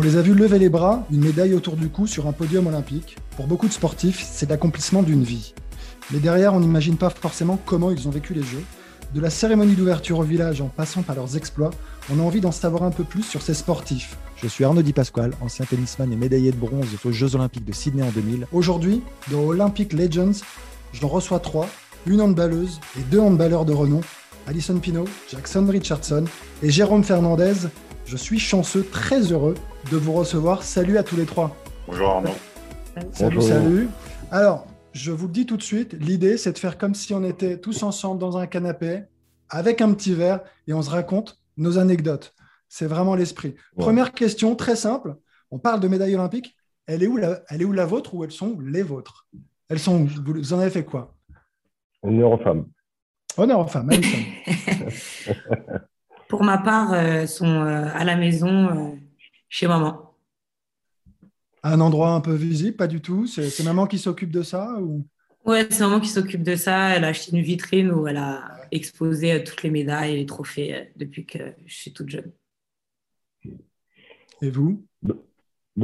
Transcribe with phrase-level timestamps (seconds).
[0.00, 2.66] On les a vus lever les bras, une médaille autour du cou sur un podium
[2.66, 3.18] olympique.
[3.36, 5.52] Pour beaucoup de sportifs, c'est l'accomplissement d'une vie.
[6.10, 8.64] Mais derrière, on n'imagine pas forcément comment ils ont vécu les Jeux.
[9.14, 11.68] De la cérémonie d'ouverture au village en passant par leurs exploits,
[12.10, 14.16] on a envie d'en savoir un peu plus sur ces sportifs.
[14.36, 17.74] Je suis Arnaud Di Pasquale, ancien tennisman et médaillé de bronze aux Jeux Olympiques de
[17.74, 18.46] Sydney en 2000.
[18.52, 20.40] Aujourd'hui, dans Olympic Legends,
[20.94, 21.68] j'en reçois trois,
[22.06, 24.00] une handballeuse et deux handballeurs de renom,
[24.46, 26.24] Alison Pino, Jackson Richardson
[26.62, 27.68] et Jérôme Fernandez.
[28.10, 29.54] Je suis chanceux, très heureux
[29.92, 30.64] de vous recevoir.
[30.64, 31.56] Salut à tous les trois.
[31.86, 32.30] Bonjour Arnaud.
[33.12, 33.42] Salut, Bonjour.
[33.44, 33.88] salut.
[34.32, 37.22] Alors, je vous le dis tout de suite, l'idée, c'est de faire comme si on
[37.22, 39.04] était tous ensemble dans un canapé,
[39.48, 42.34] avec un petit verre, et on se raconte nos anecdotes.
[42.68, 43.50] C'est vraiment l'esprit.
[43.76, 43.84] Ouais.
[43.84, 45.14] Première question, très simple.
[45.52, 46.56] On parle de médaille olympique.
[46.88, 49.28] Elle est où la, elle est où la vôtre ou elles sont les vôtres?
[49.68, 51.14] Elles sont vous, vous en avez fait quoi?
[52.02, 52.66] Honneur aux femmes.
[53.36, 54.18] Honneur aux femmes, Alison.
[56.30, 58.96] Pour ma part, euh, sont euh, à la maison euh,
[59.48, 60.14] chez maman.
[61.64, 63.26] Un endroit un peu visible, pas du tout?
[63.26, 65.04] C'est maman qui s'occupe de ça ou...
[65.44, 66.90] Ouais, c'est maman qui s'occupe de ça.
[66.90, 70.26] Elle a acheté une vitrine où elle a exposé euh, toutes les médailles et les
[70.26, 72.30] trophées euh, depuis que je suis toute jeune.
[74.40, 74.86] Et vous?
[75.02, 75.16] Ben,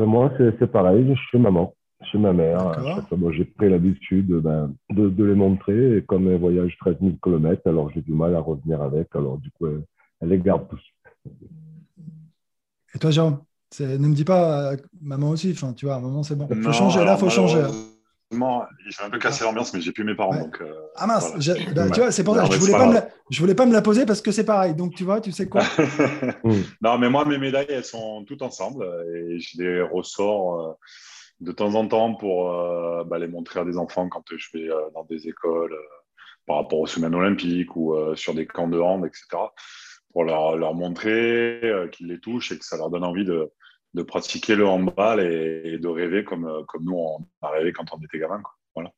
[0.05, 1.75] moi, c'est pareil, je suis maman,
[2.05, 3.05] chez ma mère.
[3.11, 5.97] Bon, j'ai pris l'habitude ben, de, de les montrer.
[5.97, 9.09] Et comme elle voyage 13 000 km, alors j'ai du mal à revenir avec.
[9.17, 9.83] Alors, du coup, elle,
[10.21, 10.83] elle les garde tous.
[12.95, 13.41] Et toi, Jérôme
[13.81, 15.53] Ne me dis pas euh, maman aussi.
[15.53, 16.49] Enfin, tu vois, à un moment, c'est bon.
[16.49, 16.99] Faut Non, changer.
[16.99, 17.65] Là, alors, faut changer.
[18.31, 20.33] J'ai un peu cassé l'ambiance, mais j'ai plus mes parents.
[20.33, 20.41] Ouais.
[20.41, 21.73] Donc, euh, Ah mince, voilà.
[21.75, 23.55] bah, tu vois, c'est pour ça je voulais c'est pas, pas me la, je voulais
[23.55, 24.75] pas me la poser parce que c'est pareil.
[24.75, 25.63] Donc tu vois, tu sais quoi
[26.81, 30.73] non, mais moi, mes médailles, elles sont toutes ensemble et je les ressors euh,
[31.41, 34.71] de temps en temps pour euh, bah, les montrer à des enfants quand je vais
[34.71, 36.03] euh, dans des écoles euh,
[36.47, 39.27] par rapport aux semaines olympiques ou euh, sur des camps de hand, etc.
[40.17, 43.53] Pour leur, montrer euh, qu'ils les touchent et que ça leur donne envie de,
[43.93, 47.85] de pratiquer le handball et, de rêver comme, euh, comme nous, on a rêvé quand
[47.93, 48.41] on était gamin.
[48.41, 48.55] Quoi.
[48.75, 48.93] Voilà.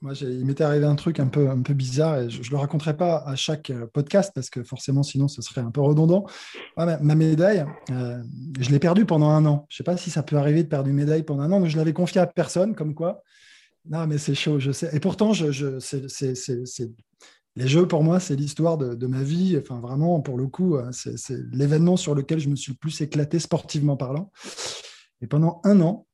[0.00, 2.56] Moi, il m'était arrivé un truc un peu, un peu bizarre et je ne le
[2.56, 6.26] raconterai pas à chaque euh, podcast parce que forcément, sinon, ce serait un peu redondant.
[6.76, 9.64] Ouais, ma, médaille, je l'ai perdue pendant un an.
[9.68, 11.60] Je ne sais pas si ça peut arriver de perdre une médaille pendant un an,
[11.60, 13.22] mais je l'avais confiée à personne, comme quoi.
[13.88, 14.90] Non, mais c'est chaud, je sais.
[14.92, 16.04] Et pourtant, je, je, c'est-
[17.60, 19.58] les jeux, pour moi, c'est l'histoire de, ma vie.
[19.60, 22.78] Enfin, vraiment, pour le coup, euh, c'est c'est l'événement sur lequel je me suis le
[22.78, 24.32] plus éclaté sportivement parlant.
[25.20, 26.06] Et pendant un an,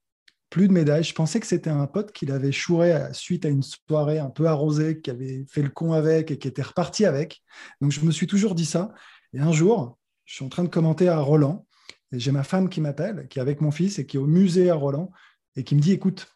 [0.51, 1.05] plus de médailles.
[1.05, 4.31] Je pensais que c'était un pote qui l'avait chouré à- suite à une soirée un
[4.31, 7.43] peu arrosée, qui avait fait le con avec et qui était reparti avec.
[7.81, 8.93] Donc je me suis toujours dit ça.
[9.33, 11.67] Et un jour, je suis en train de commenter à Roland
[12.13, 14.27] et j'ai ma femme qui m'appelle, qui est avec mon fils et qui est au
[14.27, 15.13] musée à Roland
[15.57, 16.27] et qui me dit écoute,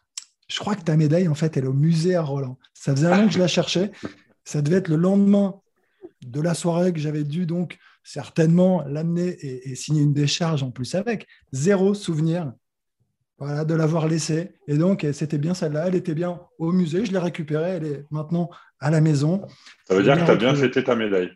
[0.47, 2.57] je crois que ta médaille, en fait, elle est au musée à Roland.
[2.73, 3.91] Ça faisait un an que je la cherchais.
[4.43, 5.59] Ça devait être le lendemain
[6.25, 10.71] de la soirée que j'avais dû donc certainement l'amener et, et signer une décharge en
[10.71, 11.27] plus avec.
[11.51, 12.51] Zéro souvenir
[13.41, 14.51] voilà, de l'avoir laissée.
[14.67, 15.87] Et donc, c'était bien celle-là.
[15.87, 17.05] Elle était bien au musée.
[17.05, 17.71] Je l'ai récupérée.
[17.71, 19.47] Elle est maintenant à la maison.
[19.87, 21.31] Ça veut dire que tu as bien fêté ta médaille.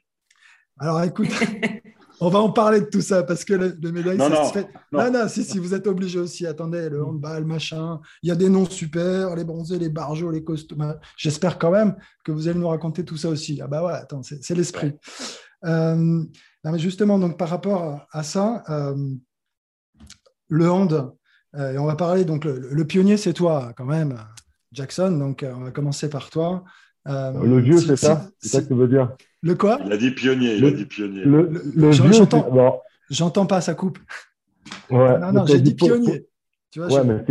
[0.78, 1.30] Alors, écoute,
[2.22, 4.46] on va en parler de tout ça parce que le, le médaille, Non, ça non,
[4.48, 4.68] se fait.
[4.92, 5.04] non.
[5.04, 6.46] Non, non, si, si, vous êtes obligé aussi.
[6.48, 8.00] Attendez, le handball, machin.
[8.24, 10.96] Il y a des noms super, les bronzés, les barjots, les costumes.
[11.18, 13.60] J'espère quand même que vous allez nous raconter tout ça aussi.
[13.62, 14.94] Ah bah ouais, attends, c'est c'est l'esprit.
[15.66, 18.96] Euh, non, mais justement, donc par rapport à, ça, euh,
[20.48, 21.14] le hand,
[21.56, 24.18] euh, et on va parler, donc le, le pionnier, c'est toi quand même,
[24.72, 25.12] Jackson.
[25.12, 26.64] Donc euh, on va commencer par toi.
[27.08, 28.30] Euh, Le vieux, si- c'est si- ça?
[28.40, 29.16] C'est ça que tu veux dire?
[29.46, 31.24] Le quoi Il a dit pionnier, il Le- a dit pionnier.
[31.24, 32.74] Le, Le- le j'en- vieux, j'entends- c'est- bon,
[33.12, 34.00] J'entends pas, ça coupe.
[34.90, 36.26] ouais, Non, non, j'ai dit pionnier.
[36.72, 37.24] Tu vois, Ouais, mais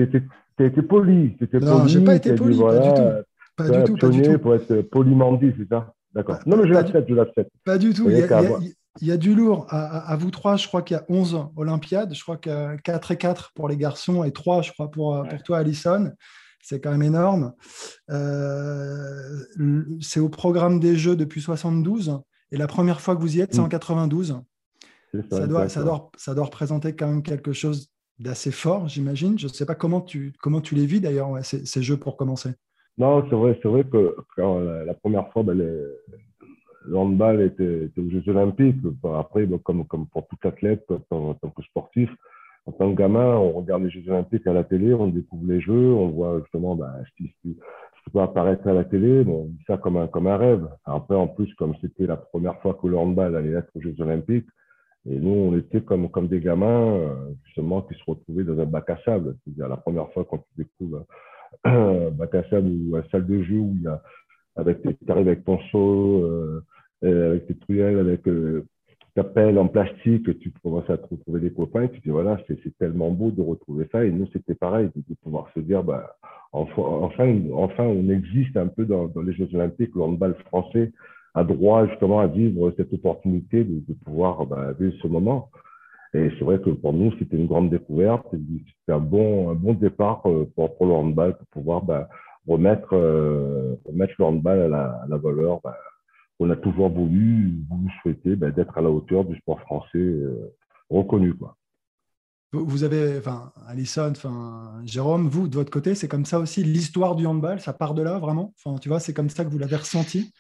[0.57, 1.37] t'as été poli.
[1.61, 3.03] Non, j'ai pas été dit, poli, pas voilà, du tout.
[3.57, 4.39] Pas du tout, pas du pionnier tout.
[4.39, 5.93] pour être polymandie, c'est ça?
[6.15, 6.39] D'accord.
[6.39, 7.51] Pas- Non, mais je pas du- l'accepte, je l'accepte.
[7.65, 8.05] Pas du tout.
[8.09, 8.63] Il y, a, voyez qu'à il y a- avoir-
[9.01, 9.67] il y a du lourd.
[9.71, 12.15] À, à- à vous trois, je crois qu'il y a 11 Olympiades.
[12.15, 15.25] Je crois que 4 et 4 pour les garçons et 3, je crois, pour, euh,
[15.25, 16.13] pour toi, Alison.
[16.67, 17.53] C'est quand même énorme.
[18.11, 19.45] Euh,
[20.01, 22.21] c'est au programme des Jeux depuis 72.
[22.53, 23.69] Et la première fois que vous y êtes, c'est en Mm.
[23.69, 24.41] 92.
[25.13, 29.39] C'est Ça doit, ça, doit, ça doit représenter quand même quelque chose d'assez fort, j'imagine.
[29.39, 31.99] Je ne sais pas comment tu, comment tu les vis d'ailleurs, ouais, ces, ces Jeux
[31.99, 32.51] pour commencer.
[32.97, 35.85] Non, c'est vrai, c'est vrai que quand la, la première fois, ben, les-
[36.87, 38.77] le handball était, aux Jeux Olympiques.
[39.19, 42.11] Après, comme, comme pour tout athlète, en, tant que sportif,
[42.67, 45.61] en tant que gamin, on regarde les Jeux Olympiques à la télé, on découvre les
[45.61, 49.65] Jeux, on voit justement bah, ce, qui, ce, peut apparaître à la télé, on vit
[49.67, 50.67] ça comme un, comme un rêve.
[50.85, 53.95] Après, en plus, comme c'était la première fois que le handball allait être aux Jeux
[54.01, 54.47] Olympiques,
[55.07, 57.15] et nous, on était comme, comme des gamins, euh,
[57.45, 59.37] justement, qui se retrouvaient dans un bac à sable.
[59.45, 61.05] C'est-à-dire la première fois quand tu découvres
[61.65, 64.03] un bac à sable ou une salle de jeu où il y a,
[64.57, 66.63] avec, tu arrives avec ton seau, euh,
[67.03, 68.65] avec tes truelles, avec euh,
[69.15, 72.37] ta pelle en plastique, tu commences à te retrouver des copains et tu dis, voilà,
[72.49, 74.05] c'est tellement beau de retrouver ça.
[74.05, 76.17] Et nous, c'était pareil, de, pouvoir se dire, bah,
[76.53, 80.93] enfin, enfin, on existe un peu dans, les Jeux Olympiques, le handball français
[81.35, 85.49] a droit justement à vivre cette opportunité de, pouvoir bah, vivre ce moment.
[86.13, 88.27] Et c'est vrai que pour nous, c'était une grande découverte.
[88.33, 92.09] C'était un bon, un bon départ euh, pour, pour le handball, pour pouvoir bah,
[92.49, 95.77] remettre, euh, remettre le handball à la, à la valeur bah,
[96.39, 100.55] qu'on a toujours voulu, voulu souhaiter bah, d'être à la hauteur du sport français euh,
[100.91, 101.35] reconnu.
[101.35, 101.57] Quoi.
[102.53, 107.17] Vous avez, enfin, Alison, enfin, Jérôme, vous, de votre côté, c'est comme ça aussi l'histoire
[107.17, 108.55] du handball, ça part de là vraiment?
[108.65, 110.33] Enfin, tu vois, c'est comme ça que vous l'avez ressenti?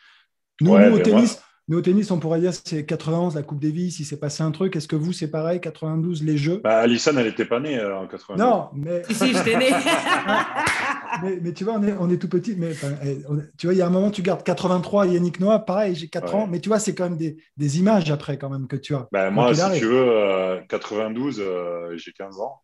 [0.60, 1.40] Nous, au tennis,
[1.72, 4.76] au tennis, on pourrait dire c'est 91, la Coupe Davis, il s'est passé un truc.
[4.76, 6.60] Est-ce que vous, c'est pareil, 92, les Jeux?
[6.62, 8.38] Bah, Alison, elle n'était pas née euh, en 92.
[8.38, 9.02] Non, mais.
[9.10, 9.70] si, j'étais née.
[11.22, 12.54] mais, tu vois, on est, on est tout petit.
[12.56, 12.72] Mais
[13.04, 13.18] eh,
[13.58, 16.34] tu vois, il y a un moment, tu gardes 83, Yannick Noah, pareil, j'ai 4
[16.34, 16.46] ans.
[16.46, 19.08] Mais tu vois, c'est quand même des, des, images après, quand même, que tu as.
[19.12, 22.62] Bah, moi, si tu veux, 92, euh, euh, j'ai 15 ans.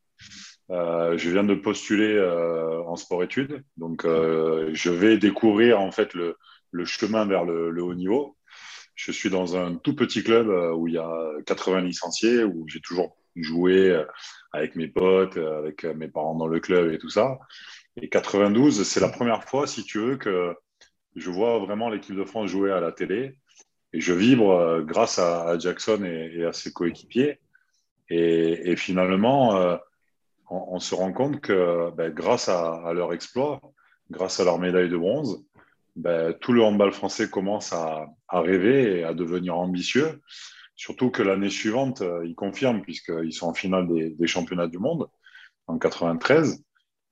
[0.69, 2.21] je viens de postuler
[2.87, 3.63] en sport-études.
[3.77, 6.37] Donc, je vais découvrir, en fait, le
[6.71, 8.37] le chemin vers le, haut niveau.
[8.95, 12.67] Je suis dans un tout petit club euh, où il y a 80 licenciés, où
[12.69, 14.05] j'ai toujours joué euh,
[14.53, 17.39] avec mes potes, euh, avec mes parents dans le club et tout ça.
[18.03, 20.55] Et 92, c'est la première fois, si tu veux, que
[21.17, 23.37] je vois vraiment l'équipe de France jouer à la télé.
[23.93, 27.41] Et je vibre grâce à, Jackson et, à ses coéquipiers.
[28.09, 29.79] Et, finalement,
[30.49, 33.61] on, se rend compte que ben, grâce à, leur exploit,
[34.11, 35.45] grâce à leur médaille de bronze,
[35.97, 40.21] ben, tout le handball français commence à, rêver et à devenir ambitieux.
[40.77, 45.09] Surtout que l'année suivante, euh, ils confirment, puisqu'ils sont en finale des, championnats du monde
[45.67, 46.65] en 93.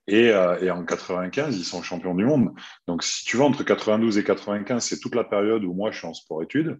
[0.09, 2.49] Et, euh, et, en 95, ils sont champions du monde.
[2.87, 5.99] Donc, si tu veux, entre 92 et 95, c'est toute la période où moi, je
[5.99, 6.79] suis en sport-études,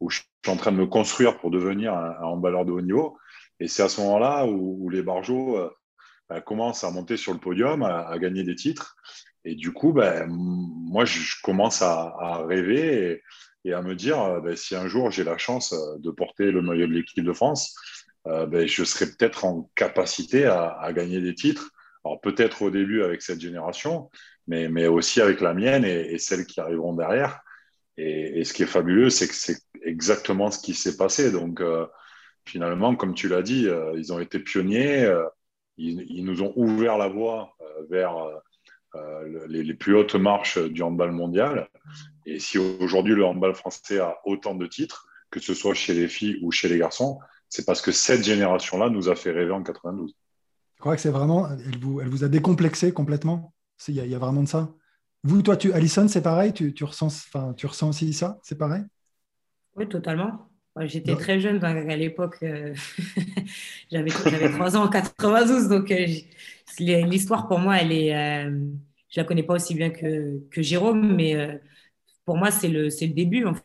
[0.00, 3.16] où je suis en train de me construire pour devenir un, handballeur de haut niveau.
[3.60, 5.70] Et c'est à ce moment-là où, les Barjots euh,
[6.28, 8.96] ben, commencent à monter sur le podium, à gagner des titres.
[9.44, 13.22] Et du coup, ben, moi, je commence à, rêver
[13.64, 16.88] et, à me dire, ben, si un jour j'ai la chance de porter le maillot
[16.88, 17.76] de l'équipe de France,
[18.26, 21.70] je serai peut-être en capacité à, gagner des titres.
[22.04, 24.10] Alors peut-être au début avec cette génération,
[24.46, 27.40] mais, mais aussi avec la mienne et, celles qui arriveront derrière.
[27.96, 31.32] Et, ce qui est fabuleux, c'est que c'est exactement ce qui s'est passé.
[31.32, 31.62] Donc
[32.44, 35.10] finalement, comme tu l'as dit, ils ont été pionniers.
[35.78, 37.56] Ils, ils, nous ont ouvert la voie
[37.88, 38.14] vers
[38.96, 41.68] euh, les, plus hautes marches du handball mondial.
[42.26, 46.08] Et si aujourd'hui le handball français a autant de titres, que ce soit chez les
[46.08, 47.18] filles ou chez les garçons,
[47.48, 50.14] c'est parce que cette génération-là nous a fait rêver en 92.
[50.84, 53.54] Je crois que c'est vraiment, elle vous, elle vous a décomplexé complètement?
[53.88, 54.74] Il y, a vraiment de ça.
[55.22, 56.52] Vous, toi, tu, Alison, c'est pareil?
[56.52, 57.24] Tu, tu, ressens,
[57.56, 58.38] tu ressens aussi ça?
[58.42, 58.82] C'est pareil?
[59.76, 60.50] Oui, totalement.
[60.80, 62.36] J'étais très jeune à l'époque.
[62.42, 62.74] Euh,
[63.90, 66.06] j'avais 3 ans en 92, donc euh,
[66.78, 68.54] l'histoire pour moi, elle est, euh,
[69.08, 71.56] je la connais pas aussi bien que, que Jérôme, mais euh,
[72.26, 73.46] pour moi, c'est le, le début.
[73.46, 73.64] En fait.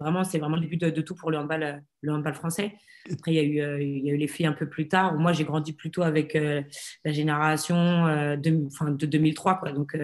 [0.00, 2.74] Vraiment, c'est vraiment le début de, tout pour le handball, euh, le handball français.
[3.12, 5.14] Après, il y, a eu, il y a eu les filles un peu plus tard.
[5.14, 9.58] Moi, j'ai grandi plutôt avec la génération de, enfin, de 2003.
[9.58, 9.72] Quoi.
[9.72, 9.98] Donc,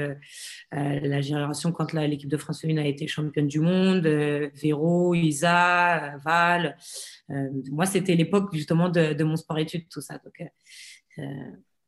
[0.72, 6.76] la génération quand l'équipe de France féminine a été championne du monde, Véro, Isa, Val.
[7.70, 10.18] moi, c'était l'époque justement de, mon sport-études, tout ça.
[10.18, 10.42] Donc,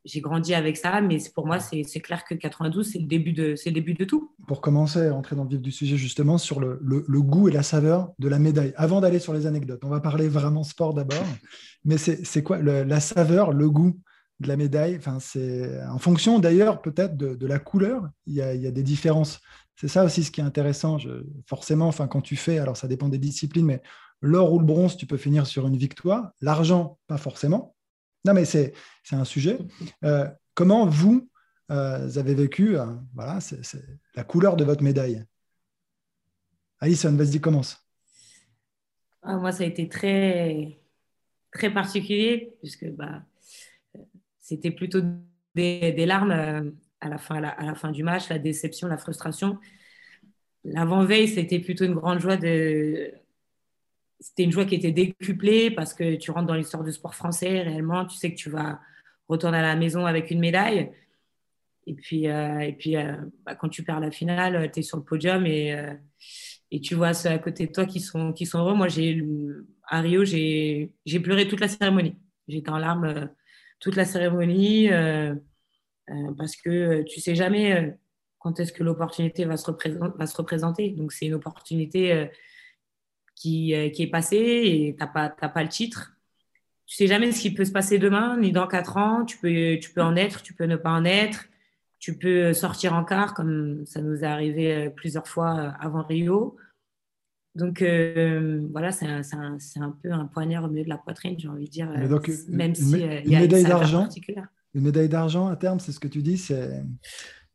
[0.04, 3.54] j'ai grandi avec ça, mais pour moi, c'est clair que 92, c'est le, début de,
[3.64, 4.32] le début de tout.
[4.46, 7.52] Pour commencer à entrer dans le vif du sujet, justement, sur le, le, goût et
[7.52, 8.72] la saveur de la médaille.
[8.76, 11.24] Avant d'aller sur les anecdotes, on va parler vraiment sport d'abord.
[11.84, 13.98] Mais c'est quoi la saveur, le goût
[14.40, 14.96] de la médaille?
[14.96, 15.18] Enfin,
[15.90, 18.82] En fonction d'ailleurs peut-être de, de, la couleur, il y, a, il y a des
[18.82, 19.40] différences.
[19.76, 20.98] C'est ça aussi ce qui est intéressant.
[20.98, 23.82] Je, forcément, enfin, quand tu fais, alors ça dépend des disciplines, mais
[24.20, 26.32] l'or ou le bronze, tu peux finir sur une victoire.
[26.40, 27.74] L'argent, pas forcément.
[28.24, 28.72] Non, mais c'est
[29.12, 29.58] un sujet.
[30.04, 31.28] Euh, comment vous,
[31.70, 32.86] euh, avez vécu euh,
[34.14, 35.24] la couleur de votre médaille?
[36.80, 37.78] Alison, vas-y, commence.
[39.22, 40.80] Ah, moi, ça a été très,
[41.52, 43.22] très particulier, puisque bah,
[44.40, 45.00] c'était plutôt
[45.54, 49.58] des, larmes à la, fin, à la, fin du match, la déception, la frustration.
[50.64, 53.12] l'avant-veille, c'était plutôt une grande joie de.
[54.20, 57.62] C'était une joie qui était décuplée parce que tu rentres dans l'histoire du sport français
[57.62, 58.04] réellement.
[58.04, 58.80] Tu sais que tu vas
[59.28, 60.90] retourner à la maison avec une médaille.
[61.86, 64.98] Et puis, euh, et puis euh, bah, quand tu perds la finale, tu es sur
[64.98, 65.94] le podium et, euh,
[66.70, 68.74] et tu vois ceux à côté de toi qui sont, qui sont heureux.
[68.74, 68.88] Moi,
[69.88, 72.16] à Rio, j'ai, pleuré toute la cérémonie.
[72.46, 73.30] J'étais en larmes
[73.80, 74.88] toute la cérémonie
[76.36, 77.96] parce que tu sais jamais
[78.38, 80.90] quand est-ce que l'opportunité va se représenter.
[80.90, 82.28] Donc, c'est une opportunité
[83.40, 86.12] qui, qui, est passée et tu n'as pas, pas le titre.
[86.86, 89.24] Tu sais jamais ce qui peut se passer demain, ni dans quatre ans.
[89.24, 91.46] Tu peux, tu peux en être, tu peux ne pas en être
[92.00, 96.02] tu peux sortir en quart, comme ça nous est arrivé euh, plusieurs fois euh, avant
[96.02, 96.56] Rio.
[97.54, 101.48] Donc euh, voilà, c'est un, un, peu un poignard au milieu de la poitrine, j'ai
[101.48, 101.90] envie de dire,
[102.48, 104.08] même si y a médaille d'argent.
[104.72, 106.82] Une médaille d'argent à terme, c'est ce que tu dis c'est...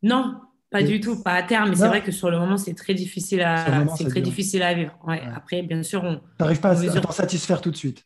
[0.02, 0.38] Non,
[0.70, 1.70] pas du tout, pas à terme.
[1.70, 4.74] Mais c'est vrai que sur le moment, c'est très difficile à, c'est très difficile à
[4.74, 4.98] vivre.
[5.06, 5.22] Ouais.
[5.34, 6.20] Après, bien sûr, on.
[6.40, 8.04] n'arrives pas à t'en satisfaire tout de suite.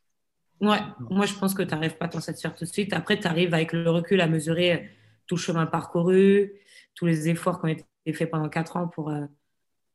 [0.61, 2.93] Ouais, moi je pense que tu n'arrives pas à t'en satisfaire tout de suite.
[2.93, 4.91] Après, tu arrives avec le recul à mesurer
[5.27, 6.53] tout le chemin parcouru,
[6.95, 9.25] tous les efforts qui ont été faits pendant quatre ans pour, euh,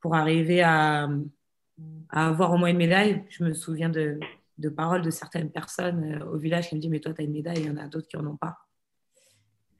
[0.01, 1.07] pour arriver à,
[2.09, 3.23] avoir au moins une médaille.
[3.29, 4.19] Je me souviens de,
[4.57, 7.25] de paroles de certaines personnes euh, au village qui me disent Mais toi, tu as
[7.25, 8.64] une médaille, il y en a d'autres qui n'en ont pas.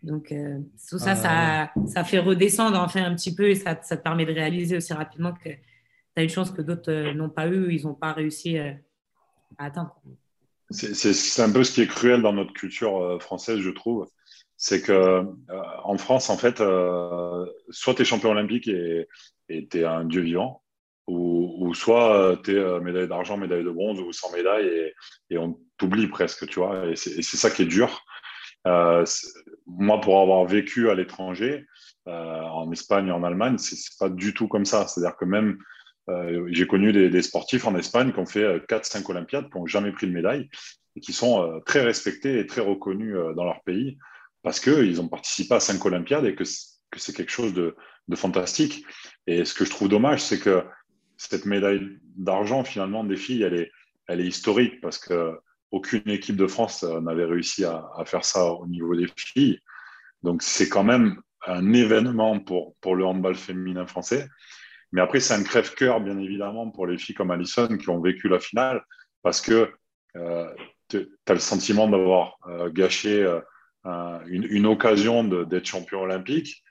[0.05, 0.59] Donc, euh,
[0.89, 4.03] tout ça, ah, ça, ça, fait redescendre enfin un petit peu et ça, ça te
[4.03, 5.59] permet de réaliser aussi rapidement que tu
[6.15, 8.75] as une chance que d'autres n'ont pas eu, ils n'ont pas réussi à
[9.57, 9.95] atteindre.
[10.69, 14.07] C'est un peu ce qui est cruel dans notre culture française, je trouve
[14.57, 15.23] c'est que euh,
[15.83, 19.07] en France, en fait, euh, soit tu es champion olympique et
[19.49, 20.63] tu es un dieu vivant,
[21.07, 24.93] ou, soit euh, tu es médaille d'argent, médaille de bronze ou sans médaille et,
[25.29, 26.87] et on t'oublie presque, tu vois.
[26.87, 28.05] Et c'est ça qui est dur.
[29.67, 31.65] Moi, pour avoir vécu à l'étranger,
[32.05, 34.87] en Espagne en Allemagne, c'est pas du tout comme ça.
[34.87, 35.57] C'est-à-dire que même
[36.49, 40.05] j'ai connu des, sportifs en Espagne qui ont fait 4-5 Olympiades, qui n'ont jamais pris
[40.05, 40.49] de médaille
[40.95, 43.97] et qui sont très respectés et très reconnus dans leur pays
[44.45, 47.75] parce qu'ils ont participé à cinq Olympiades et que, c'est quelque chose de,
[48.13, 48.85] fantastique.
[49.25, 50.63] Et ce que je trouve dommage, c'est que
[51.17, 53.71] cette médaille d'argent, finalement, des filles, elle est,
[54.07, 54.99] elle est historique parce
[55.81, 59.59] qu'aucune équipe de France n'avait réussi à, faire ça au niveau des filles.
[60.23, 64.27] Donc, c'est quand même un événement pour, pour le handball féminin français.
[64.91, 68.29] Mais après, c'est un crève-cœur, bien évidemment, pour les filles comme Alison qui ont vécu
[68.29, 68.83] la finale
[69.21, 69.71] parce que
[70.15, 70.53] euh,
[70.87, 73.23] tu as le sentiment d'avoir euh, gâché.
[73.23, 73.41] Euh,
[74.27, 76.63] une, occasion d'être champion olympique,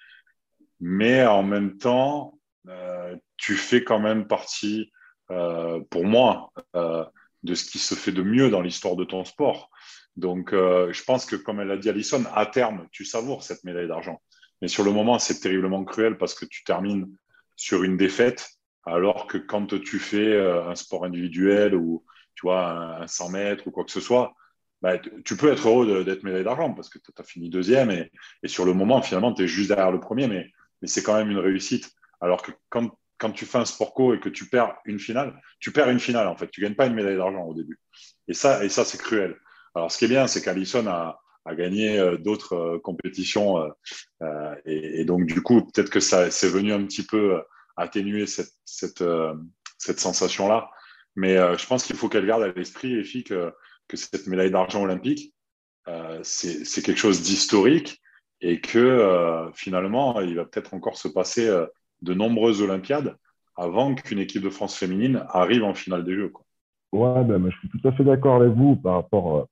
[0.80, 4.90] mais en même temps, euh, tu fais quand même partie,
[5.30, 7.04] euh, pour moi, euh,
[7.44, 9.70] de ce qui se fait de mieux dans l'histoire de ton sport.
[10.16, 13.88] Donc, je pense que, comme elle a dit Alison, à terme, tu savoures cette médaille
[13.88, 14.20] d'argent.
[14.62, 17.06] Mais sur le moment, c'est terriblement cruel parce que tu termines
[17.56, 18.48] sur une défaite,
[18.86, 23.70] alors que quand tu fais un sport individuel ou tu vois un 100 mètres ou
[23.70, 24.34] quoi que ce soit,
[24.82, 28.10] bah, tu peux être heureux d'être médaille d'argent parce que tu as fini deuxième et,
[28.46, 30.50] sur le moment, finalement, tu es juste derrière le premier, mais,
[30.82, 31.90] mais c'est quand même une réussite.
[32.20, 32.90] Alors que quand,
[33.24, 36.00] quand, tu fais un sport co et que tu perds une finale, tu perds une
[36.00, 36.48] finale en fait.
[36.50, 37.78] Tu gagnes pas une médaille d'argent au début.
[38.28, 39.36] Et ça, et ça c'est cruel.
[39.74, 41.20] Alors, ce qui est bien, c'est qu'Alison a,
[41.56, 43.58] gagné euh, d'autres euh, compétitions
[44.22, 47.42] euh, et, donc, du coup, peut-être que ça c'est venu un petit peu
[47.76, 50.70] atténuer cette, cette sensation-là.
[51.16, 53.52] Mais je pense qu'il faut qu'elle garde à l'esprit, les filles, que
[53.92, 55.34] cette médaille d'argent olympique,
[56.22, 58.00] c'est quelque chose d'historique
[58.40, 61.48] et que finalement, il va peut-être encore se passer
[62.04, 63.16] de nombreuses Olympiades
[63.56, 66.28] avant qu'une équipe de France féminine arrive en finale des Jeux.
[66.28, 66.44] Quoi.
[66.92, 69.48] Ouais, ben, je suis tout à fait d'accord avec vous par rapport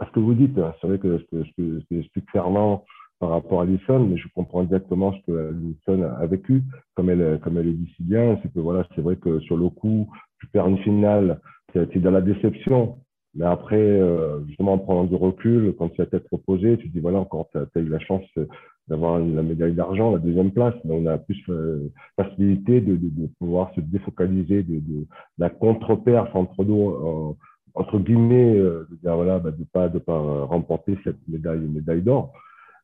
[0.00, 0.58] à ce que vous dites.
[0.80, 1.44] C'est vrai que je,
[1.90, 6.62] je, explique par rapport à Alison, mais je comprends exactement ce que Alison a vécu,
[6.94, 8.38] comme elle, comme elle est dit si bien.
[8.42, 10.08] C'est que voilà, c'est vrai que sur le coup,
[10.40, 11.40] tu perds une finale,
[11.72, 12.98] c'est dans la déception.
[13.34, 16.92] Mais après, euh, justement, en prenant du recul, quand tu as tête reposée, tu te
[16.92, 18.24] dis, voilà, encore, tu as, eu la chance
[18.88, 22.98] d'avoir la médaille d'argent, la deuxième place, on a plus euh, facilité de,
[23.38, 25.06] pouvoir se défocaliser de,
[25.38, 27.32] la contre-perf entre nous, euh,
[27.74, 32.32] entre guillemets, de dire, voilà, bah, de pas, de pas remporter cette médaille, médaille d'or.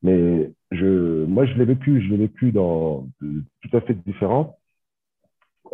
[0.02, 4.56] Mais je, moi, je l'ai vécu, je l'ai vécu dans tout à fait différent.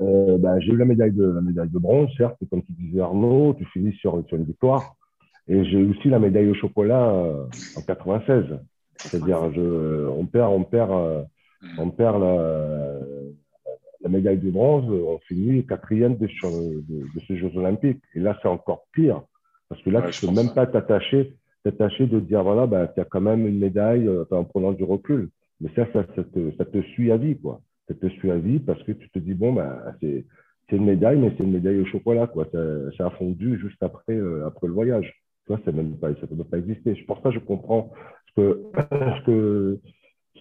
[0.00, 3.00] Euh, bah, j'ai eu la médaille de la médaille de bronze, certes, comme tu disais
[3.00, 4.94] Arnaud, tu finis sur, sur une victoire.
[5.48, 8.44] Et j'ai aussi la médaille au chocolat euh, en 96.
[8.98, 11.22] C'est-à-dire, je, on perd, on perd, euh,
[11.78, 12.98] on perd la,
[14.02, 18.02] la, médaille de bronze, on finit quatrième de, de, de, ces Jeux Olympiques.
[18.14, 19.22] Et là, c'est encore pire,
[19.68, 21.34] parce que là, tu peux même pas t'attacher,
[21.64, 25.30] t'attacher de dire voilà, bah, tu as quand même une médaille en prenant du recul.
[25.60, 27.60] Mais ça, ça, ça, te, ça te suit à vie, quoi.
[27.88, 31.18] ça te suit à vie parce que tu te dis, bon, bah, c'est une médaille,
[31.18, 32.46] mais c'est une médaille au chocolat, quoi.
[32.52, 32.58] Ça,
[32.96, 35.12] ça a fondu juste après, euh, après le voyage.
[35.46, 36.94] Tu vois, ça ne peut même pas exister.
[37.06, 37.92] Pour ça, je comprends
[38.36, 39.80] que, ce que,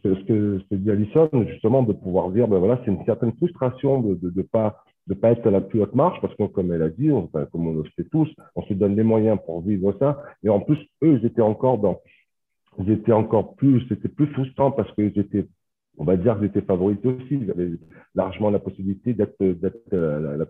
[0.04, 4.02] ce que, ce dit Alison, justement, de pouvoir dire, ben voilà, c'est une certaine frustration
[4.02, 6.74] de ne de pas de pas être à la plus haute marche, parce que comme
[6.74, 7.10] elle a dit,
[7.52, 10.20] comme on le sait tous, on se donne les moyens pour vivre ça.
[10.44, 12.02] Et en plus, eux, ils étaient encore dans,
[12.80, 15.46] ils étaient encore plus, c'était plus frustrant parce qu'ils étaient,
[15.98, 17.40] on va dire, ils étaient favoris aussi.
[17.50, 17.72] Avaient
[18.16, 19.36] largement la possibilité d'être,
[19.92, 20.46] à, la,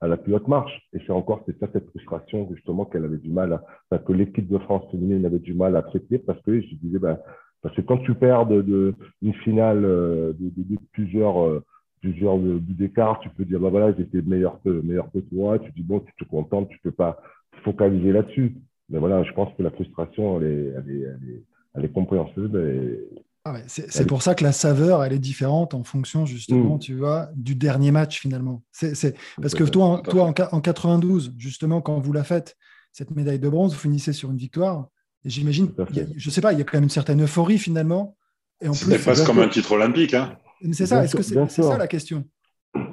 [0.00, 0.88] à la plus haute marche.
[0.92, 4.58] Et c'est encore, ça, cette frustration, justement, qu'elle avait du mal à, que l'équipe de
[4.58, 7.18] France féminine avait du mal à accepter parce que je disais, ben,
[7.62, 11.62] parce que quand tu perds de, de une finale euh, de, de, de plusieurs, euh,
[12.00, 15.58] plusieurs buts d'écart, tu peux dire, bah voilà, j'étais meilleur que, meilleur que toi.
[15.58, 17.20] Tu dis, bon, tu te contentes, tu peux pas
[17.64, 18.56] focaliser là-dessus.
[18.88, 21.42] Mais voilà, je pense que la frustration, elle est, elle est, elle est,
[21.74, 22.58] elle est compréhensible.
[22.58, 23.08] Et,
[23.44, 26.80] ah ouais, c'est pour ça que la saveur, elle est différente en fonction, justement, mmh.
[26.80, 28.62] tu vois, du dernier match, finalement.
[28.70, 32.56] C'est Parce que toi, toi en, en 92, justement, quand vous la faites,
[32.92, 34.88] cette médaille de bronze, vous finissez sur une victoire.
[35.24, 35.72] Et j'imagine,
[36.16, 38.16] je sais pas, il y a quand même une certaine euphorie, finalement.
[38.60, 40.12] Et en plus, presque comme un titre olympique.
[40.12, 40.36] Hein.
[40.72, 42.24] C'est ça, est-ce que c'est ça la question?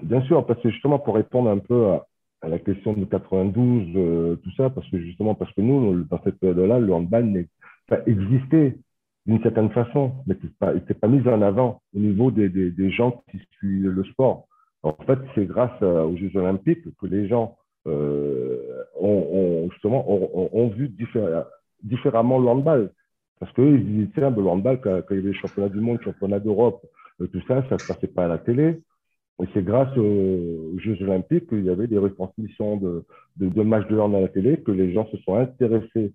[0.01, 2.07] Bien sûr, parce que justement, pour répondre un peu à,
[2.41, 6.21] à la question de 92, euh, tout ça, parce que justement, parce que nous, dans
[6.23, 7.45] cette période-là, le handball
[8.05, 8.77] existait
[9.27, 13.39] d'une certaine façon, mais n'était pas, pas mis en avant au niveau des, gens qui
[13.57, 14.47] suivent le sport.
[14.83, 17.57] En fait, c'est grâce aux Jeux Olympiques que les gens
[17.87, 20.89] euh, ont, justement ont, vu
[21.83, 22.91] différemment, le handball.
[23.39, 26.39] Parce qu'ils disaient, tiens, le handball, quand, il y avait les championnats du monde, championnat
[26.39, 26.83] d'Europe,
[27.21, 28.81] euh, tout ça, ça ne se passait pas à la télé.
[29.41, 34.15] Et c'est grâce aux Jeux Olympiques qu'il y avait des retransmissions de, matchs de hand
[34.15, 36.13] à la télé, que les gens se sont intéressés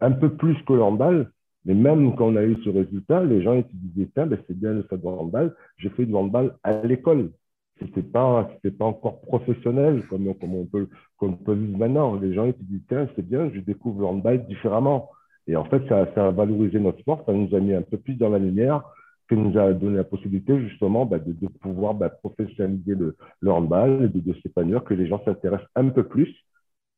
[0.00, 1.30] un peu plus que le handball.
[1.64, 4.72] Mais même quand on a eu ce résultat, les gens disaient, tiens, ben, c'est bien
[4.72, 7.32] le fait de handball, j'ai fait du handball à l'école.
[7.78, 12.14] C'était pas, pas encore professionnel comme, comme on peut, comme on peut vivre maintenant.
[12.16, 15.10] Les gens dit, tiens, c'est bien, je découvre le handball différemment.
[15.46, 17.96] Et en fait, ça, ça a valorisé notre sport, ça nous a mis un peu
[17.98, 18.82] plus dans la lumière
[19.28, 23.50] qui nous a donné la possibilité justement bah, de, de, pouvoir bah, professionnaliser le, le,
[23.50, 26.34] handball de, de s'épanouir, que les gens s'intéressent un peu plus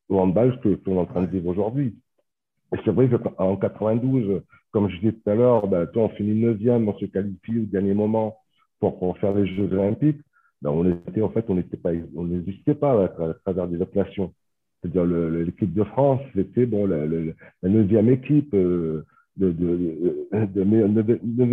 [0.08, 1.96] au handball que qu'on est en train de vivre aujourd'hui.
[2.72, 6.88] Et c'est vrai qu'en 92, comme je disais tout à l'heure, bah, on finit neuvième,
[6.88, 8.36] on se qualifie au dernier moment
[8.80, 10.20] pour, faire les Jeux Olympiques.
[10.62, 13.08] Ben, on était en fait, on pas, on n'existait pas à,
[13.44, 14.32] travers des autres nations.
[14.80, 18.52] C'est-à-dire l'équipe de France, c'était bon la, la, neuvième équipe.
[18.54, 19.04] Euh,
[19.36, 19.52] de,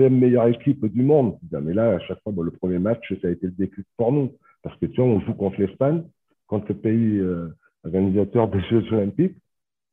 [0.10, 1.38] meilleure équipe du monde.
[1.52, 4.32] Mais là, à chaque fois, le premier match, ça a été le déclic pour nous.
[4.64, 6.04] Parce que tu vois, on joue contre l'Espagne,
[6.48, 7.48] contre le pays euh,
[7.86, 9.38] organisateur des Jeux Olympiques.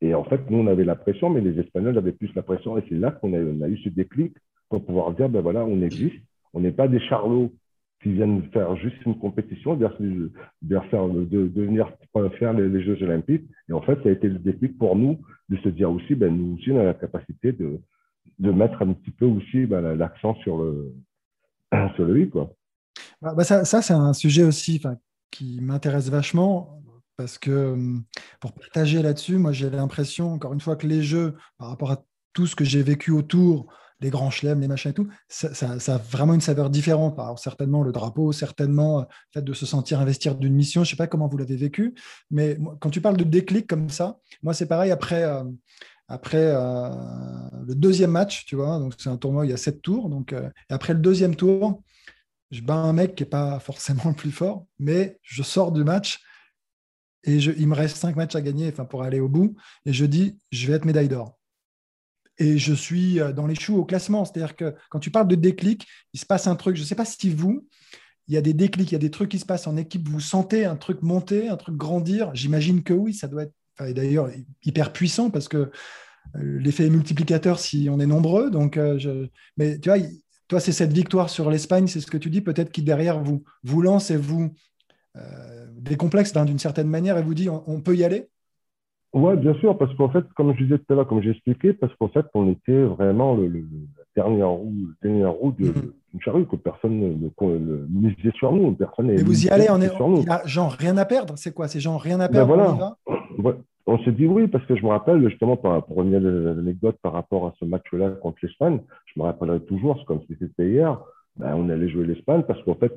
[0.01, 2.77] Et en fait, nous, on avait la pression, mais les Espagnols avaient plus la pression.
[2.79, 4.35] Et c'est là qu'on a, eu ce déclic
[4.69, 6.17] pour pouvoir dire, ben voilà, on existe.
[6.53, 7.53] On n'est pas des charlots
[8.03, 11.91] qui viennent faire juste une compétition, de, faire, de, venir
[12.39, 13.45] faire les, Jeux Olympiques.
[13.69, 16.35] Et en fait, ça a été le déclic pour nous de se dire aussi, ben,
[16.37, 17.81] nous aussi, on a la capacité de,
[18.39, 20.93] de mettre un petit peu aussi ben, l'accent sur le,
[21.97, 22.31] sur.
[22.31, 22.53] Quoi.
[23.23, 24.81] Bah, bah, ça c'est un sujet aussi
[25.31, 26.83] qui m'intéresse vachement
[27.17, 27.77] parce que
[28.41, 32.05] pour partager là-dessus, moi j'ai l'impression, encore une fois, que les jeux, par rapport à
[32.33, 35.99] tout ce que j'ai vécu autour, les grands chelems, les machins et tout, ça, a
[35.99, 37.19] vraiment une saveur différente.
[37.19, 40.85] Alors, certainement le drapeau, certainement le fait de se sentir investir d'une mission.
[40.85, 41.95] Je ne sais pas comment vous l'avez vécu,
[42.31, 45.25] mais quand tu parles de déclic comme ça, moi c'est pareil après.
[45.25, 45.45] Euh,
[46.09, 46.91] après euh,
[47.67, 50.09] le deuxième match, tu vois, donc c'est un tournoi, il y a sept tours.
[50.09, 51.83] Donc, euh, et après le deuxième tour,
[52.53, 55.83] je bats un mec qui n'est pas forcément le plus fort, mais je sors du
[55.83, 56.21] match
[57.27, 59.57] et il me reste cinq matchs à gagner enfin, pour aller au bout.
[59.85, 61.37] Et je dis, je vais être médaille d'or
[62.39, 64.25] et je suis euh, dans les choux au classement.
[64.25, 66.77] C'est-à-dire que quand tu parles de déclic, il se passe un truc.
[66.77, 67.67] Je ne sais pas si vous,
[68.29, 70.09] il y a des déclics, il y a des trucs qui se passent en équipe.
[70.09, 72.35] Vous sentez un truc monter, un truc grandir.
[72.35, 74.31] J'imagine que oui, ça doit être d'ailleurs
[74.65, 75.71] hyper puissant parce que
[76.37, 78.51] euh, l'effet multiplicateur si on est nombreux.
[78.51, 79.99] Donc, euh, mais tu vois,
[80.49, 83.45] toi, c'est cette victoire sur l'Espagne, c'est ce que tu dis, peut-être qui derrière vous
[83.65, 84.53] vous lance et vous
[85.79, 88.29] décomplexe d'une certaine manière et vous dit on peut y aller?
[89.17, 91.73] Oui, bien sûr, parce qu'en fait, comme je disais tout à l'heure, comme j'ai expliqué,
[91.73, 95.73] parce qu'en fait, on était vraiment le, le, la dernière roue, la dernière roue d'une
[95.73, 96.23] mm-hmm.
[96.23, 98.73] charrue, que personne ne, misait sur nous.
[98.73, 101.67] Personne Et vous y allez, on est, y a genre rien à perdre, c'est quoi?
[101.67, 102.97] C'est genre rien à perdre ben voilà.
[103.07, 103.55] on, ouais.
[103.87, 106.99] on s'est dit oui, parce que je me rappelle, justement, pour, pour revenir à l'anecdote
[107.01, 110.69] par rapport à ce match-là contre l'Espagne, je me rappellerai toujours, c'est comme si c'était
[110.69, 111.01] hier,
[111.38, 112.92] ben, on allait jouer l'Espagne parce qu'en fait,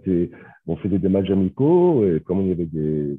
[0.68, 3.18] on faisait des matchs amicaux et comme il y avait des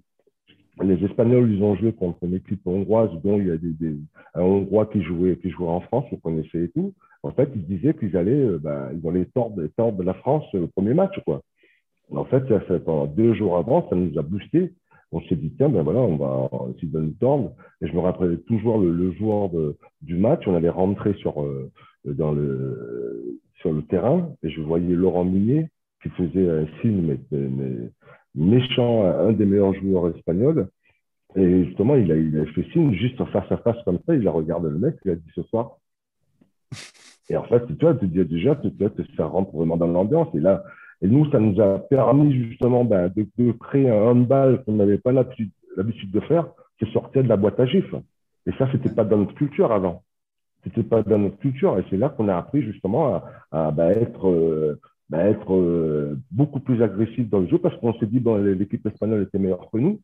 [0.82, 3.96] les Espagnols, ils ont joué contre une équipe hongroise dont il y a des,
[4.34, 6.94] un Hongrois qui jouait, qui jouait en France, on connaissait et tout.
[7.22, 10.66] En fait, ils disaient qu'ils allaient, euh, bah, ils allaient tordre, tordre la France au
[10.68, 11.42] premier match, quoi.
[12.12, 12.42] En fait,
[12.84, 14.72] pendant deux jours avant, ça nous a boosté.
[15.12, 17.52] On s'est dit, tiens, ben voilà, on va essayer de nous tordre.
[17.82, 19.52] Et je me rappelais toujours le, jour
[20.02, 21.70] du match, on allait rentrer sur, euh,
[22.04, 25.68] dans le, sur le terrain et je voyais Laurent Minier
[26.02, 27.18] qui faisait un signe
[28.34, 30.68] méchant à un des meilleurs joueurs espagnols.
[31.36, 34.14] Et justement, il a, fait signe juste face à face comme ça.
[34.14, 35.76] Il a regardé le mec, il a dit ce soir.
[37.28, 40.28] Et en fait, tu vois, tu dis déjà, tu vois, ça rentre vraiment dans l'ambiance.
[40.34, 40.64] Et là,
[41.02, 45.12] et nous, ça nous a permis justement ben, de, créer un handball qu'on n'avait pas
[45.12, 47.94] l'habitude de faire, qui sortait de la boîte à gifs.
[48.46, 50.02] Et ça, c'était pas dans notre culture avant.
[50.64, 51.78] C'était pas dans notre culture.
[51.78, 54.78] Et c'est là qu'on a appris justement à, ben, être, euh,
[55.12, 59.22] être euh, beaucoup plus agressif dans le jeu parce qu'on s'est dit, bon, l'équipe espagnole
[59.22, 60.00] était meilleure que nous.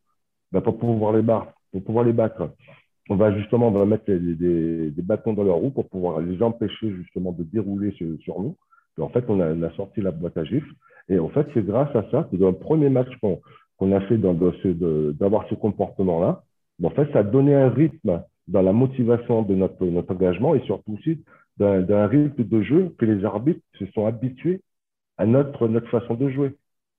[0.51, 2.49] Ben, pour pouvoir les battre,
[3.09, 6.91] on va justement on va mettre des, bâtons dans leur roue pour pouvoir les empêcher
[6.95, 8.55] justement de dérouler sur, nous.
[8.99, 10.67] En fait, on a, sorti la boîte à gifs.
[11.09, 13.41] Et en fait, c'est grâce à ça que dans le premier match qu'on
[13.77, 16.43] qu'on a fait d'avoir ce, comportement-là,
[16.83, 20.93] en fait, ça a donné un rythme dans la motivation de notre, engagement et surtout
[20.93, 21.23] aussi
[21.57, 24.61] d'un rythme de jeu que les arbitres se sont habitués
[25.17, 26.55] à notre, notre façon de jouer.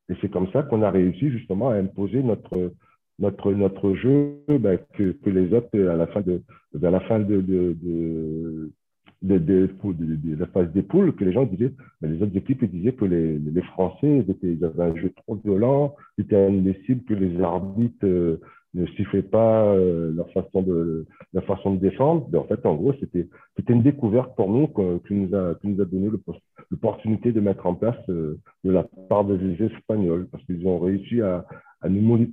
[0.08, 2.72] Et c'est comme ça qu'on a réussi justement à imposer notre,
[3.18, 6.42] notre, notre jeu ben, que, que, les autres, à la fin de,
[6.82, 7.76] à la fin de, de,
[9.22, 13.04] de la phase des poules, que les gens disaient, ben, les autres équipes disaient que
[13.04, 18.04] les, les Français étaient, ils avaient un jeu trop violent, c'était indécible, que les arbitres
[18.04, 18.40] euh,
[18.74, 22.28] ne sifflaient pas euh, leur façon de leur façon de défendre.
[22.30, 24.68] Mais en fait, en gros, c'était c'était une découverte pour nous
[25.06, 26.10] qui nous a qui nous a donné
[26.70, 31.20] l'opportunité de mettre en place euh, de la part des Espagnols parce qu'ils ont réussi
[31.22, 31.46] à,
[31.80, 32.28] à nous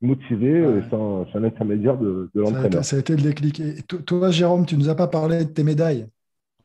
[0.00, 2.84] motiver euh, sans, sans l'intermédiaire de, de l'entraîneur.
[2.84, 3.60] Ça, a été le déclic.
[3.60, 6.06] Et toi, Jérôme, tu ne nous as pas parlé de tes médailles.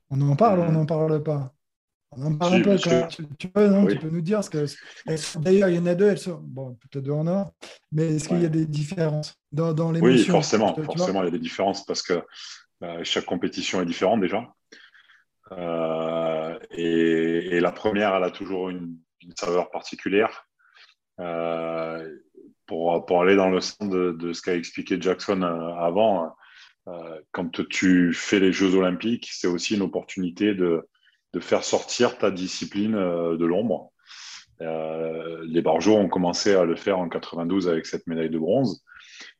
[0.09, 1.53] On en parle ou on n'en parle pas
[2.13, 2.78] On en parle un peu.
[3.38, 4.41] Tu, peux, non, tu, peux, nous dire
[5.38, 7.54] D'ailleurs, il y en a deux, elles sont bon, peut-être deux en or,
[7.91, 11.30] mais est-ce qu'il y a des différences dans, dans les Oui, forcément, forcément, il y
[11.30, 12.21] a des différences parce que
[12.84, 14.45] euh, chaque compétition est différente déjà.
[15.54, 20.47] Euh, et, et, la première, elle a toujours une, une saveur particulière.
[21.19, 22.17] Euh,
[22.65, 26.36] pour, pour, aller dans le sens de, de ce qu'a expliqué Jackson avant,
[27.32, 30.88] quand tu fais les Jeux olympiques, c'est aussi une opportunité de,
[31.34, 33.91] de, faire sortir ta discipline de l'ombre.
[34.60, 38.84] les Barjots ont commencé à le faire en 92 avec cette médaille de bronze.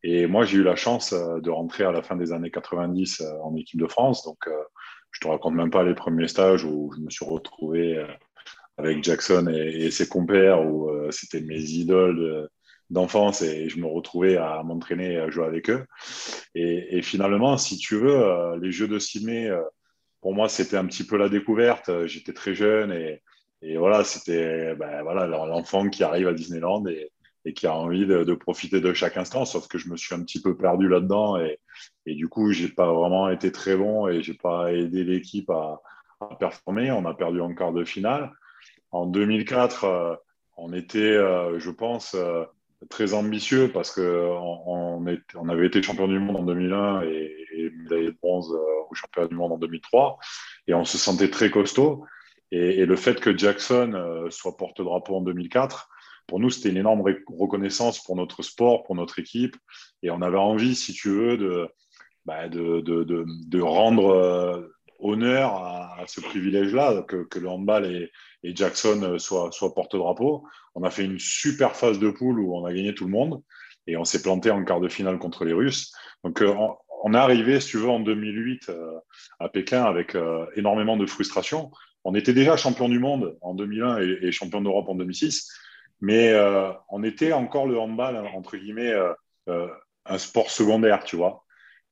[0.04, 3.56] Et moi, j'ai eu la chance de rentrer à la fin des années 90 en
[3.56, 4.24] équipe de France.
[4.24, 4.48] Donc,
[5.12, 8.04] je te raconte même pas les premiers stages où je me suis retrouvé
[8.78, 12.50] avec Jackson et, ses compères où euh, c'était mes idoles
[12.90, 15.86] d'enfance et je me retrouvais à m'entraîner à jouer avec eux.
[16.56, 19.62] Et, finalement, si tu veux, euh, les Jeux de Sydney, euh,
[20.22, 22.06] pour moi, c'était un petit peu la découverte.
[22.06, 23.22] J'étais très jeune et,
[23.78, 27.12] voilà, c'était ben, voilà, l'enfant qui arrive à Disneyland et,
[27.54, 29.46] qui a envie de, profiter de chaque instant.
[29.46, 31.60] Sauf que je me suis un petit peu perdu là-dedans et,
[32.06, 35.82] du coup, j'ai pas vraiment été très bon et j'ai pas aidé l'équipe à,
[36.40, 36.92] performer.
[36.92, 38.32] On a perdu en quart de finale.
[38.92, 40.16] En 2004, euh,
[40.58, 42.44] on était, euh, je pense, euh,
[42.90, 45.02] très ambitieux parce qu'on
[45.36, 47.41] on, avait été champion du monde en 2001 et,
[47.92, 50.18] médaillé de bronze au championnat du monde en 2003
[50.68, 52.06] et on se sentait très costaud.
[52.52, 55.90] Et, le fait que Jackson soit porte-drapeau en 2004,
[56.28, 59.56] pour nous, c'était une énorme reconnaissance pour notre sport, pour notre équipe.
[60.04, 61.70] Et on avait envie, si tu veux, de,
[62.26, 64.70] bah, de, de, rendre
[65.02, 68.12] honneur à, ce privilège-là, que, que, le handball et,
[68.44, 70.44] Jackson euh, soit, soit porte-drapeau.
[70.74, 73.44] On a fait une super phase de poule où on a gagné tout le monde
[73.88, 75.94] et on s'est planté en quart de finale contre les Russes.
[76.24, 76.56] Donc, euh,
[77.04, 79.00] on, est arrivé, si tu veux, en 2008 euh,
[79.40, 80.16] à Pékin avec
[80.56, 81.72] énormément de frustration.
[82.04, 85.52] On était déjà champion du monde en 2001 et, champion d'Europe en 2006,
[86.02, 86.34] mais
[86.90, 88.92] on était encore le handball, entre guillemets,
[89.48, 91.44] un sport secondaire, tu vois.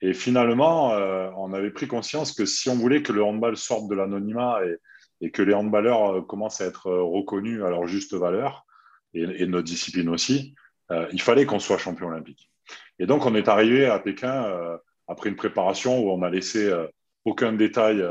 [0.02, 0.94] Et finalement,
[1.38, 4.60] on avait pris conscience que si on voulait que le handball sorte de l'anonymat
[5.22, 8.66] et, que les handballeurs euh, commencent à être euh, reconnus à leur juste valeur,
[9.14, 10.56] et, notre discipline aussi,
[10.92, 12.50] euh, il fallait qu'on soit champion olympique.
[13.00, 16.72] Et donc, on est arrivé à Pékin après une préparation où on n'a laissé
[17.26, 18.02] aucun détail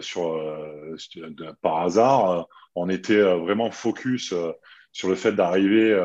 [0.00, 0.40] sur,
[1.62, 2.46] par hasard.
[2.76, 4.32] on était vraiment focus
[4.92, 5.98] sur le fait d'arriver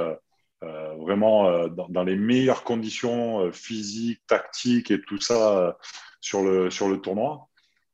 [0.62, 5.78] vraiment dans, dans, les meilleures conditions physiques, tactiques et tout ça
[6.22, 7.48] sur, le, sur le tournoi.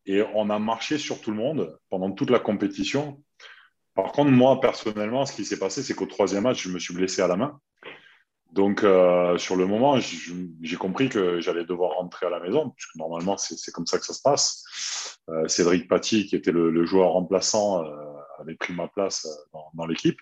[0.05, 3.21] Et on a marché sur tout le monde pendant toute la compétition.
[3.93, 6.93] Par contre, moi, personnellement, ce qui s'est passé, c'est qu'au troisième match, je me suis
[6.93, 7.60] blessé à la main.
[8.51, 12.95] Donc, euh, sur le moment, j'ai compris que j'allais devoir rentrer à la maison, puisque
[12.95, 15.19] normalement, c'est comme ça que ça se passe.
[15.29, 17.89] Euh, Cédric Paty, qui était le, joueur remplaçant, euh,
[18.39, 19.27] avait pris ma place
[19.73, 20.19] dans, l'équipe.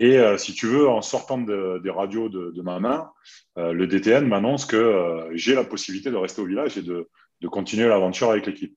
[0.00, 3.10] Et si tu veux, en sortant des radios de, ma main,
[3.56, 7.08] le DTN m'annonce que j'ai la possibilité de rester au village et de,
[7.48, 8.76] continuer l'aventure avec l'équipe.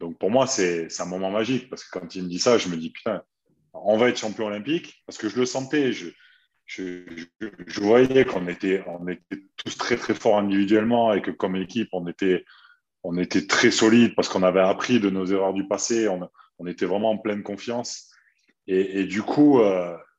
[0.00, 2.68] Donc pour moi, c'est un moment magique parce que quand il me dit ça, je
[2.68, 3.22] me dis putain,
[3.72, 5.92] on va être champion olympique parce que je le sentais.
[6.76, 8.84] Je, voyais qu'on était,
[9.56, 12.44] tous très très forts individuellement et que comme équipe, on était,
[13.48, 16.08] très solide parce qu'on avait appris de nos erreurs du passé.
[16.08, 18.12] On, était vraiment en pleine confiance.
[18.66, 19.60] Et, et du coup,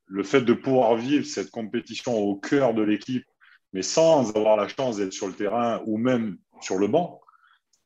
[0.07, 3.25] le fait de pouvoir vivre cette compétition au cœur de l'équipe,
[3.73, 7.21] mais sans avoir la chance d'être sur le terrain ou même sur le banc,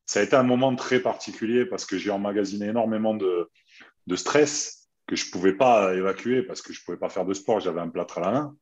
[0.06, 3.50] ça a été un moment très particulier parce que j'ai emmagasiné énormément de,
[4.16, 7.34] stress que je ne pouvais pas évacuer parce que je ne pouvais pas faire de
[7.34, 8.56] sport, j'avais un plâtre à la main.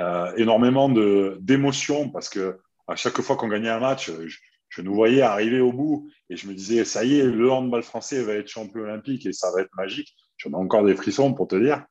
[0.00, 5.22] Euh, énormément d'émotions parce que à chaque fois qu'on gagnait un match, je, nous voyais
[5.22, 8.48] arriver au bout et je me disais, ça y est, le handball français va être
[8.48, 10.16] champion olympique et ça va être magique.
[10.36, 11.84] J'en ai encore des frissons pour te dire.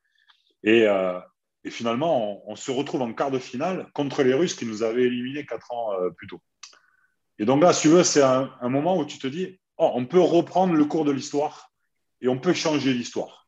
[0.65, 1.19] Euh,
[1.63, 5.03] et, finalement, on, se retrouve en quart de finale contre les Russes qui nous avaient
[5.03, 6.41] éliminés quatre ans euh, plus tôt.
[7.39, 10.05] Et donc là, si tu veux, c'est un, moment où tu te dis, oh, on
[10.05, 11.71] peut reprendre le cours de l'histoire
[12.21, 13.42] et on peut changer l'histoire.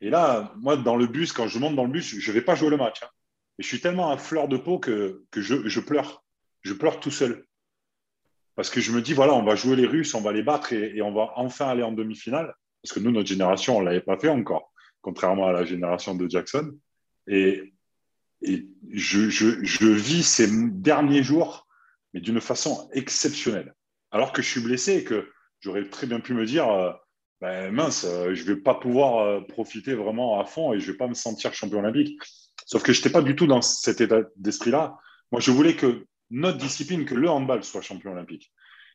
[0.00, 2.42] Et là, moi, dans le bus, quand je monte dans le bus, je ne vais
[2.42, 3.02] pas jouer le match.
[3.02, 3.08] Hein.
[3.58, 6.24] Et je suis tellement à fleur de peau que, je, pleure.
[6.62, 7.44] Je pleure tout seul.
[8.54, 10.72] Parce que je me dis, voilà, on va jouer les Russes, on va les battre
[10.72, 12.54] et, on va enfin aller en demi-finale.
[12.82, 14.72] Parce que nous, notre génération, on ne l'avait pas fait encore
[15.06, 16.76] contrairement à la génération de Jackson.
[17.28, 17.72] Et,
[18.42, 21.68] je, vis ces derniers jours,
[22.12, 23.72] mais d'une façon exceptionnelle.
[24.10, 25.30] Alors que je suis blessé et que
[25.60, 26.92] j'aurais très bien pu me dire, euh,
[27.40, 30.86] ben, mince, euh, je ne vais pas pouvoir euh, profiter vraiment à fond et je
[30.86, 32.18] ne vais pas me sentir champion olympique.
[32.64, 34.96] Sauf que je n'étais pas du tout dans cet état d'esprit-là.
[35.32, 38.52] Moi, je voulais que notre discipline, que le handball soit champion olympique.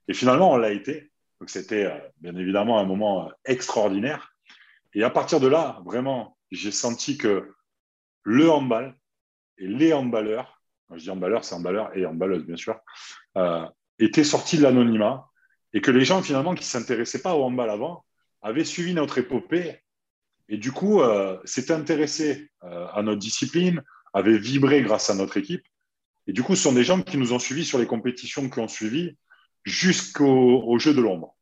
[0.08, 1.12] Et finalement, on l'a été.
[1.40, 4.36] Donc, c'était bien évidemment un moment extraordinaire.
[4.94, 7.54] Et à partir de là, vraiment, j'ai senti que
[8.24, 8.96] le handball
[9.58, 12.78] et les handballeurs, quand je dis handballeurs, c'est handballeurs et handballeuses, bien sûr,
[13.38, 13.66] euh,
[14.00, 15.30] étaient sortis de l'anonymat
[15.74, 18.04] et que les gens, finalement, qui ne s'intéressaient pas au handball avant,
[18.42, 19.80] avaient suivi notre épopée
[20.50, 23.82] et du coup, euh, s'étaient intéressés euh, à notre discipline,
[24.14, 25.64] avaient vibré grâce à notre équipe.
[26.28, 28.60] Et du coup, ce sont des gens qui nous ont suivis sur les compétitions qui
[28.60, 29.16] ont suivi
[29.64, 31.38] jusqu'au jeu de l'ombre.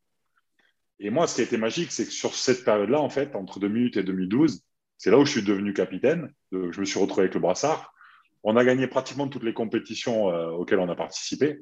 [1.00, 3.60] Et moi, ce qui a été magique, c'est que sur cette période-là, en fait, entre
[3.60, 4.64] 2008 et 2012,
[4.98, 6.32] c'est là où je suis devenu capitaine.
[6.52, 7.94] Je me suis retrouvé avec le brassard.
[8.44, 11.60] On a gagné pratiquement toutes les compétitions euh, auxquelles on a participé.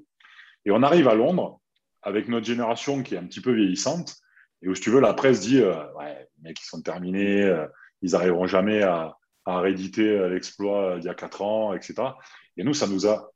[0.66, 1.62] Et on arrive à Londres
[2.02, 4.18] avec notre génération qui est un petit peu vieillissante.
[4.62, 7.44] Et où, si tu veux, la presse dit euh, Ouais, les mecs, ils sont terminés,
[7.44, 7.66] euh,
[8.02, 11.96] ils n'arriveront jamais à, à rééditer l'exploit d'il y a quatre ans, etc.
[12.58, 13.32] Et nous, ça nous a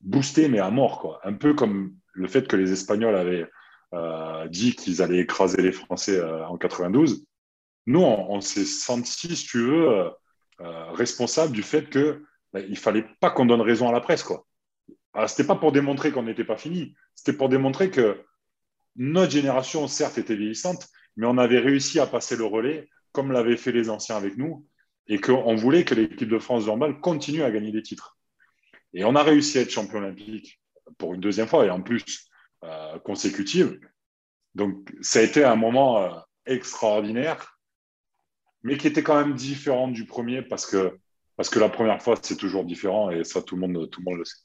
[0.00, 1.00] boosté, mais à mort.
[1.00, 1.20] Quoi.
[1.24, 3.46] Un peu comme le fait que les Espagnols avaient
[3.94, 7.26] euh, dit qu'ils allaient écraser les Français euh, en 92.
[7.86, 10.10] Nous, on, s'est senti, si tu veux,
[10.60, 14.22] euh, responsable du fait que bah, il fallait pas qu'on donne raison à la presse,
[14.22, 14.46] quoi.
[15.26, 18.24] C'était pas pour démontrer qu'on n'était pas fini, c'était pour démontrer que
[18.96, 23.56] notre génération, certes, était vieillissante, mais on avait réussi à passer le relais, comme l'avaient
[23.56, 24.66] fait les anciens avec nous,
[25.06, 28.16] et qu'on voulait que l'équipe de France de continue à gagner des titres.
[28.94, 30.60] Et on a réussi à être champion olympique
[30.98, 32.28] pour une deuxième fois, et en plus,
[32.64, 33.80] euh, consécutive.
[34.54, 36.10] Donc, ça a été un moment euh,
[36.46, 37.58] extraordinaire,
[38.62, 40.98] mais qui était quand même différent du premier parce que,
[41.36, 44.04] parce que la première fois, c'est toujours différent et ça, tout le monde, tout le,
[44.04, 44.41] monde le sait.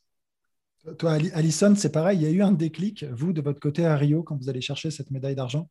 [0.97, 3.95] Toi, Alison, c'est pareil, il y a eu un déclic, vous, de votre côté à
[3.95, 5.69] Rio, quand vous allez chercher cette médaille d'argent.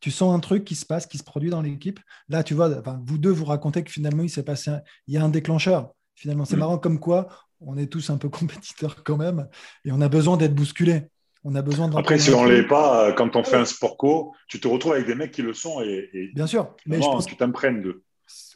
[0.00, 1.98] Tu sens un truc qui se passe, qui se produit dans l'équipe.
[2.28, 2.68] Là, tu vois,
[3.04, 4.70] vous deux, vous racontez que finalement, il s'est passé,
[5.06, 5.90] il y a un déclencheur.
[6.14, 6.60] Finalement, c'est mm.
[6.60, 7.28] marrant comme quoi
[7.60, 9.48] on est tous un peu compétiteurs quand même
[9.84, 11.04] et on a besoin d'être bousculés.
[11.44, 13.96] On a besoin Après, si on ne l'est pas, euh, quand on fait un sport
[13.96, 17.06] co, tu te retrouves avec des mecs qui le sont et, bien sûr, mais je
[17.06, 18.02] pense tu t'imprègnes d'eux.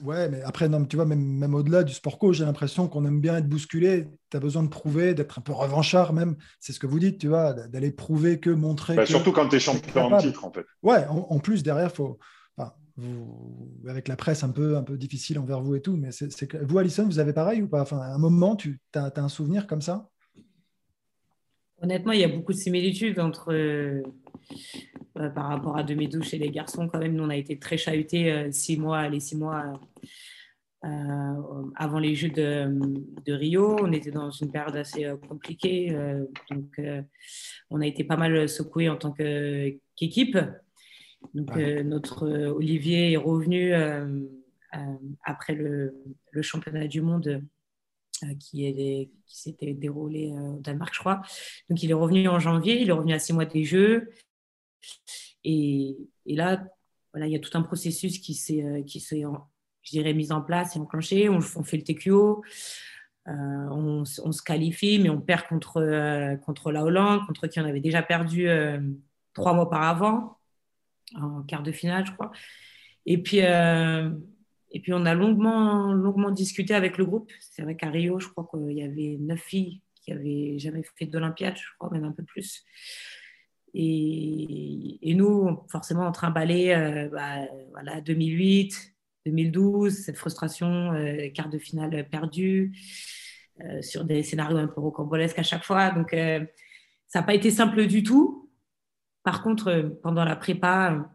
[0.01, 3.05] Ouais, mais après, non, tu vois, même, même au-delà du sport co, j'ai l'impression qu'on
[3.05, 4.09] aime bien être bousculé.
[4.31, 6.37] Tu as besoin de prouver, d'être un peu revanchard, même.
[6.61, 8.97] C'est ce que vous dites, tu vois, d'aller prouver que, montrer.
[8.97, 10.67] Bah, surtout quand tu es champion en titre, en fait.
[10.83, 12.19] Ouais, en, plus, derrière, faut.
[12.97, 16.47] vous, avec la presse un peu, un peu difficile envers vous et tout, mais c'est
[16.47, 17.83] que vous, Alison, vous avez pareil ou pas?
[17.83, 20.11] Enfin, À un moment, tu as, as un souvenir comme ça?
[21.83, 24.03] Honnêtement, il y a beaucoup de similitudes entre, euh,
[25.19, 26.87] euh, par rapport à 2012 chez les garçons.
[26.89, 29.81] Quand même, nous, on a été très chahutés euh, six mois, les six mois
[30.85, 33.77] avant les Jeux de, Rio.
[33.81, 35.97] On était dans une période assez compliquée.
[36.51, 36.81] donc,
[37.71, 40.37] on a été pas mal secoués en tant qu'équipe.
[41.35, 43.73] donc, notre Olivier est revenu
[45.23, 45.95] après le,
[46.33, 47.41] le, championnat du monde
[48.25, 51.23] euh, qui, s'était déroulé euh, au Danemark, je crois.
[51.69, 54.11] Donc, il est revenu en janvier, il est revenu à six mois des Jeux.
[55.45, 56.63] Et, là,
[57.13, 59.23] voilà, il y a tout un processus qui s'est, euh, qui s'est
[59.83, 61.29] je dirais, mise en place et enclenchée.
[61.29, 62.45] On, fait le TQO.
[63.27, 68.03] on, se qualifie, mais on perd contre, contre la Hollande, contre qui on avait déjà
[68.03, 68.47] perdu
[69.33, 70.39] trois mois auparavant,
[71.17, 72.31] en quart de finale, je crois.
[73.07, 73.41] Et puis,
[74.73, 77.31] et puis on a longuement, longuement discuté avec le groupe.
[77.41, 81.07] C'est vrai qu'à Rio, je crois qu'il y avait neuf filles qui n'avaient jamais fait
[81.07, 82.65] d'Olympiade, je crois, même un peu plus.
[83.75, 88.95] Et, et nous, forcément, on trimballait euh, bah, voilà, 2008,
[89.27, 92.77] 2012, cette frustration, euh, quart de finale perdue,
[93.61, 95.91] euh, sur des scénarios un peu rocambolesques à chaque fois.
[95.91, 98.51] Donc, ça n'a pas été simple du tout.
[99.23, 101.13] Par contre, pendant la prépa,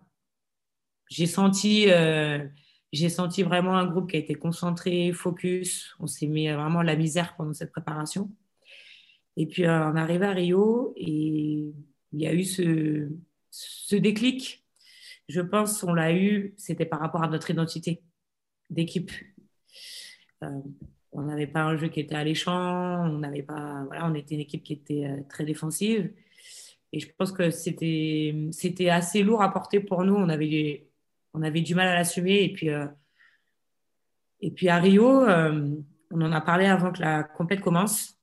[1.09, 1.87] j'ai senti
[2.93, 5.95] j'ai senti vraiment un groupe qui a été concentré, focus.
[5.99, 8.31] On s'est mis vraiment la misère pendant cette préparation.
[9.35, 11.73] Et puis, euh, on arrivé à Rio et
[12.13, 13.09] il y a eu ce,
[13.51, 14.65] ce déclic.
[15.29, 18.01] Je pense qu'on l'a eu, c'était par rapport à notre identité
[18.69, 19.11] d'équipe.
[20.43, 20.61] Euh,
[21.11, 24.41] on n'avait pas un jeu qui était alléchant, on n'avait pas, voilà, on était une
[24.41, 26.11] équipe qui était euh, très défensive.
[26.93, 30.15] Et je pense que c'était, c'était assez lourd à porter pour nous.
[30.15, 30.86] On avait
[31.37, 32.43] on avait du mal à l'assumer.
[32.43, 32.87] Et puis, euh,
[34.41, 35.75] et puis à Rio, euh,
[36.11, 38.17] on en a parlé avant que la compète commence.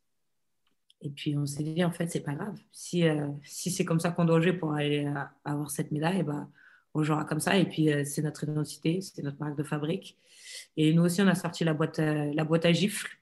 [1.01, 2.59] Et puis on s'est dit, en fait, c'est pas grave.
[2.73, 5.07] Si, euh, si c'est comme ça qu'on doit jouer pour aller
[5.45, 6.49] avoir cette médaille, bah,
[6.95, 7.57] on jouera comme ça.
[7.57, 10.19] Et puis c'est notre identité, c'est notre marque de fabrique.
[10.77, 13.19] Et nous aussi, on a sorti la boîte, la boîte à gifles.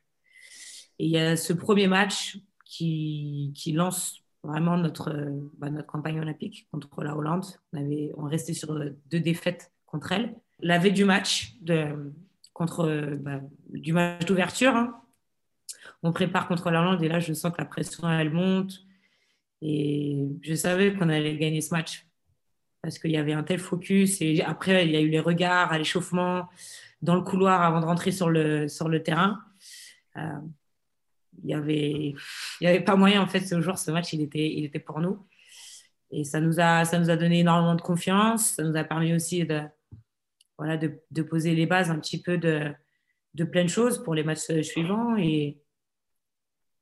[0.99, 5.13] Et il y a ce premier match qui, qui lance vraiment notre,
[5.59, 7.47] bah, notre campagne olympique contre la Hollande.
[7.73, 8.79] On, avait, on restait sur
[9.11, 10.35] deux défaites contre elle.
[10.61, 12.13] La veille du match, de,
[12.53, 15.01] contre, bah, du match d'ouverture, hein.
[16.03, 18.73] on prépare contre l'Irlande et là, je sens que la pression, elle monte.
[19.61, 22.07] Et je savais qu'on allait gagner ce match
[22.83, 24.21] parce qu'il y avait un tel focus.
[24.21, 26.49] Et après, il y a eu les regards à l'échauffement
[27.01, 29.41] dans le couloir avant de rentrer sur le, sur le terrain.
[30.17, 30.41] Euh,
[31.43, 32.15] il n'y avait,
[32.61, 35.01] y avait pas moyen, en fait, ce jour, ce match, il était, il était pour
[35.01, 35.27] nous.
[36.11, 38.51] Et ça nous, a, ça nous a donné énormément de confiance.
[38.57, 39.63] Ça nous a permis aussi de,
[40.63, 42.73] voilà, de, poser les bases un petit peu de,
[43.45, 45.17] plein de choses pour les matchs suivants.
[45.17, 45.59] Et,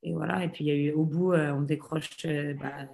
[0.03, 2.87] et voilà, et puis il y a eu au bout, euh, on décroche euh, bah,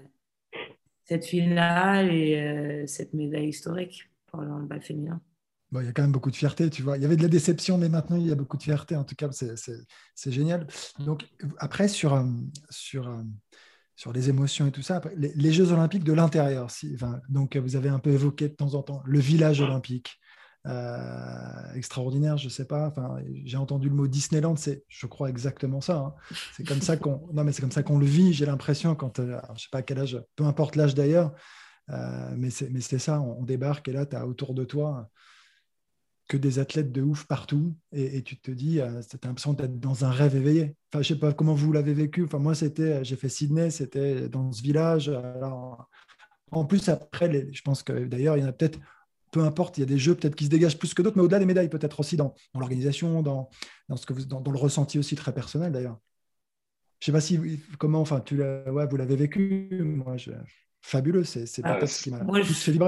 [1.04, 5.20] cette finale et euh, cette médaille historique pour le handball féminin.
[5.72, 6.96] Bon, il y a quand même beaucoup de fierté, tu vois.
[6.96, 8.94] Il y avait de la déception, mais maintenant il y a beaucoup de fierté.
[8.94, 10.68] En tout cas, c'est génial.
[11.00, 11.24] Donc
[11.58, 12.24] après, sur,
[12.70, 13.12] sur,
[13.96, 16.96] sur les émotions et tout ça, les, Jeux olympiques de l'intérieur, si,
[17.28, 20.20] donc vous avez un peu évoqué de temps en temps le village olympique.
[20.66, 22.88] Euh, extraordinaire, je sais pas.
[22.88, 25.96] Enfin, j'ai entendu le mot Disneyland, c'est, je crois exactement ça.
[25.98, 26.14] Hein.
[26.56, 28.32] C'est comme ça qu'on, non mais c'est comme ça qu'on le vit.
[28.32, 31.32] J'ai l'impression quand, euh, je sais pas à quel âge, peu importe l'âge d'ailleurs,
[31.90, 33.20] euh, mais c'est, mais c'est ça.
[33.20, 35.08] On, débarque et là, tu as autour de toi
[36.28, 40.04] que des athlètes de ouf partout et, tu te dis, euh, as l'impression d'être dans
[40.04, 40.74] un rêve éveillé.
[40.92, 42.24] Enfin, je sais pas comment vous l'avez vécu.
[42.24, 45.08] Enfin, moi, c'était, j'ai fait Sydney, c'était dans ce village.
[45.08, 45.88] Alors,
[46.50, 48.80] en plus, après, je pense que d'ailleurs, il y en a peut-être
[49.36, 51.22] peu importe, il y a des jeux peut-être qui se dégagent plus que d'autres, mais
[51.22, 53.50] au-delà des médailles, peut-être aussi dans, l'organisation, dans,
[53.86, 55.98] dans, ce que vous, dans, le ressenti aussi très personnel d'ailleurs.
[57.00, 59.68] Je sais pas si comment, enfin, tu ouais, vous l'avez vécu.
[59.82, 60.30] Moi, je,
[60.80, 62.78] fabuleux, c'est, c'est ah, ce qui m'a plus.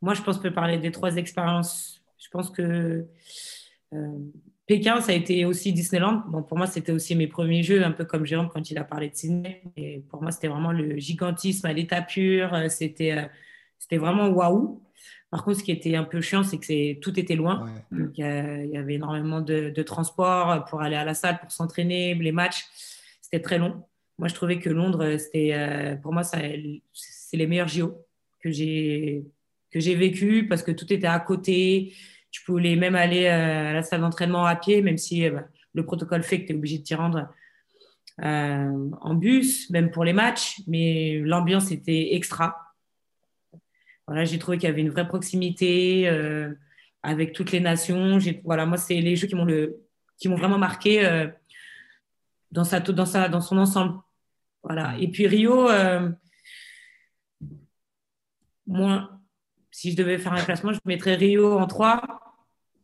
[0.00, 2.02] Moi, je pense que parler des trois expériences.
[2.16, 3.06] Je pense que
[3.92, 4.18] euh,
[4.66, 6.22] Pékin, ça a été aussi Disneyland.
[6.28, 8.84] Bon, pour moi, c'était aussi mes premiers jeux, un peu comme Jérôme quand il a
[8.84, 9.64] parlé de Sydney.
[9.76, 12.58] Et pour moi, c'était vraiment le gigantisme à l'état pur.
[12.70, 13.26] C'était, euh,
[13.78, 14.80] c'était vraiment waouh.
[15.34, 17.68] Par contre, ce qui était un peu chiant, c'est que tout était loin.
[17.90, 18.22] il y,
[18.76, 22.66] avait énormément de, transport pour aller à la salle, pour s'entraîner, les matchs.
[23.20, 23.82] C'était très long.
[24.16, 26.62] Moi, je trouvais que Londres, c'était, euh, pour moi, c'est
[27.32, 27.96] les meilleurs JO
[28.40, 29.24] que j'ai
[29.72, 31.92] que j'ai vécu parce que tout était à côté.
[32.30, 35.40] Tu pouvais même aller euh, à la salle d'entraînement à pied, même si euh,
[35.72, 37.28] le protocole fait que tu es obligé de t'y rendre
[38.22, 40.60] en bus, même pour les matchs.
[40.68, 42.63] Mais l'ambiance était extra
[44.06, 46.54] voilà, j'ai trouvé qu'il y avait une vraie proximité euh,
[47.02, 48.18] avec toutes les nations.
[48.44, 49.82] Voilà, moi, c'est les jeux qui m'ont le,
[50.18, 51.28] qui m'ont vraiment marqué euh,
[52.50, 53.98] dans sa, dans sa, dans son ensemble.
[54.62, 54.96] Voilà.
[54.98, 56.10] Et puis Rio, euh,
[58.66, 59.10] moi,
[59.70, 62.02] si je devais faire un classement, je mettrais Rio en 3,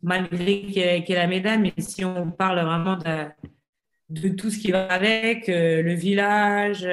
[0.02, 1.58] malgré qu'il y, ait, la médaille.
[1.58, 3.26] Mais si on parle vraiment de,
[4.08, 6.86] de tout ce qui va avec, le village,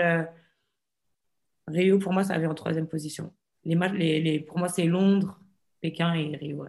[1.67, 3.33] Rio, pour moi, ça avait en troisième position
[3.75, 5.39] les, les, pour moi, c'est Londres,
[5.81, 6.65] Pékin et Rio.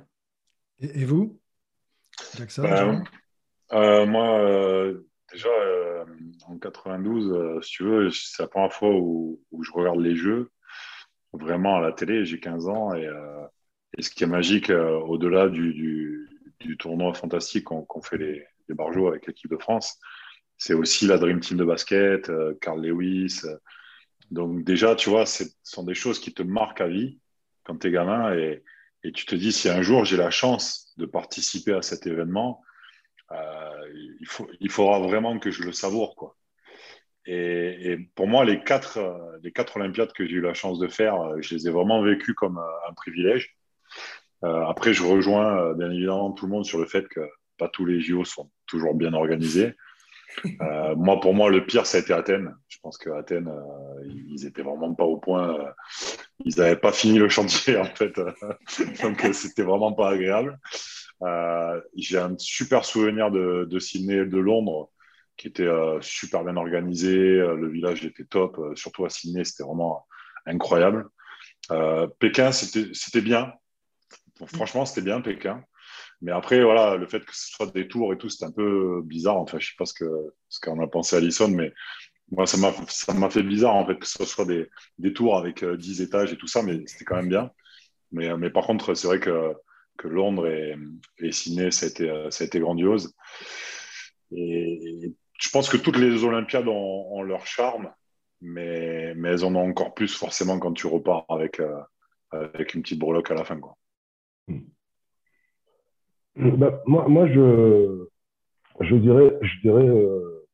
[0.81, 1.41] Et, vous
[2.37, 2.63] Jackson?
[2.63, 3.03] Bah,
[3.73, 6.05] euh, Moi, euh, déjà, euh,
[6.47, 10.51] en 92, si tu veux, c'est la première fois où, je regarde les jeux
[11.33, 12.25] vraiment à la télé.
[12.25, 13.09] J'ai 15 ans et,
[14.01, 16.29] ce qui est magique, au-delà du,
[16.61, 19.99] du tournoi fantastique qu'ont fait les, les Barjots avec l'équipe de France.
[20.57, 22.31] C'est aussi la Dream Team de basket,
[22.61, 23.43] Carl Lewis.
[24.31, 27.19] Donc déjà, tu vois, ce sont des choses qui te marquent à vie
[27.65, 28.63] quand tu es gamin et,
[29.15, 32.63] tu te dis, si un jour j'ai la chance de participer à cet événement,
[33.31, 36.15] il, faut, il faudra vraiment que je le savoure.
[36.15, 36.37] Quoi.
[37.31, 40.89] Et, pour moi, les quatre, euh, les quatre Olympiades que j'ai eu la chance de
[40.89, 43.55] faire, euh, je les ai vraiment vécues comme euh, un privilège.
[44.43, 47.21] après, je rejoins bien évidemment tout le monde sur le fait que
[47.59, 49.75] pas tous les JO sont toujours bien organisés.
[50.97, 52.55] Moi, pour moi, le pire, ça a été Athènes.
[52.69, 53.51] Je pense qu'à Athènes,
[54.05, 55.73] ils étaient vraiment pas au point.
[56.45, 58.15] ils n'avaient pas fini le chantier, en fait.
[59.03, 60.59] Donc, c'était vraiment pas agréable.
[61.97, 64.91] J'ai un super souvenir de, Sydney et de Londres
[65.39, 67.17] qui était euh, super bien organisé.
[67.17, 70.07] Euh, le village était top, euh, surtout à Sydney, c'était vraiment
[70.45, 71.09] incroyable.
[72.19, 73.53] Pékin, c'était bien.
[74.47, 75.63] franchement, c'était bien Pékin.
[76.21, 79.03] Mais après, voilà, le fait que ce soit des tours et tout, c'était un peu
[79.05, 79.37] bizarre.
[79.37, 81.73] Enfin, je sais pas ce qu'on ce qu'on a pensé à Alison, mais
[82.31, 82.57] moi, ça
[83.15, 86.37] m'a fait bizarre en fait que ce soit des, des tours avec 10 étages et
[86.37, 87.51] tout ça, mais c'était quand même bien.
[88.13, 89.55] Mais, mais par contre, c'est vrai que,
[89.97, 90.77] que Londres et,
[91.19, 93.15] et Sydney, ça a été, ça a été grandiose.
[94.33, 97.93] Et, je pense que toutes les Olympiades ont, leur charme,
[98.41, 101.81] mais, mais, elles en ont encore plus forcément quand tu repars avec, euh,
[102.33, 103.59] avec une petite breloque à la fin.
[104.49, 104.61] Hmm.
[106.39, 108.07] Bah, moi, moi je,
[108.81, 110.47] je dirais, je dirais euh,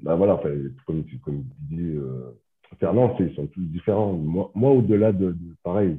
[0.00, 0.40] bah, voilà,
[0.86, 1.20] comme, tu
[1.70, 2.30] dis, euh,
[2.78, 4.12] Fernand, ils sont tous différents.
[4.12, 5.98] Moi, moi au-delà de, pareil,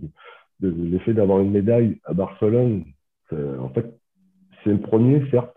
[0.61, 2.85] de, l'effet d'avoir une médaille à Barcelone,
[3.31, 3.85] en fait,
[4.63, 5.55] c'est le premier, certes,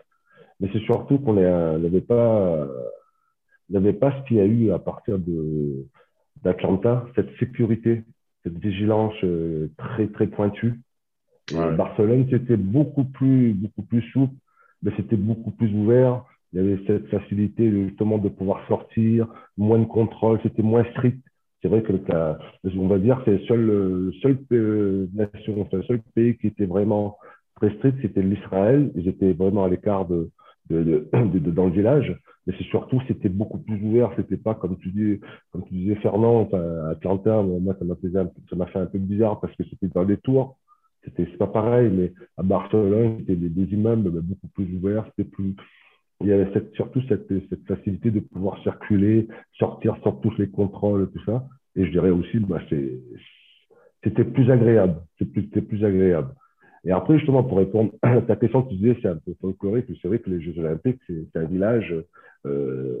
[0.59, 2.67] mais c'est surtout qu'on n'avait pas,
[3.69, 5.17] n'avait pas ce qu'il y a eu à partir
[6.43, 8.03] d'Atlanta, cette sécurité,
[8.43, 10.79] cette vigilance euh, très, très pointue.
[11.51, 14.35] Barcelone, c'était beaucoup plus, beaucoup plus souple,
[14.83, 16.23] mais c'était beaucoup plus ouvert.
[16.53, 19.27] Il y avait cette facilité justement de pouvoir sortir,
[19.57, 21.19] moins de contrôle, c'était moins strict.
[21.61, 21.93] C'est vrai que
[22.77, 24.13] on va dire, c'est le seul,
[24.49, 27.17] seul nation, le seul pays qui était vraiment
[27.55, 28.91] très strict, c'était l'Israël.
[28.95, 30.31] Ils étaient vraiment à l'écart de,
[30.69, 31.07] de,
[31.51, 32.17] dans le village.
[32.47, 34.11] Mais c'est surtout, c'était beaucoup plus ouvert.
[34.15, 35.19] C'était pas comme tu dis,
[35.51, 38.85] comme tu disais Fernand, enfin, à Atlanta, moi, ça m'a fait, ça m'a fait un
[38.85, 40.57] peu bizarre parce que c'était dans des tours.
[41.03, 45.05] C'est pas pareil, mais à Barcelone, c'était des, des immeubles beaucoup plus ouverts.
[45.15, 45.55] C'était plus,
[46.21, 47.27] il y avait surtout cette,
[47.67, 49.27] facilité de pouvoir circuler,
[49.57, 51.45] sortir sans tous les contrôles, tout ça.
[51.75, 52.61] Et je dirais aussi, bah,
[54.03, 54.95] c'était plus agréable.
[55.17, 56.33] C'était agréable.
[56.85, 60.07] Et après, justement, pour répondre à ta question, tu disais, c'est un peu folklorique, c'est
[60.07, 61.93] vrai que les Jeux Olympiques, c'est un village,
[62.45, 62.97] euh,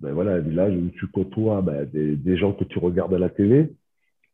[0.00, 3.30] ben voilà, un village où tu côtoies ben, des, gens que tu regardes à la
[3.30, 3.70] télé.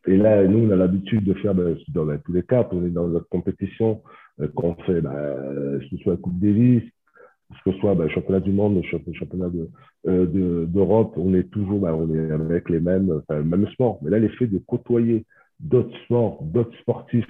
[0.06, 2.84] Et là, nous, on a l'habitude de faire, ben, dans ben, tous les cas, on
[2.84, 4.02] est dans notre compétition,
[4.40, 6.82] euh, qu'on fait, ben, que ce soit la Coupe Davis,
[7.64, 9.50] que ce soit ben, championnat du monde, championnat
[10.06, 13.68] euh, d'Europe, de, on est toujours, ben, on est avec les mêmes, enfin, le même
[13.68, 13.98] sport.
[14.02, 15.24] Mais là, l'effet de côtoyer
[15.60, 17.26] d'autres sports, d'autres sportifs,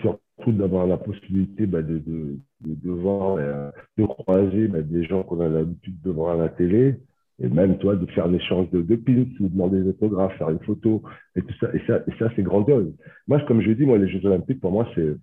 [0.00, 5.40] surtout d'avoir la possibilité bah, de, de, de, voir, euh, de croiser des gens qu'on
[5.40, 6.96] a l'habitude de voir à la télé,
[7.42, 11.02] et même toi de faire l'échange de, pins ou demander des autographes, faire une photo,
[11.36, 11.68] et tout ça.
[11.74, 12.92] Et ça, et ça c'est grandiose.
[13.26, 15.16] Moi, comme je dis, moi, les Jeux Olympiques, pour moi, c'est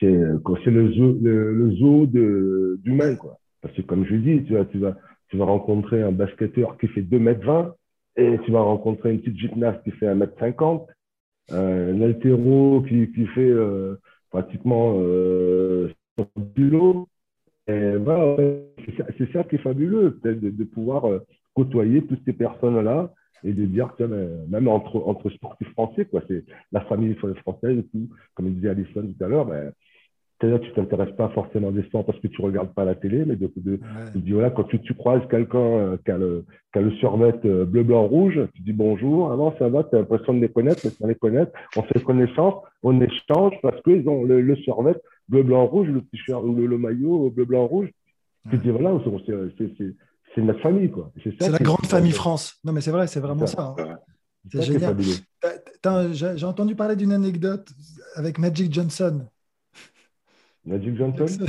[0.00, 3.38] c'est le zoo, le, le d'humain, quoi.
[3.62, 4.96] Parce que comme je dis, tu vas, tu vas,
[5.28, 7.74] tu vas rencontrer un basketteur qui fait 2 mètres 20
[8.16, 10.86] et tu vas rencontrer une petite gymnaste qui fait 1 mètre 50
[11.50, 13.96] un altéro qui, qui fait euh,
[14.30, 15.92] pratiquement euh,
[16.54, 17.08] kilo.
[17.08, 17.13] Et
[17.66, 18.36] voilà,
[19.18, 21.20] c'est ça, qui est fabuleux, peut-être de, pouvoir euh,
[21.54, 23.12] côtoyer toutes ces personnes-là
[23.42, 24.04] et de dire que
[24.48, 29.02] même entre, entre sportifs français, quoi, c'est la famille française et tout, comme disait Alison
[29.02, 29.72] tout à l'heure, ben,
[30.40, 33.36] c'est-à-dire tu t'intéresses pas forcément des sports parce que tu regardes pas la télé, mais
[33.36, 33.78] de, de,
[34.14, 37.34] de voilà, quand tu, tu croises quelqu'un euh, qui, a le, qui a le survêt
[37.44, 40.40] euh, bleu, blanc, rouge, tu dis bonjour, avant ah ça va, tu as l'impression de
[40.40, 44.40] les connaître, mais sans les connaître, on fait connaissance, on échange parce qu'ils ont le,
[44.40, 44.96] le survêt
[45.28, 47.90] bleu, blanc, rouge, le t-shirt, le, le maillot bleu, blanc, rouge.
[48.50, 48.98] Tu dis voilà,
[50.34, 51.12] c'est notre famille, quoi.
[51.22, 52.58] C'est la grande famille France.
[52.64, 53.74] Non, mais c'est vrai, c'est vraiment ça.
[53.78, 53.98] Hein.
[54.50, 54.96] C'est génial.
[56.12, 57.68] J'ai entendu parler d'une anecdote
[58.14, 59.26] avec Magic Johnson.
[60.64, 61.26] Magic Johnson?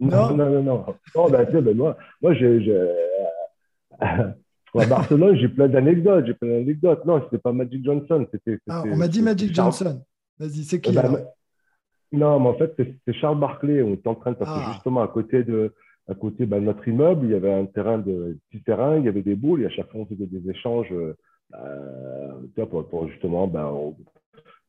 [0.00, 0.34] Non.
[0.34, 1.30] non, non, non, non.
[1.30, 2.76] ben, ben, moi, moi j'ai.
[4.00, 6.26] à Barcelone, j'ai plein d'anecdotes.
[6.26, 7.04] J'ai plein d'anecdotes.
[7.04, 8.26] Non, c'était pas Magic Johnson.
[8.32, 10.02] C'était, ah, on m'a dit Magic Johnson.
[10.40, 11.24] Vas-y, c'est qui ben,
[12.12, 13.82] Non, mais en fait, c'est Charles Barclay.
[13.82, 14.70] On était en train de passer ah.
[14.74, 15.72] justement à côté de,
[16.08, 17.26] à côté ben, de notre immeuble.
[17.26, 18.98] Il y avait un terrain de petit terrain.
[18.98, 19.62] Il y avait des boules.
[19.62, 23.94] Et à chaque fois, on faisait des échanges euh, pour, pour, justement ben,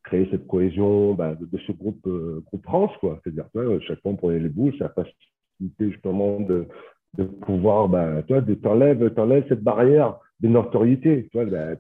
[0.04, 2.08] créer cette cohésion bah, de, ce groupe,
[2.46, 3.20] groupe France, quoi.
[3.24, 3.48] C'est-à-dire,
[3.88, 6.68] chacun prenait les bouches, ça facilité justement de,
[7.18, 11.30] de pouvoir, bah, t'enlèves, t'enlèves cette barrière de notoriété.
[11.32, 11.76] Tu vois, bah,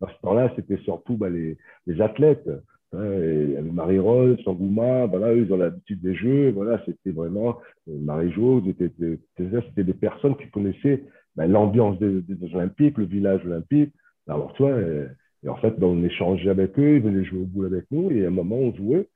[0.00, 1.56] dans ce temps-là, c'était surtout bah, les,
[1.86, 2.48] les athlètes.
[2.92, 6.50] Hein, Marie-Rose, Sangouma, voilà, ils ont l'habitude des jeux.
[6.50, 11.04] Voilà, c'était vraiment euh, Marie-Jo, c'était, des personnes qui connaissaient
[11.36, 13.92] bah, l'ambiance des, des, Olympiques, le village olympique.
[14.28, 17.46] Alors, tu vois, et, en fait, bah, on échangeait avec eux, ils venaient jouer au
[17.46, 19.08] boule avec nous, et à un moment, on jouait.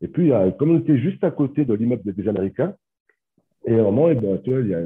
[0.00, 2.74] Et puis, comme on était juste à côté de l'immeuble des Américains,
[3.64, 4.82] et à un moment, et ben, tu vois, il y a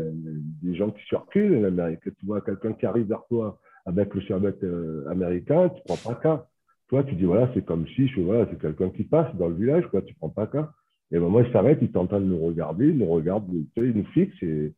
[0.63, 2.01] des gens qui circulent en Amérique.
[2.05, 6.21] Tu vois quelqu'un qui arrive vers toi avec le survêt euh, américain, tu prends pas
[6.21, 6.47] cas.
[6.89, 9.87] Toi, tu dis, voilà, c'est comme si, voilà, c'est quelqu'un qui passe dans le village,
[9.89, 10.71] quoi, tu prends pas cas.
[11.11, 13.45] Et un moment, il s'arrête, il est en train de nous regarder, il nous regarde,
[13.77, 14.73] il nous fixe et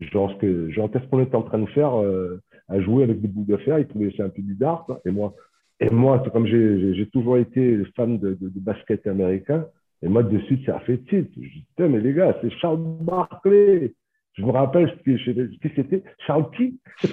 [0.00, 3.28] genre, que, genre qu'est-ce qu'on est en train de faire euh, à jouer avec des
[3.28, 4.86] bouts de fer, il trouvait ça un peu bizarre.
[5.04, 5.34] Et moi,
[5.80, 9.66] et moi, comme j'ai toujours été fan de, basket américain,
[10.02, 11.30] et moi, de suite, ça a fait titre.
[11.36, 13.94] Je dis, putain, mais les gars, c'est Charles Barclay.
[14.34, 16.02] Je me rappelle ce que c'était.
[16.26, 16.80] Charles qui?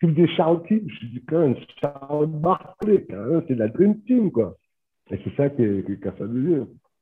[0.00, 3.06] Tu me dis Charles qui Je dis, quand même, Charles Barclay.
[3.48, 4.56] C'est la Dream Team, quoi.
[5.10, 5.98] Et c'est ça qui, est, qui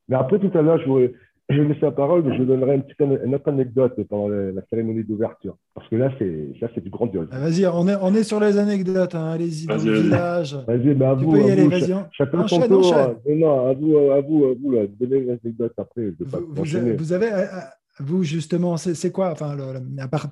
[0.09, 1.13] Mais après, tout à l'heure, je voudrais,
[1.49, 4.63] je vais laisser la parole, mais je donnerai une, petite, une autre anecdote pendant la,
[4.71, 5.57] cérémonie d'ouverture.
[5.75, 7.29] Parce que là, c'est, ça, c'est du grandiose.
[7.31, 9.15] Ah, vas-y, on est, on est sur les anecdotes.
[9.15, 9.33] Hein.
[9.33, 10.57] Allez-y, dans le village.
[10.67, 11.33] Vas-y, mais à tu vous.
[11.33, 11.95] Peux y aller, vas-y.
[12.13, 12.95] Chacun son tour.
[13.29, 14.87] Non, à vous, à vous, à vous, là.
[14.99, 16.13] Donnez les anecdotes après.
[16.19, 17.29] Je pas vous, vous, avez,
[17.99, 20.29] vous, justement, c'est quoi enfin, le, à part,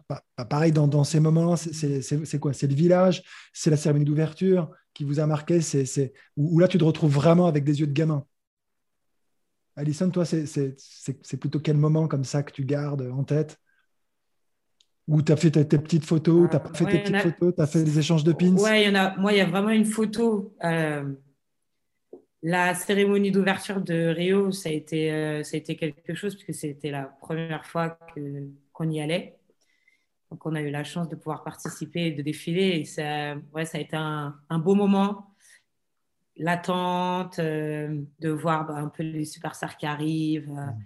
[0.48, 2.52] Pareil, dans, dans ces moments-là, c'est quoi?
[2.52, 6.78] C'est le village C'est la cérémonie d'ouverture qui vous a marqué c'est, Ou là, tu
[6.78, 8.24] te retrouves vraiment avec des yeux de gamin?
[9.76, 13.58] Alison, toi, c'est plutôt quel moment comme ça que tu gardes en tête?
[15.08, 17.66] Ou tu as fait tes, petites photos, tu pas fait tes petites photos, tu as
[17.66, 18.56] fait des échanges de pins?
[18.56, 19.16] Oui, il y en a.
[19.16, 20.54] Moi, il y a vraiment une photo.
[20.64, 21.12] Euh,
[22.45, 26.53] la cérémonie d'ouverture de Rio, ça a, été, euh, ça a été quelque chose, puisque
[26.53, 27.99] c'était la première fois
[28.74, 29.38] qu'on y allait.
[30.30, 32.80] Donc, on a eu la chance de pouvoir participer et de défiler.
[32.80, 35.34] Et ça, ouais, ça a été un, un beau moment
[36.36, 40.84] l'attente, euh, de voir bah, un peu les superstars qui arrivent, euh, mm.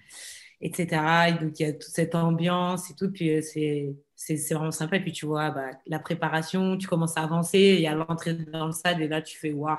[0.60, 0.86] etc.
[1.28, 3.10] Et donc, il y a toute cette ambiance et tout.
[3.10, 4.96] Puis, c'est, c'est, vraiment sympa.
[4.96, 7.74] Et puis, tu vois, bah, la préparation, tu commences à avancer.
[7.78, 9.76] Il y a l'entrée dans le stade et là, tu fais waouh.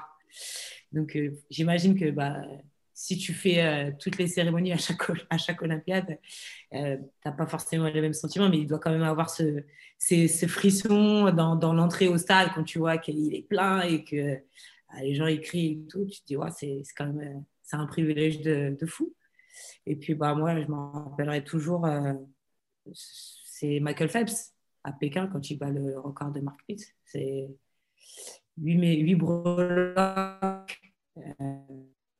[0.92, 1.18] Donc,
[1.50, 2.42] j'imagine que bah,
[2.94, 6.18] si tu fais toutes les cérémonies à chaque, à chaque Olympiade,
[6.72, 9.64] tu n'as pas forcément les mêmes sentiments, mais il doit quand même avoir ce,
[10.48, 14.40] frisson dans, l'entrée au stade quand tu vois qu'il est plein et que
[14.90, 17.86] ah, les gens écrivent et tout, tu te dis, ouais, c'est quand même euh, un
[17.86, 19.14] privilège de, fou.
[19.86, 22.14] Et puis, bah, moi, je m'en rappellerai toujours, euh,
[22.94, 26.96] c'est Michael Phelps à Pékin quand il bat le record de Mark Pitt.
[27.06, 27.50] C'est
[28.58, 30.59] 8, 8 breloques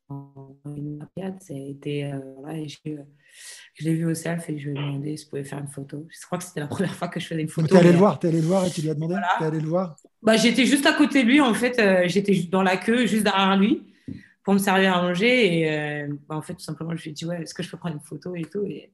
[0.10, 1.42] en une Olympiade.
[1.42, 5.18] Ça a été, euh, voilà, je l'ai vu au self et je lui ai demandé
[5.18, 6.08] si je pouvais faire une photo.
[6.10, 7.68] Je crois que c'était la première fois que je faisais une photo.
[7.68, 9.28] Tu es allé le voir, tu allé le voir et tu lui as demandé voilà.
[9.40, 11.80] allé le voir bah, J'étais juste à côté de lui, en fait.
[11.80, 13.84] Euh, j'étais dans la queue, juste derrière lui,
[14.44, 15.60] pour me servir à manger.
[15.60, 17.70] Et euh, bah, en fait, tout simplement, je lui ai dit, ouais, est-ce que je
[17.70, 18.66] peux prendre une photo et tout.
[18.66, 18.92] Et,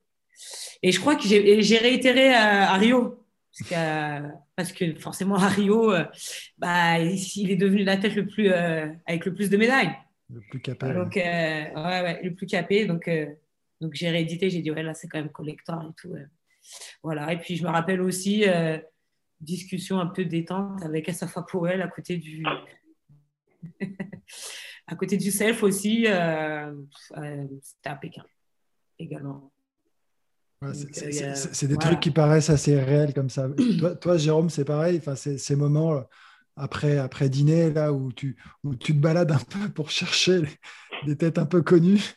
[0.84, 3.25] et je crois que j'ai réitéré à, Rio.
[3.58, 4.24] Parce,
[4.56, 6.06] parce que, forcément, à Rio, euh,
[6.58, 9.96] bah, il est devenu la tête le plus, avec le plus de médailles.
[10.30, 10.94] Le plus capé.
[10.94, 12.86] Donc, ouais, ouais, le plus capé.
[12.86, 13.10] Donc,
[13.80, 14.50] donc j'ai réédité.
[14.50, 16.16] J'ai dit, ouais, là, c'est quand même collector et tout.
[17.04, 17.32] Voilà.
[17.32, 18.46] Et puis, je me rappelle aussi
[19.40, 22.44] discussion un peu détente avec Asafa Powell à côté du
[24.88, 26.74] à côté du self aussi euh,
[27.18, 28.26] euh, c'était à Pékin
[29.00, 29.52] également
[30.66, 33.48] euh, c'est des trucs qui paraissent assez réels comme ça.
[33.80, 36.04] Toi, toi Jérôme c'est pareil enfin ces moments
[36.56, 40.44] après, après dîner là où tu, où tu te balades un peu pour chercher
[41.06, 42.14] des têtes un peu connues.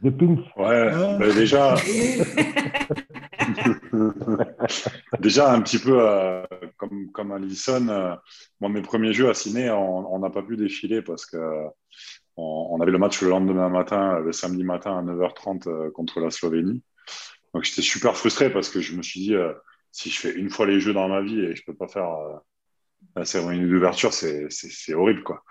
[0.00, 1.16] Des Ouais, ah.
[1.18, 1.76] bah, déjà,
[5.20, 6.42] Déjà, un petit peu euh,
[6.76, 8.14] comme, comme Alison, euh,
[8.60, 11.38] moi, mes premiers jeux à Ciné, on n'a pas pu défiler parce que
[12.36, 16.30] on, avait le match le lendemain matin, le samedi matin à 9h30 euh, contre la
[16.30, 16.82] Slovénie.
[17.54, 19.34] Donc, j'étais super frustré parce que je me suis dit,
[19.92, 22.08] si je fais une fois les jeux dans ma vie et je peux pas faire
[23.14, 25.22] la cérémonie d'ouverture, c'est horrible.
[25.22, 25.42] Quoi.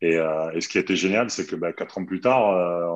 [0.00, 2.42] Et, et, ce qui était génial, c'est que bah, quatre ans plus tard,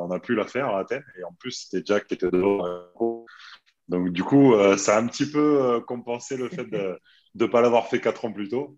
[0.00, 1.04] on a pu la faire à Athènes.
[1.18, 2.88] Et en plus, c'était Jack qui était dehors.
[3.88, 6.98] Donc, du coup, euh, ça a un petit peu euh, compensé le fait de
[7.34, 8.76] ne pas l'avoir fait quatre ans plus tôt.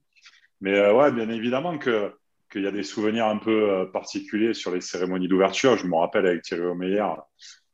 [0.60, 2.12] Mais euh, ouais, bien évidemment que
[2.52, 5.76] qu'il y a des souvenirs un peu particuliers sur les cérémonies d'ouverture.
[5.76, 7.04] Je me rappelle avec Thierry Omeyer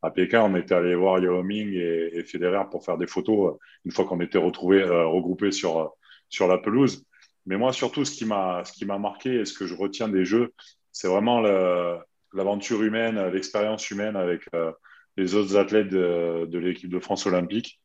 [0.06, 3.56] à Pékin, on était allé voir Yao Ming et, et, Federer pour faire des photos
[3.84, 5.94] une fois qu'on était retrouvés, regroupés sur,
[6.28, 7.04] sur la pelouse.
[7.46, 10.52] Mais moi, surtout, ce qui m'a marqué et ce que je retiens des jeux,
[10.92, 11.96] c'est vraiment le,
[12.34, 14.42] l'aventure humaine, l'expérience humaine avec
[15.16, 17.80] les autres athlètes de, l'équipe de France olympique.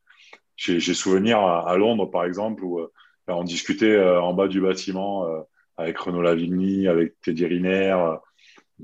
[0.56, 2.80] J'ai souvenir à, Londres, par exemple, où
[3.26, 5.26] on discutait en bas du bâtiment
[5.76, 7.96] avec Renaud Lavigny, avec Teddy Riner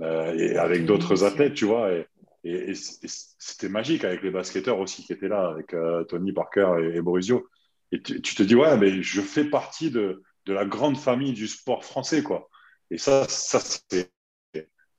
[0.00, 1.92] et avec d'autres athlètes, tu vois.
[1.92, 2.06] Et,
[2.44, 5.74] et, c'était magique avec les basketteurs aussi qui étaient là, avec
[6.08, 7.48] Tony Parker et, et Borisio.
[7.90, 11.46] Et tu, te dis, ouais, mais je fais partie de, de la grande famille du
[11.46, 12.48] sport français, quoi.
[12.90, 14.12] Et ça, ça c'est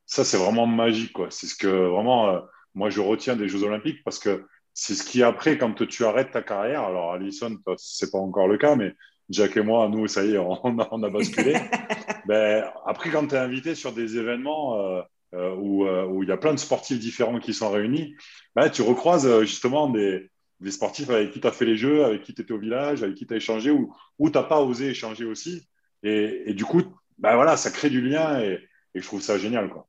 [0.06, 1.28] ça c'est vraiment magique, quoi.
[1.30, 2.40] C'est ce que vraiment euh,
[2.74, 6.32] moi je retiens des Jeux Olympiques parce que c'est ce qui après quand tu arrêtes
[6.32, 6.84] ta carrière.
[6.84, 8.96] Alors Alison, c'est pas encore le cas, mais
[9.30, 11.54] Jack et moi, nous, ça y est, on a, on a basculé.
[12.28, 15.02] ben, après, quand tu es invité sur des événements euh,
[15.34, 18.16] euh, où il y a plein de sportifs différents qui sont réunis,
[18.56, 22.24] ben, tu recroises justement des, des sportifs avec qui tu as fait les jeux, avec
[22.24, 24.62] qui tu étais au village, avec qui tu as échangé ou, ou tu n'as pas
[24.62, 25.68] osé échanger aussi.
[26.04, 26.82] Et, du coup,
[27.18, 28.60] bah voilà, ça crée du lien et,
[28.96, 29.70] je trouve ça génial.
[29.70, 29.88] Quoi.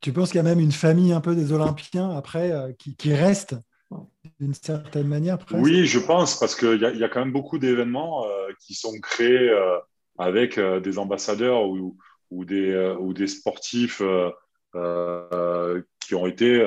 [0.00, 2.96] Tu penses qu'il y a même une famille un peu des Olympiens après euh, qui,
[2.96, 3.54] qui, reste
[4.40, 8.24] d'une certaine manière Oui, je pense, parce qu'il y, y, a quand même beaucoup d'événements
[8.26, 9.78] euh, qui sont créés euh,
[10.18, 11.96] avec des ambassadeurs ou,
[12.30, 14.02] ou des, ou des sportifs
[14.74, 16.62] qui ont été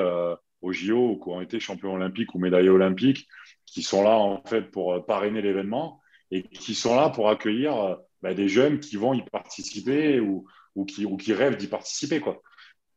[0.62, 3.28] au JO qui ont été champions olympiques ou médaillés olympiques,
[3.66, 6.00] qui sont là en fait pour euh, parrainer l'événement
[6.30, 10.46] et qui sont là pour accueillir euh, bah, des jeunes qui vont y participer ou,
[10.76, 12.20] ou, qui, ou qui rêvent d'y participer.
[12.20, 12.40] Quoi.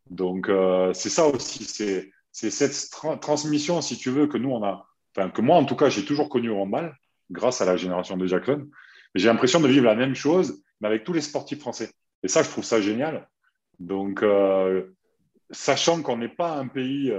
[0.09, 4.63] Donc euh, c'est ça aussi, c'est, c'est cette transmission, si tu veux, que nous on
[4.63, 6.95] a, enfin que moi en tout cas j'ai toujours connu au handball
[7.31, 8.69] grâce à la génération de Jacqueline.
[9.15, 11.91] J'ai l'impression de vivre la même chose, mais avec tous les sportifs français.
[12.25, 13.29] Et ça, je trouve ça génial.
[13.79, 14.25] Donc,
[15.51, 17.13] sachant qu'on n'est pas un pays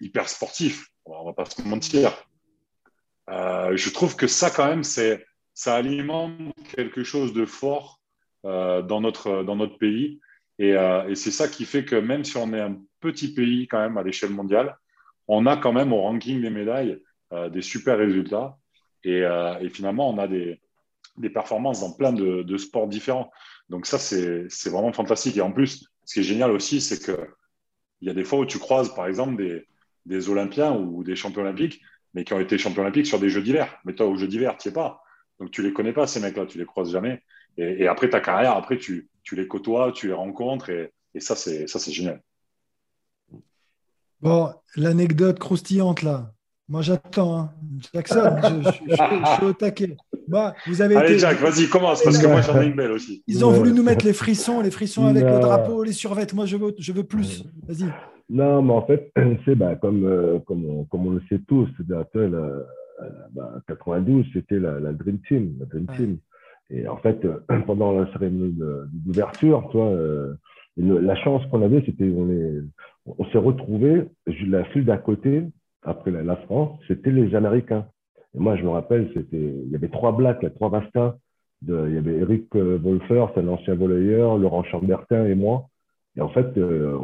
[0.00, 2.12] hyper sportif, on va pas se mentir.
[3.28, 5.24] Euh, je trouve que ça, quand même, c'est,
[5.54, 6.32] ça alimente
[6.74, 8.00] quelque chose de fort
[8.44, 10.20] euh, dans, notre, dans notre pays.
[10.58, 13.66] Et, euh, et, c'est ça qui fait que même si on est un petit pays
[13.68, 14.76] quand même à l'échelle mondiale,
[15.28, 17.00] on a quand même au ranking des médailles
[17.52, 18.58] des super résultats.
[19.04, 19.22] Et,
[19.72, 20.60] finalement, on a des,
[21.16, 23.30] des performances dans plein de sports différents.
[23.70, 25.36] Donc ça, c'est, vraiment fantastique.
[25.36, 27.16] Et en plus, ce qui est génial aussi, c'est que
[28.00, 29.64] il y a des fois où tu croises, par exemple,
[30.06, 31.80] des, Olympiens ou des champions olympiques,
[32.12, 33.78] mais qui ont été champions olympiques sur des Jeux d'hiver.
[33.84, 35.02] Mais toi, aux Jeux d'hiver, tu sais pas.
[35.38, 37.22] Donc, tu les connais pas, ces mecs-là, tu les croises jamais.
[37.56, 41.36] Et, après ta carrière, après, tu, tu, les côtoies, tu les rencontres, et, et ça,
[41.36, 42.22] c'est génial.
[44.20, 46.34] Bon, l'anecdote croustillante, là.
[46.70, 47.36] Moi, j'attends.
[47.36, 47.50] Hein.
[47.92, 48.30] Jackson,
[48.64, 49.96] je, suis au taquet.
[50.28, 53.24] Bah, vous avez Allez, Jack, vas-y, commence, parce que moi, j'en ai une belle aussi.
[53.26, 56.42] Ils ont voulu nous mettre les frissons, les frissons avec le drapeau, les survêtements.
[56.42, 57.44] Moi, je veux, je veux plus.
[57.66, 57.90] Vas-y.
[58.28, 59.12] Non, mais en fait,
[59.44, 62.04] c'est bah, comme, euh, comme, on, comme, on, le sait tous, c'est-à-dire
[63.32, 65.56] bah, 92, c'était la, la, Dream Team.
[65.58, 66.18] La Dream Team.
[66.70, 67.18] Et en fait,
[67.66, 68.56] pendant la cérémonie
[68.92, 70.34] d'ouverture, toi, euh,
[70.76, 72.28] la chance qu'on avait, c'était on,
[73.18, 74.04] on s'est retrouvés,
[74.46, 75.42] la file d'à côté,
[75.82, 77.86] après la, France, c'était les Américains.
[78.34, 81.16] Et moi, je me rappelle, c'était, il y avait trois blacks, trois Vastas.
[81.62, 85.66] De, il y avait Eric euh, Wolfer, c'est un ancien volleyeur, Laurent Chambertin et moi.
[86.16, 86.96] Et en fait, euh,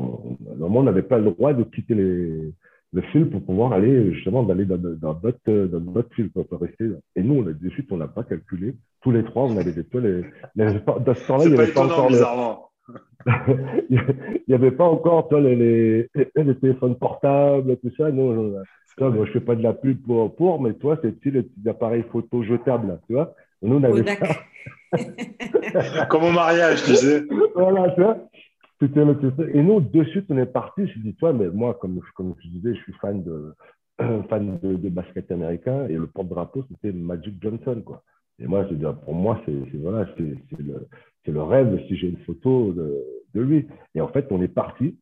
[0.60, 2.52] on n'avait pas le droit de quitter les,
[2.92, 6.90] le fil pour pouvoir aller justement d'aller dans, dans notre dans notre fil pour rester.
[7.14, 8.74] Et nous, on a de suite, on n'a pas calculé.
[9.02, 10.32] Tous les trois, on avait des toiles.
[10.56, 12.65] Dans ce temps-là, il n'y avait pas encore
[13.90, 14.00] il
[14.48, 18.10] n'y avait pas encore toi, les, les, les, téléphones portables, tout ça.
[18.10, 18.54] Nous,
[18.96, 21.68] toi, moi, je fais pas de la pub pour, pour mais toi, c'est les petits
[21.68, 23.34] appareils photo jetables, tu vois.
[23.62, 24.04] Nous, on avait
[26.08, 27.24] Comme au mariage, tu sais.
[27.54, 28.18] voilà, tu vois.
[28.82, 30.86] Et nous, de suite, on est parti.
[30.86, 33.54] Je dis, toi, mais moi, comme, comme je disais, je suis fan de,
[34.28, 38.02] fan de, de basket américain et le porte-drapeau, c'était Magic Johnson, quoi.
[38.38, 40.86] Et moi, je dire, pour moi, c'est voilà, c'est le,
[41.32, 43.66] le, rêve si j'ai une photo de, lui.
[43.94, 44.96] Et en fait, on est parti.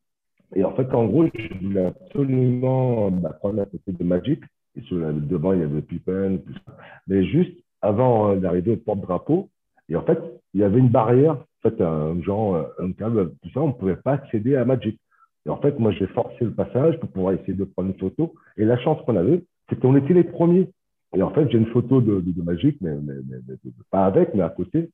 [0.57, 4.41] Et en fait, en gros, je voulais absolument bah, prendre à côté de Magic.
[4.77, 6.77] Et sur le devant, il y avait Pippen, tout ça.
[7.07, 9.51] Mais juste avant d'arriver au porte-drapeau,
[9.89, 10.19] et en fait,
[10.53, 13.97] il y avait une barrière fait, un genre, un câble, tout ça, on ne pouvait
[13.97, 14.99] pas accéder à Magic.
[15.47, 18.35] Et en fait, moi, j'ai forcé le passage pour pouvoir essayer de prendre une photo.
[18.57, 20.69] Et la chance qu'on avait, c'est qu'on était les premiers.
[21.17, 22.95] Et en fait, j'ai une photo de, Magic, mais,
[23.91, 24.91] pas avec, mais à côté.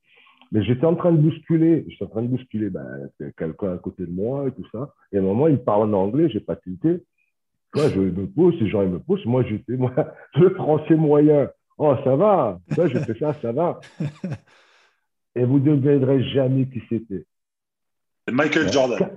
[0.51, 4.05] Mais j'étais en train de bousculer, j'étais en train de bousculer ben, quelqu'un à côté
[4.05, 4.93] de moi et tout ça.
[5.11, 7.03] Et à un moment, il parle en anglais, j'ai pas tilté.
[7.73, 9.25] Toi, je me pousse, les gens ils me poussent.
[9.25, 9.93] Moi, j'étais moi,
[10.35, 11.49] le français moyen.
[11.77, 12.59] Oh, ça va.
[12.75, 13.79] Toi, je fais ça, ça va.
[15.35, 17.25] et vous ne devinerez jamais qui c'était.
[18.29, 19.09] Michael Jordan.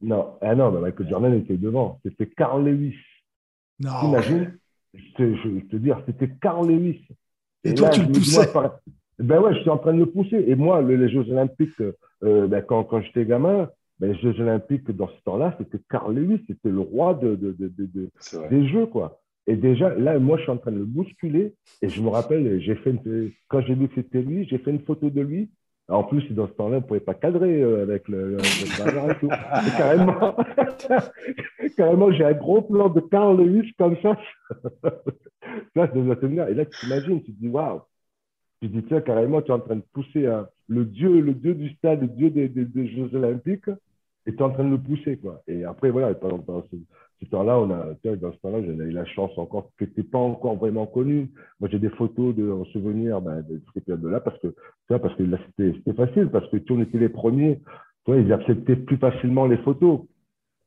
[0.00, 2.00] Non, ah non, Michael Jordan était devant.
[2.04, 2.96] C'était Carl Lewis.
[3.80, 4.00] Non.
[4.00, 4.58] T'imagines?
[4.94, 7.06] Je, vais te dire, c'était Carl Lewis.
[7.64, 8.52] Et, toi, tu le poussais
[9.18, 10.44] Ben ouais, je suis en train de le pousser.
[10.46, 11.80] Et moi, les Jeux Olympiques,
[12.22, 16.14] euh, ben, quand, quand j'étais gamin, ben, les Jeux Olympiques, dans ce temps-là, c'était Carl
[16.14, 18.10] Lewis, c'était le roi de, de, de, de
[18.50, 19.20] des Jeux, quoi.
[19.46, 21.54] Et déjà, là, moi, je suis en train de le bousculer.
[21.80, 22.94] Et je me rappelle, j'ai fait
[23.48, 25.50] quand j'ai vu que c'était lui, j'ai fait une photo de lui.
[25.88, 29.14] En plus, dans ce temps-là, on ne pouvait pas cadrer euh, avec le, le, et
[29.20, 29.28] tout.
[29.78, 30.34] carrément,
[31.76, 34.18] carrément j'ai un gros plan de Carl Lewis comme ça.
[35.76, 36.48] ça, je dois tenir.
[36.48, 37.82] Et là, tu t'imagines, tu te dis, waouh.
[38.60, 40.26] Tu dis, tiens, carrément, tu es en train de pousser
[40.68, 43.68] le dieu, le dieu du stade, le dieu des, Jeux Olympiques,
[44.26, 45.42] et tu es en train de le pousser, quoi.
[45.46, 46.42] Et après, voilà, pendant,
[47.20, 50.18] ce temps-là, on a, dans ce temps-là, j'ai eu la chance encore que tu pas
[50.18, 51.30] encore vraiment connu.
[51.60, 54.48] Moi, j'ai des photos de, en souvenir ben, de cette période-là parce que,
[54.88, 57.60] parce que là, c'était facile, parce que tu on était les premiers.
[58.04, 60.00] Tu ils acceptaient plus facilement les photos.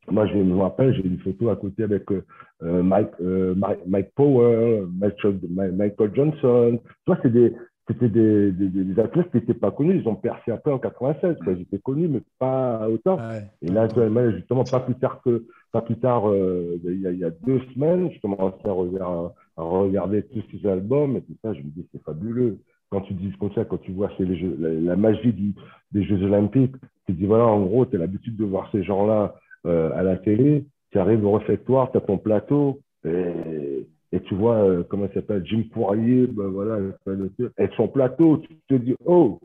[0.09, 2.23] Moi, je me rappelle, j'ai une photo à côté avec euh,
[2.61, 3.53] Mike, euh,
[3.85, 6.79] Mike, Power, Michael Johnson.
[7.05, 7.53] Tu c'est des,
[7.89, 9.99] c'était des, des, des, athlètes qui n'étaient pas connus.
[9.99, 11.37] Ils ont percé peu en 96.
[11.47, 13.17] Ils étaient connus, mais pas autant.
[13.61, 13.87] et là,
[14.31, 17.31] justement, pas plus tard que, pas plus tard, euh, il, y a, il, y a,
[17.31, 21.53] deux semaines, je commençais à regarder, à regarder tous ces albums et tout ça.
[21.53, 22.59] Je me dis, c'est fabuleux.
[22.91, 25.53] Quand tu dis comme ça, quand tu vois les jeux, la, magie du,
[25.91, 26.75] des Jeux Olympiques,
[27.07, 29.35] tu te dis, voilà, en gros, tu as l'habitude de voir ces gens-là
[29.65, 30.65] euh, à la télé.
[30.91, 32.81] Tu arrives au réfectoire, tu as ton plateau.
[33.03, 38.37] Et, et tu vois, euh, comment il s'appelle, Jim Poirier, ben voilà, avec son plateau,
[38.37, 39.39] tu te dis, oh,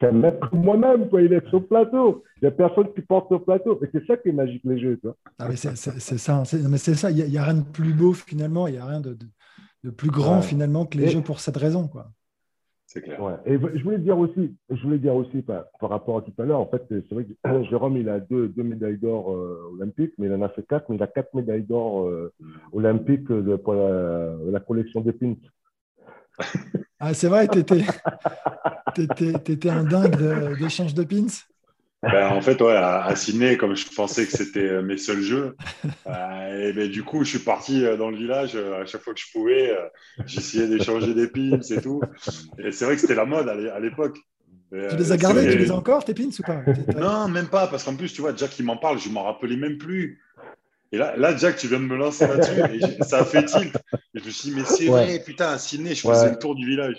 [0.00, 2.24] c'est un maître moi-même, quoi, il est sur le plateau.
[2.36, 3.78] Il n'y a personne qui porte au plateau.
[3.82, 5.14] Et c'est ça qui est magique, les jeux, toi.
[5.38, 5.92] Ah, mais c'est ça,
[6.68, 9.00] mais c'est ça, il n'y a, rien de plus beau finalement, il n'y a rien
[9.00, 9.16] de,
[9.84, 12.10] de, plus grand finalement que les jeux pour cette raison, quoi.
[12.92, 13.40] C'est clair.
[13.46, 16.60] Et je voulais dire aussi, je voulais dire aussi par, rapport à tout à l'heure,
[16.60, 20.26] en fait, c'est vrai que Jérôme, il a deux, deux médailles d'or euh, olympiques, mais
[20.26, 22.30] il en a fait quatre, mais il a quatre médailles d'or euh,
[22.72, 23.32] olympiques
[23.64, 25.36] pour la, collection des pins.
[27.00, 27.82] Ah, c'est vrai, tu étais,
[29.70, 31.28] un dingue d'échange de, pins?
[32.02, 35.56] Ben, en fait, ouais, à, Sydney, comme je pensais que c'était euh, mes seuls jeux,
[36.08, 39.14] euh, et ben, du coup, je suis parti euh, dans le village à chaque fois
[39.14, 39.72] que je pouvais.
[40.26, 42.00] J'essayais d'échanger des pins et tout.
[42.58, 44.18] Et c'est vrai que c'était la mode à l'époque.
[44.72, 46.62] Tu les as gardés, tu les as encore, tes pins ou pas?
[46.98, 49.24] Non, même pas, parce qu'en plus, tu vois, Jack, il m'en parle, je ne m'en
[49.24, 50.20] rappelais même plus.
[50.90, 53.76] Et là, là, Jack, tu viens de me lancer là-dessus, et ça a fait tilt.
[54.14, 56.54] Et je me suis dit, mais c'est vrai, putain, à Sydney, je faisais le tour
[56.54, 56.96] du village.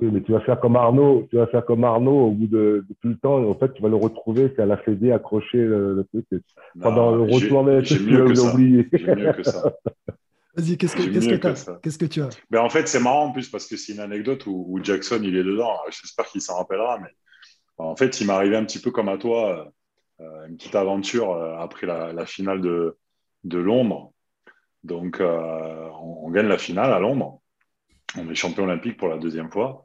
[0.00, 1.26] Oui, mais tu vas faire comme Arnaud.
[1.30, 3.42] Tu vas faire comme Arnaud au bout de, tout le temps.
[3.42, 6.42] En fait, tu vas le retrouver, c'est à la Fédé accroché le, truc.
[6.80, 8.88] Pendant le retour tu l'as oublié.
[8.92, 9.72] Mieux que ça.
[10.56, 13.32] Vas-y, qu'est-ce que, qu'est-ce, que, qu'est-ce que tu as ben, En fait, c'est marrant en
[13.32, 15.76] plus parce que c'est une anecdote où, Jackson, il est dedans.
[15.88, 16.98] J'espère qu'il s'en rappellera.
[16.98, 17.10] Mais
[17.76, 19.72] en fait, il m'est arrivé un petit peu comme à toi,
[20.20, 22.96] euh, une petite aventure euh, après la, finale de,
[23.44, 24.12] de Londres.
[24.82, 27.40] Donc, euh, on, on, gagne la finale à Londres.
[28.16, 29.84] On est champion olympique pour la deuxième fois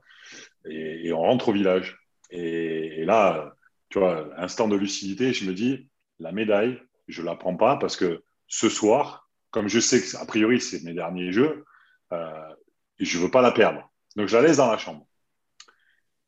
[0.65, 1.99] et, on rentre au village.
[2.29, 3.53] Et, là,
[3.89, 5.89] tu vois, instant de lucidité, je me dis,
[6.19, 10.17] la médaille, je ne la prends pas parce que ce soir, comme je sais que,
[10.17, 11.65] a priori, c'est mes derniers jeux,
[12.11, 12.53] euh,
[12.99, 13.91] je ne veux pas la perdre.
[14.15, 15.05] Donc, je la laisse dans la chambre.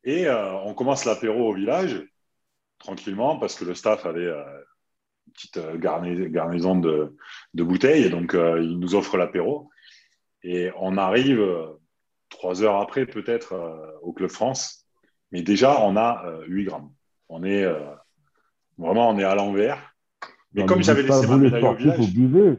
[0.03, 2.03] Et euh, on commence l'apéro au village,
[2.77, 4.43] tranquillement, parce que le staff avait euh,
[5.27, 5.59] une petite
[6.31, 7.15] garnison de,
[7.53, 9.71] de, bouteilles, et donc il nous offre l'apéro.
[10.43, 11.41] Et on arrive
[12.29, 14.87] trois heures après, peut-être, euh, au Club France.
[15.31, 16.91] Mais déjà, on a 8 euh, grammes.
[17.29, 17.79] On est euh,
[18.77, 19.93] vraiment, on est à l'envers.
[20.53, 22.57] Mais comme j'avais laissé ma médaille au village.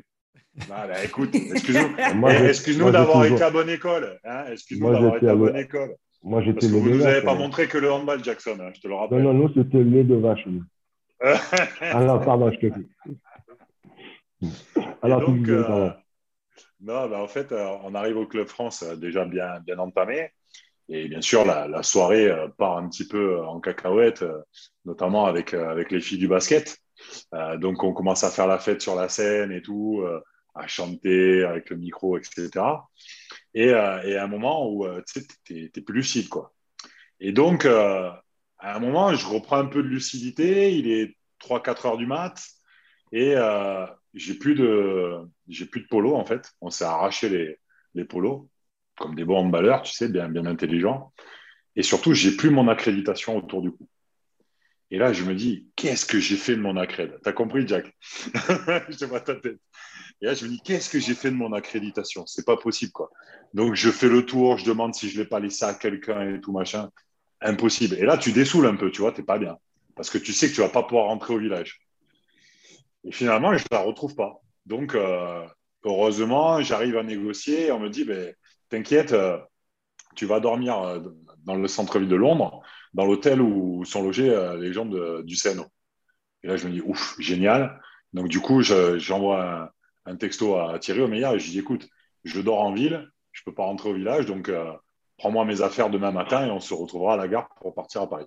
[0.68, 4.18] Bah, bah, écoute, excuse-nous excuse d'avoir été à bonne école.
[4.24, 5.96] Hein excuse-nous d'avoir été à bonne école.
[6.22, 8.70] Moi, j'étais Parce que vous ne nous avez pas montré que le handball, Jackson, hein,
[8.74, 9.22] je te le rappelle.
[9.22, 10.46] Non, non, non, c'était le lait de vache.
[11.80, 12.88] ah non, pardon, je te dis.
[15.02, 15.90] Alors, donc, euh,
[16.80, 20.30] non, ben, en fait, euh, on arrive au Club France euh, déjà bien, bien entamé.
[20.88, 24.24] Et bien sûr, la, soirée euh, part un petit peu en cacahuète,
[24.84, 26.78] notamment avec, avec les filles du basket.
[27.58, 30.04] donc, on commence à faire la fête sur la scène et tout,
[30.54, 32.50] à chanter avec le micro, etc.
[33.52, 36.28] Et, à un moment où tu n'es plus lucide.
[36.28, 36.54] Quoi.
[37.18, 38.22] Et donc, à
[38.60, 40.72] un moment, je reprends un peu de lucidité.
[40.72, 42.40] Il est 3-4 heures du mat.
[43.10, 43.34] Et
[44.14, 46.52] j'ai plus de j'ai plus de polo en fait.
[46.60, 47.58] On s'est arraché les,
[47.94, 48.48] les polos
[48.98, 51.12] comme des bons handballeurs, tu sais, bien bien intelligents.
[51.76, 53.88] Et surtout, j'ai plus mon accréditation autour du cou.
[54.90, 57.18] Et là, je me dis, qu'est-ce que j'ai fait de mon accréd?
[57.22, 57.94] T'as compris, Jack?
[58.88, 59.58] Je vois ta tête.
[60.22, 62.24] Et là, je me dis, qu'est-ce que j'ai fait de mon accréditation?
[62.24, 63.10] C'est pas possible, quoi.
[63.52, 66.40] Donc, je fais le tour, je demande si je l'ai pas laissé à quelqu'un et
[66.40, 66.90] tout machin.
[67.42, 67.96] Impossible.
[67.96, 69.58] Et là, tu dessoules un peu, tu vois, t'es pas bien.
[69.94, 71.82] Parce que tu sais que tu vas pas pouvoir rentrer au village.
[73.04, 74.40] Et finalement, je la retrouve pas.
[74.66, 75.46] Donc, euh,
[75.84, 77.70] heureusement, j'arrive à négocier.
[77.72, 78.34] On me dit, ben,
[78.68, 79.38] t'inquiète, euh,
[80.16, 81.00] tu vas dormir euh,
[81.44, 82.62] dans le centre-ville de Londres,
[82.92, 85.66] dans l'hôtel où sont logés les gens du CNO.
[86.42, 87.80] Et là, je me dis, ouf, génial.
[88.12, 89.72] Donc, du coup, j'envoie
[90.06, 91.88] un, texto à Thierry Omeyer et je dis, écoute,
[92.24, 94.50] je dors en ville, je ne peux pas rentrer au village, donc
[95.18, 98.08] prends-moi mes affaires demain matin et on se retrouvera à la gare pour partir à
[98.08, 98.26] Paris.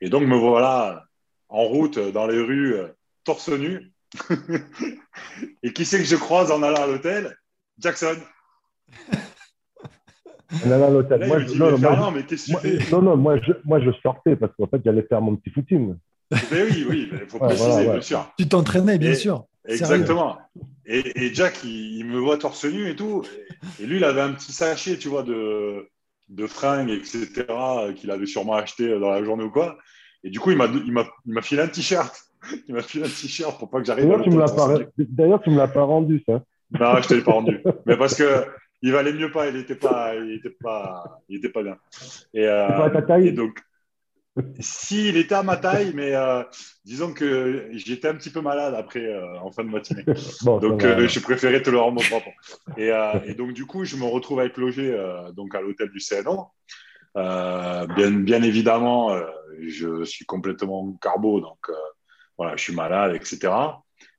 [0.00, 1.04] Et donc, me voilà
[1.48, 2.74] en route dans les rues,
[3.24, 3.91] torse nu.
[5.62, 7.36] Et qui c'est que je croise en allant à l'hôtel?
[7.78, 8.16] Jackson.
[10.64, 11.26] En allant à l'hôtel.
[11.26, 12.90] Moi, je, non, non, mais qu'est-ce que tu fais?
[12.92, 15.94] Non, non, moi je, moi je sortais parce qu'en fait, j'allais faire mon petit footing.
[16.50, 18.32] Mais oui, oui, il faut préciser, bien sûr.
[18.38, 19.44] Tu t'entraînais, bien sûr.
[19.66, 20.38] Exactement.
[20.86, 23.22] Et, Jack, il, me voit torse nu et tout.
[23.80, 25.88] Et, lui, il avait un petit sachet, tu vois, de,
[26.28, 27.44] de fringues, etc.,
[27.94, 29.78] qu'il avait sûrement acheté dans la journée ou quoi.
[30.24, 32.14] Et du coup, il m'a, il m'a, filé un t-shirt.
[32.68, 35.42] Il m'a filé un t-shirt pour pas que j'arrive D'ailleurs, tu me l'as pas, D'ailleurs,
[35.42, 36.42] tu me l'as pas rendu, ça.
[36.78, 37.62] Non, je te l'ai pas rendu.
[37.86, 38.46] Mais parce que
[38.82, 41.76] il valait mieux pas, il était pas, il était pas, il était pas bien.
[42.34, 43.28] Et, euh, pas ta taille.
[43.28, 43.62] Et donc,
[44.60, 46.42] si, il était à ma taille, mais euh,
[46.84, 50.04] disons que j'étais un petit peu malade après, euh, en fin de matinée.
[50.44, 52.28] donc, euh, je préférais te le rendre propre.
[52.78, 52.90] Et,
[53.26, 54.96] et, donc, du coup, je me retrouve à être logé
[55.34, 56.46] donc à l'hôtel du CNO.
[57.14, 59.14] bien, bien évidemment,
[59.60, 61.70] je suis complètement carbo, donc
[62.36, 63.52] voilà, je suis malade, etc.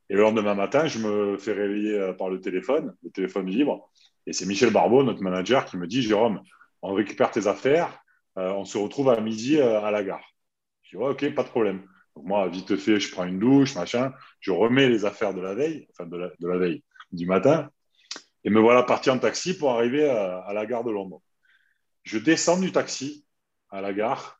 [0.10, 3.90] Et le lendemain matin, je me fais réveiller par le téléphone, le téléphone libre.
[4.28, 6.42] Et c'est Michel Barbeau, notre manager, qui me dit Jérôme,
[6.82, 8.04] on récupère tes affaires
[8.38, 10.24] euh, on se retrouve à midi euh, à la gare.
[10.84, 11.86] Je dis, ok, pas de problème.
[12.16, 15.88] Moi, vite fait, je prends une douche, machin, je remets les affaires de la veille,
[15.92, 17.70] enfin de la, veille, du matin,
[18.44, 21.22] et me voilà parti en taxi pour arriver à, la gare de Londres.
[22.04, 23.26] Je descends du taxi
[23.72, 24.40] à la gare.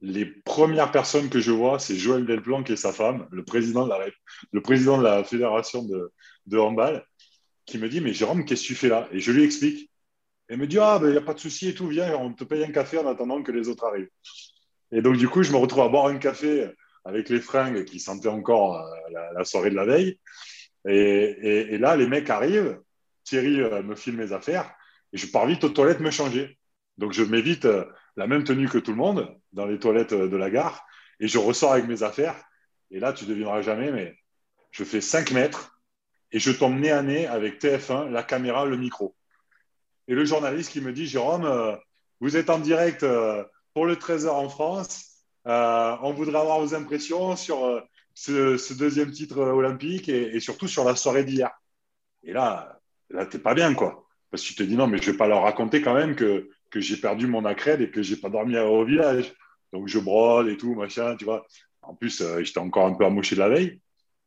[0.00, 5.02] Les premières personnes que je vois, c'est Joël Delplanque et sa femme, le président de
[5.02, 7.04] la, fédération de, handball,
[7.64, 9.08] qui me dit Mais Jérôme, qu'est-ce que tu fais là?
[9.12, 9.90] Et je lui explique.
[10.48, 12.32] Et me dit Ah, il ben, n'y a pas de souci et tout, viens, on
[12.32, 14.10] te paye un café en attendant que les autres arrivent.
[14.92, 16.70] Et donc, du coup, je me retrouve à boire un café
[17.04, 20.18] avec les fringues qui sentaient encore euh, la, soirée de la veille.
[20.88, 22.80] Et, là, les mecs arrivent,
[23.24, 24.72] Thierry euh, me file mes affaires
[25.12, 26.58] et je pars vite aux toilettes me changer.
[26.98, 27.84] Donc, je mets vite euh,
[28.16, 30.86] la même tenue que tout le monde dans les toilettes de la gare
[31.18, 32.36] et je ressors avec mes affaires.
[32.90, 34.16] Et là, tu ne devineras jamais, mais
[34.70, 35.80] je fais 5 mètres
[36.30, 39.16] et je tombe nez à nez avec TF1, la caméra, le micro.
[40.08, 41.74] Et le journaliste qui me dit, Jérôme, euh,
[42.20, 43.42] vous êtes en direct euh,
[43.74, 45.22] pour le 13h en France.
[45.46, 47.82] Euh, on voudrait avoir vos impressions sur
[48.14, 51.50] ce, deuxième titre olympique et, surtout sur la soirée d'hier.
[52.22, 52.80] Et là,
[53.10, 54.06] là, t'es pas bien, quoi.
[54.30, 56.50] Parce que tu te dis, non, mais je vais pas leur raconter quand même que,
[56.70, 59.32] que j'ai perdu mon accrède et que j'ai pas dormi au village.
[59.72, 61.46] Donc, je brode et tout, machin, tu vois.
[61.82, 63.80] En plus, j'étais encore un peu amoché de la veille.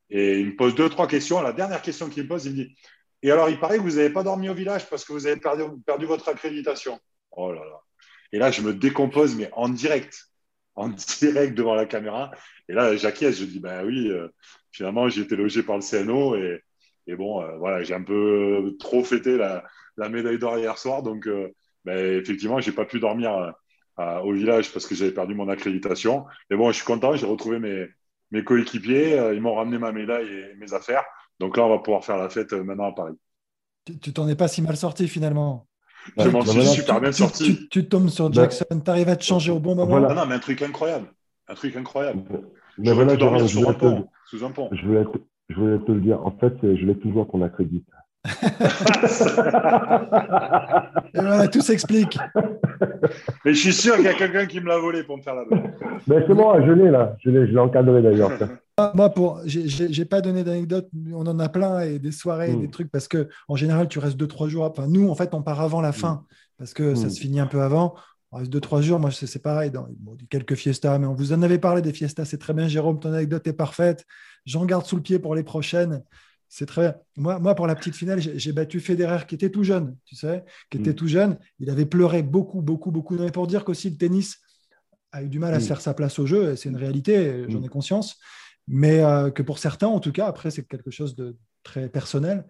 [0.10, 1.42] Et il me pose deux, trois questions.
[1.42, 2.76] La dernière question qu'il me pose, il me dit
[3.22, 5.40] et alors, il paraît que vous n'avez pas dormi au village parce que vous avez
[5.40, 7.00] perdu, votre accréditation.
[7.32, 7.82] Oh là là.
[8.32, 10.30] Et là, je me décompose, mais en direct,
[10.76, 12.32] en direct devant la caméra.
[12.70, 14.30] Et là, j'acquiesce, je dis, ben oui, euh,
[14.72, 16.64] finalement, j'ai été logé par le CNO et,
[17.08, 19.64] et bon, euh, voilà, j'ai un peu trop fêté la,
[20.10, 21.04] médaille d'or hier soir.
[21.04, 21.50] Donc, euh,
[21.84, 23.54] ben, effectivement, je n'ai pas pu dormir
[24.24, 26.26] au village parce que j'avais perdu mon accréditation.
[26.50, 27.88] Mais bon, je suis content, j'ai retrouvé mes,
[28.32, 31.04] mes coéquipiers, ils m'ont ramené ma médaille et mes affaires.
[31.40, 33.16] Donc là, on va pouvoir faire la fête euh, maintenant à Paris.
[34.02, 35.68] Tu t'en es pas si mal sorti finalement.
[36.18, 37.68] Je m'en suis super bien sorti.
[37.70, 40.00] Tu, tombes sur Jackson, tu arrives à te changer au bon moment.
[40.00, 41.08] Non, non, mais un truc incroyable.
[41.48, 42.24] Un truc incroyable.
[42.78, 44.70] Mais voilà, dormir sur un pont, sous un pont.
[44.72, 45.18] Je voulais, te,
[45.50, 46.26] je voulais te le dire.
[46.26, 47.88] En fait, je l'ai toujours qu'on accrédite.
[48.26, 48.32] Et
[51.14, 52.20] voilà, tout s'explique.
[53.46, 55.36] Mais je suis sûr qu'il y a quelqu'un qui me l'a volé pour me faire
[55.36, 55.46] la.
[56.08, 57.16] Mais c'est moi, je l'ai là.
[57.24, 58.32] Je l'ai encadré d'ailleurs.
[58.94, 60.88] Moi, pour, j'ai pas donné d'anecdote.
[61.14, 62.72] On en a plein et des soirées, des hmm.
[62.72, 64.64] trucs parce que en général, tu restes deux trois jours.
[64.64, 66.24] Enfin, nous, en fait, on part avant la fin
[66.58, 67.10] parce que ça hmm.
[67.10, 67.96] se finit un peu avant.
[68.32, 68.98] On reste deux trois jours.
[68.98, 69.70] Moi, c'est pareil.
[69.70, 69.88] Dans
[70.30, 72.24] quelques fiestas, mais on vous en avait parlé des fiestas.
[72.24, 73.02] C'est très bien, Jérôme.
[73.02, 74.06] Ton anecdote est parfaite.
[74.46, 76.02] J'en garde sous le pied pour les prochaines.
[76.50, 76.96] C'est très bien.
[77.16, 80.44] Moi, moi, pour la petite finale, j'ai battu Federer qui était tout jeune, tu sais,
[80.70, 81.38] qui était tout jeune.
[81.60, 83.16] Il avait pleuré beaucoup, beaucoup, beaucoup.
[83.16, 84.40] Mais pour dire qu'aussi le tennis
[85.12, 87.62] a eu du mal à se faire sa place au jeu, c'est une réalité, j'en
[87.64, 88.20] ai conscience
[88.70, 92.46] mais euh, que pour certains, en tout cas, après, c'est quelque chose de très personnel.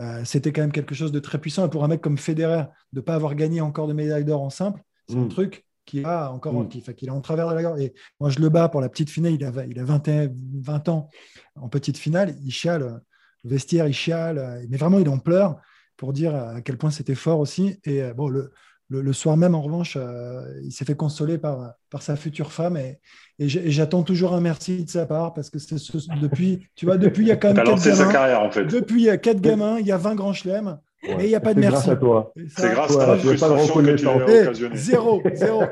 [0.00, 1.66] Euh, c'était quand même quelque chose de très puissant.
[1.66, 4.42] Et pour un mec comme Federer, de ne pas avoir gagné encore de médaille d'or
[4.42, 5.28] en simple, c'est un mm.
[5.30, 6.68] truc qui a encore mm.
[6.68, 7.80] qui, qui est en travers de la gorge.
[7.80, 9.32] Et moi, je le bats pour la petite finale.
[9.32, 10.30] Il a, il a 20,
[10.60, 11.08] 20 ans
[11.56, 12.36] en petite finale.
[12.44, 13.00] Il chiale,
[13.44, 14.64] le vestiaire, il chiale.
[14.68, 15.56] Mais vraiment, il en pleure
[15.96, 17.76] pour dire à quel point c'était fort aussi.
[17.84, 18.52] Et euh, bon, le,
[18.88, 22.76] le, soir même, en revanche, euh, il s'est fait consoler par, par sa future femme
[22.76, 22.98] et,
[23.38, 25.76] et j'attends toujours un merci de sa part parce que c'est
[26.20, 28.12] depuis, tu vois, depuis il y a quand même quatre gamins.
[28.12, 28.64] Carrière, en fait.
[28.64, 30.78] Depuis il y a quatre gamins, il y a 20 grands chelems.
[31.02, 31.88] et il n'y a pas de merci.
[31.88, 32.32] C'est grâce à toi.
[32.56, 35.62] C'est grâce à que tu as Zéro, zéro.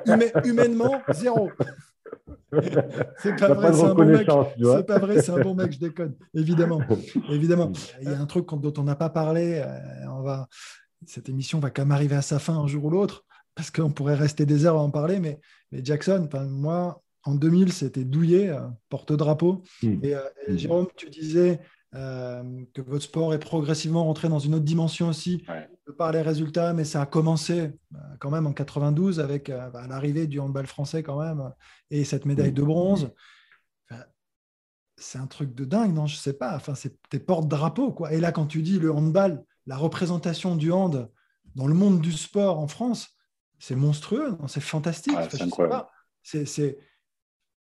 [0.44, 1.50] humainement, zéro.
[3.18, 4.28] C'est pas, vrai, c'est un bon mec.
[4.58, 6.14] C'est pas vrai, c'est un bon mec, je déconne.
[6.34, 6.80] Évidemment,
[7.30, 7.72] évidemment.
[8.00, 9.62] Il y a un truc dont on n'a pas parlé.
[9.64, 10.48] Euh, on va,
[11.06, 13.24] cette émission va quand même arriver à sa fin un jour ou l'autre
[13.54, 15.20] parce qu'on pourrait rester des heures à en parler.
[15.20, 15.38] Mais,
[15.72, 19.62] mais Jackson, moi, en 2000, c'était douillé, euh, porte-drapeau.
[19.82, 19.98] Hmm.
[20.02, 20.56] Et, euh, hmm.
[20.56, 21.60] Jérôme, tu disais
[21.94, 22.42] euh,
[22.72, 25.44] que votre sport est progressivement rentré dans une autre dimension aussi,
[25.96, 27.72] par les résultats, mais ça a commencé
[28.18, 31.52] quand même en 92 avec bah, l'arrivée du handball français quand même
[31.90, 33.10] et cette médaille de bronze.
[34.96, 36.54] c'est un truc de dingue, non Je sais pas.
[36.56, 38.12] Enfin, c'est tes porte-drapeau, quoi.
[38.12, 41.10] Et là, quand tu dis le handball, la représentation du hand
[41.54, 43.16] dans le monde du sport en France,
[43.58, 45.16] c'est monstrueux, c'est fantastique.
[46.22, 46.78] c'est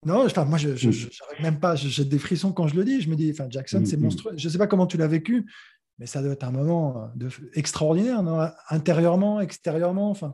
[0.05, 3.01] non, enfin, moi, je n'arrive même pas, j'ai des frissons quand je le dis.
[3.01, 4.03] Je me dis, enfin, Jackson, c'est mm, mm.
[4.03, 4.33] monstrueux.
[4.37, 5.45] Je ne sais pas comment tu l'as vécu,
[5.99, 8.39] mais ça doit être un moment euh, extraordinaire, non?
[8.69, 10.09] Intérieurement, extérieurement.
[10.09, 10.33] Enfin.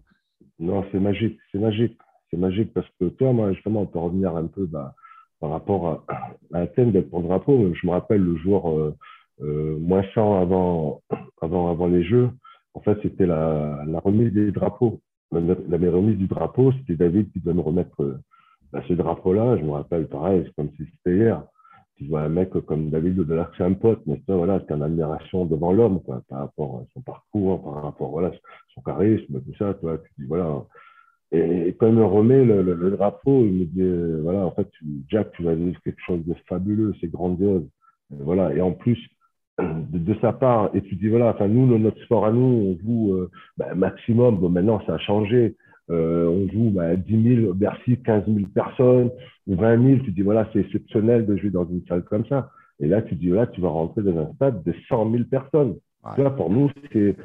[0.59, 1.97] Non, c'est magique, c'est magique.
[2.29, 4.93] C'est magique parce que toi, moi, justement, on peut revenir un peu bah,
[5.39, 7.73] par rapport à, à thème d'être pour drapeau.
[7.73, 8.95] Je me rappelle le jour euh,
[9.41, 11.01] euh, moins 100 avant,
[11.41, 12.29] avant, avant les Jeux.
[12.73, 15.01] En fait, c'était la, remise des drapeaux.
[15.31, 15.39] La,
[15.91, 18.19] remise du drapeau, c'était David qui devait me remettre
[18.71, 21.43] bah, ce drapeau-là, je me rappelle pareil, comme si c'était hier.
[21.97, 24.83] Tu vois un mec comme David de c'est un pote, mais ça, voilà, c'est une
[24.83, 28.31] admiration devant l'homme, par rapport à son parcours, par rapport voilà,
[28.73, 30.65] son charisme, tout ça, tu tu dis, voilà.
[31.31, 34.69] Et, quand il me remet le, drapeau, il me dit, euh, voilà, en fait,
[35.09, 37.63] Jack, tu vas vivre quelque chose de fabuleux, c'est grandiose.
[38.13, 38.53] Et voilà.
[38.53, 38.99] Et en plus,
[39.59, 43.13] de, sa part, et tu dis, voilà, enfin, nous, notre sport à nous, on joue
[43.13, 45.55] euh, bah, maximum, bon, maintenant, ça a changé.
[45.91, 49.11] Euh, on joue bah, 10 000, Bercy, 15 000 personnes,
[49.47, 52.49] ou 20 000, tu dis voilà, c'est exceptionnel de jouer dans une salle comme ça.
[52.79, 55.75] Et là, tu dis là, tu vas rentrer dans un stade de 100 000 personnes.
[56.31, 57.15] pour nous, c'est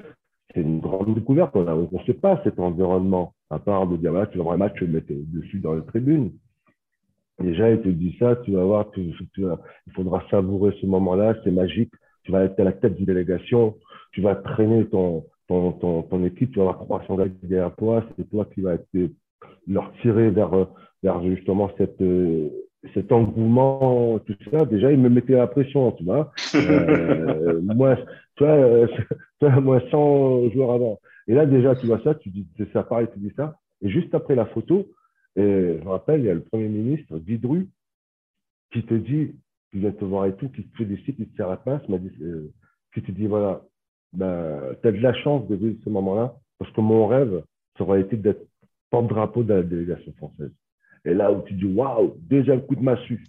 [0.54, 1.54] une grande découverte.
[1.54, 4.58] On ne sait pas cet environnement, à part de dire voilà, tu vas voir un
[4.58, 6.32] match, tu vas mettre dessus dans la tribune.
[7.40, 11.50] Déjà, il te dit ça, tu vas voir, tu, il faudra savourer ce moment-là, c'est
[11.50, 11.92] magique.
[12.24, 13.76] Tu vas être à la tête d'une délégation,
[14.12, 18.28] tu vas traîner ton, ton, ton, équipe, tu vas avoir 300 gars derrière toi, c'est
[18.30, 18.86] toi qui vas être,
[19.66, 20.68] leur tirer vers,
[21.02, 22.02] vers justement cette,
[22.94, 24.64] cet engouement, tout ça.
[24.64, 26.32] Déjà, ils me mettaient la pression, tu vois.
[26.54, 27.96] Euh, moi,
[28.36, 31.00] tu vois, moi, 100 joueurs avant.
[31.26, 33.58] Et là, déjà, tu vois ça, tu dis, ça, pareil, tu dis ça.
[33.82, 34.88] Et juste après la photo,
[35.36, 35.42] je
[35.82, 37.68] me rappelle, il y a le Premier ministre, Didru,
[38.72, 39.34] qui te dit,
[39.70, 42.52] qui vient te voir et tout, qui te félicite, qui te serre la pince, euh,
[42.94, 43.62] qui te dit, voilà,
[44.12, 47.42] ben, tu as de la chance de vivre ce moment-là, parce que mon rêve,
[47.76, 48.44] ça aurait été d'être
[48.90, 50.50] porte-drapeau de la délégation française.
[51.04, 53.24] Et là où tu dis, waouh, le coup de massue.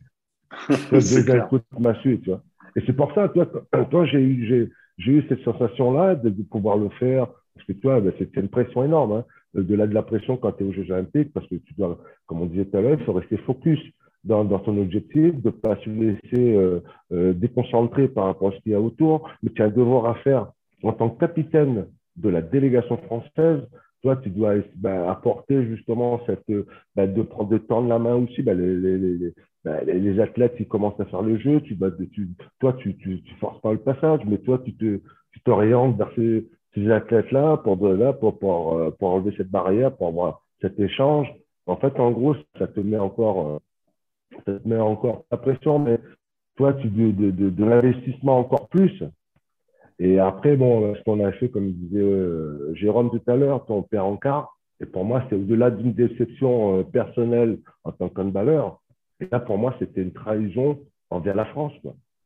[0.69, 2.41] le coup de massue, tu vois.
[2.75, 3.47] Et c'est pour ça, toi,
[3.91, 8.13] quand j'ai eu, j'ai, eu cette sensation-là de, pouvoir le faire, parce que toi, ben,
[8.17, 11.33] c'était une pression énorme, hein, de-delà de la pression quand tu es aux Jeux Olympiques,
[11.33, 13.79] parce que tu dois, comme on disait tout à l'heure, il faut rester focus
[14.23, 16.79] dans, dans ton objectif, de ne pas se laisser euh,
[17.11, 20.05] euh, déconcentrer par rapport à ce qu'il y a autour, mais tu as un devoir
[20.05, 20.51] à faire
[20.83, 23.61] en tant que capitaine de la délégation française,
[24.01, 26.45] toi, tu dois ben, apporter justement cette,
[26.95, 31.21] ben, de prendre de tendre la main aussi, ben, les, athlètes qui commencent à faire
[31.21, 31.61] le jeu,
[32.59, 34.99] toi, tu, tu, forces pas le passage, mais toi, tu te,
[35.31, 38.33] tu t'orientes vers ces, athlètes-là pour, là, pour,
[38.75, 41.27] euh, pour, enlever cette barrière, pour avoir cet échange.
[41.67, 45.77] En fait, en gros, ça te met encore, euh, ça te met encore la pression,
[45.77, 45.99] mais
[46.55, 49.03] toi, tu de, de, de l'investissement encore plus.
[49.99, 53.83] Et après, bon, ce qu'on a fait, comme disait euh, Jérôme tout à l'heure, ton
[53.83, 58.81] père en quart, et pour moi, c'est au-delà d'une déception euh, personnelle en tant qu'handballeur.
[59.19, 60.79] Et là, pour moi, c'était une trahison
[61.11, 61.73] envers la France.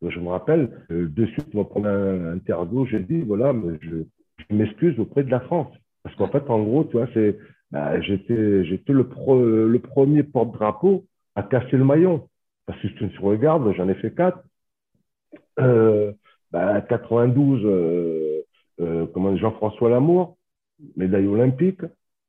[0.01, 1.89] Je me rappelle, euh, de suite, mon premier
[2.33, 4.03] interview, j'ai dit, voilà, je,
[4.49, 5.73] m'excuse auprès de la France.
[6.03, 7.37] Parce qu'en fait, en gros, tu vois, c'est,
[7.71, 9.03] bah, j'étais, j'étais le,
[9.79, 11.05] premier porte-drapeau
[11.35, 12.29] à casser le maillon.
[12.65, 14.43] Parce que si tu regardes, j'en ai fait quatre.
[15.59, 16.24] Euh, 92,
[16.55, 18.41] bah, euh,
[18.79, 20.37] euh, comment Jean-François Lamour,
[20.95, 21.81] médaille olympique.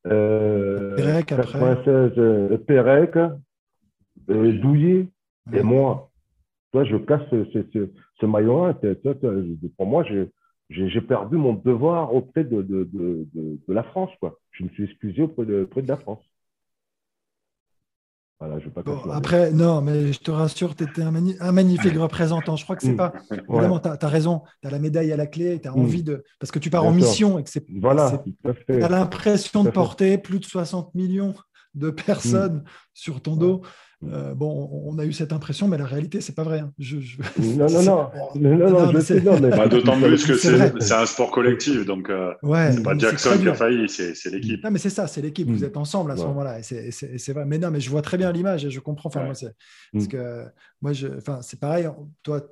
[0.09, 3.13] Euh, Pérec, 96, euh, Pérec,
[4.27, 5.07] Douillet
[5.53, 6.11] et moi.
[6.73, 7.89] Toi, je casse ce, ce,
[8.21, 8.75] ce maillot-là.
[9.77, 10.05] Pour moi,
[10.71, 14.11] j'ai perdu mon devoir auprès de, de, de, de, la France.
[14.19, 14.41] Quoi.
[14.51, 16.25] Je me suis excusé auprès de, auprès de la France
[19.13, 22.57] après, non, mais je te rassure, tu étais un, magnifique représentant.
[22.57, 22.97] Je crois que c'est mm.
[22.97, 23.15] pas.
[23.49, 24.43] Vraiment, tu as, raison.
[24.61, 25.59] Tu as la médaille à la clé.
[25.61, 26.05] Tu as envie mm.
[26.05, 26.25] de.
[26.39, 27.65] Parce que tu pars en mission et que c'est.
[27.81, 28.23] Voilà.
[28.69, 31.35] Tu as l'impression de porter plus de 60 millions
[31.75, 33.63] de personnes sur ton dos.
[34.05, 36.61] Euh, bon, on a eu cette impression, mais la réalité, c'est pas vrai.
[36.61, 36.73] Hein.
[36.79, 36.97] Je,
[37.39, 38.09] Non, non, non.
[38.35, 42.35] non, non, je sais, non bah, D'autant plus que c'est un sport collectif, donc euh,
[42.43, 44.63] ouais, c'est pas Jackson qui a failli, c'est l'équipe.
[44.63, 45.49] Non, mais c'est ça, c'est l'équipe.
[45.49, 45.65] Vous mm.
[45.65, 47.47] êtes ensemble à ce moment-là, et c'est vrai.
[47.47, 49.09] Mais non, mais je vois très bien l'image et je comprends.
[49.09, 49.55] Enfin, moi, c'est
[49.93, 50.09] parce mm.
[50.09, 50.45] que
[50.83, 51.89] moi, je, enfin, c'est pareil.
[52.23, 52.43] Toi,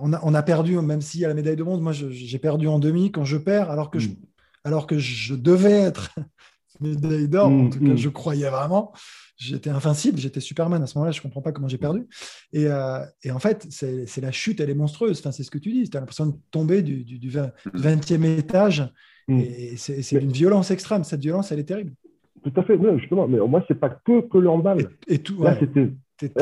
[0.00, 1.80] on a, on a perdu, même s'il y a la médaille de bronze.
[1.82, 4.16] Moi, j'ai perdu en demi quand je perds, alors que je, mm.
[4.64, 6.14] alors que je devais être
[6.80, 7.50] médaille d'or.
[7.50, 8.92] En tout cas, je croyais vraiment
[9.36, 12.06] j'étais invincible, j'étais Superman à ce moment-là, je ne comprends pas comment j'ai perdu.
[12.52, 15.18] Et, euh, et, en fait, c'est la chute, elle est monstrueuse.
[15.20, 18.38] Enfin, c'est ce que tu dis, tu as l'impression de tomber du, du, 20, e
[18.38, 18.88] étage.
[19.28, 19.40] Mm.
[19.40, 21.04] Et c'est une violence extrême.
[21.04, 21.92] Cette violence, elle est terrible.
[22.42, 23.26] Tout à fait, justement.
[23.28, 24.88] Mais moi, ce n'est pas que, que le handball.
[25.08, 25.90] Et, tout, Là, c'était.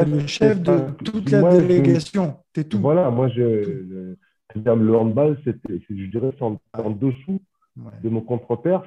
[0.06, 2.36] Le chef de toute la délégation.
[2.52, 2.78] Tu es tout.
[2.78, 4.16] Voilà, moi, je, le,
[4.54, 7.40] le handball, je dirais, en, en dessous
[7.76, 8.84] de mon contre-père.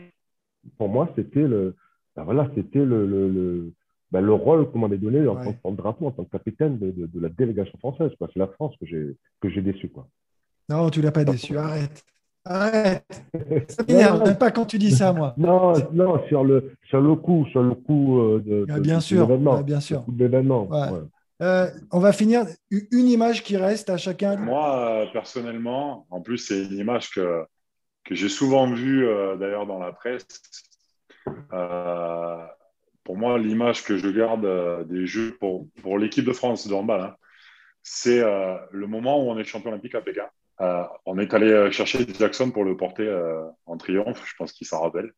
[0.78, 1.76] Pour moi, c'était le,
[2.16, 3.74] ben voilà, c'était le, le,
[4.12, 6.92] bah, le rôle qu'on m'avait donné en tant que drapeau, en tant que capitaine de,
[6.92, 8.12] de, la délégation française.
[8.20, 9.90] C'est la France que j'ai déçu.
[9.90, 10.08] Quoi.
[10.70, 11.58] Non, tu l'as pas déçu.
[11.58, 12.04] Arrête.
[12.46, 13.24] Arrête.
[13.70, 14.24] Ça m'énerve.
[14.24, 15.34] Même pas quand tu dis ça, moi.
[15.38, 19.28] Non, non, sur le, sur le coup, sur le coup euh, de, ah, bien sûr,
[19.30, 20.04] ah, bien sûr.
[20.18, 20.70] l'événement.
[21.42, 22.46] Euh, on va finir.
[22.72, 24.38] Une image qui reste à chacun.
[24.38, 27.44] Moi, euh, personnellement, en plus, c'est une image que,
[28.08, 29.06] que j'ai souvent vue
[29.38, 30.26] d'ailleurs dans la presse
[33.08, 36.74] pour moi, l'image que je garde euh, des Jeux pour, pour l'équipe de France de
[36.74, 37.16] handball, hein,
[37.82, 40.28] c'est euh, le moment où on est champion olympique à Pékin.
[40.60, 43.10] Euh, on est allé chercher Jackson pour le porter
[43.66, 45.14] en triomphe, je pense qu'il s'en rappelle.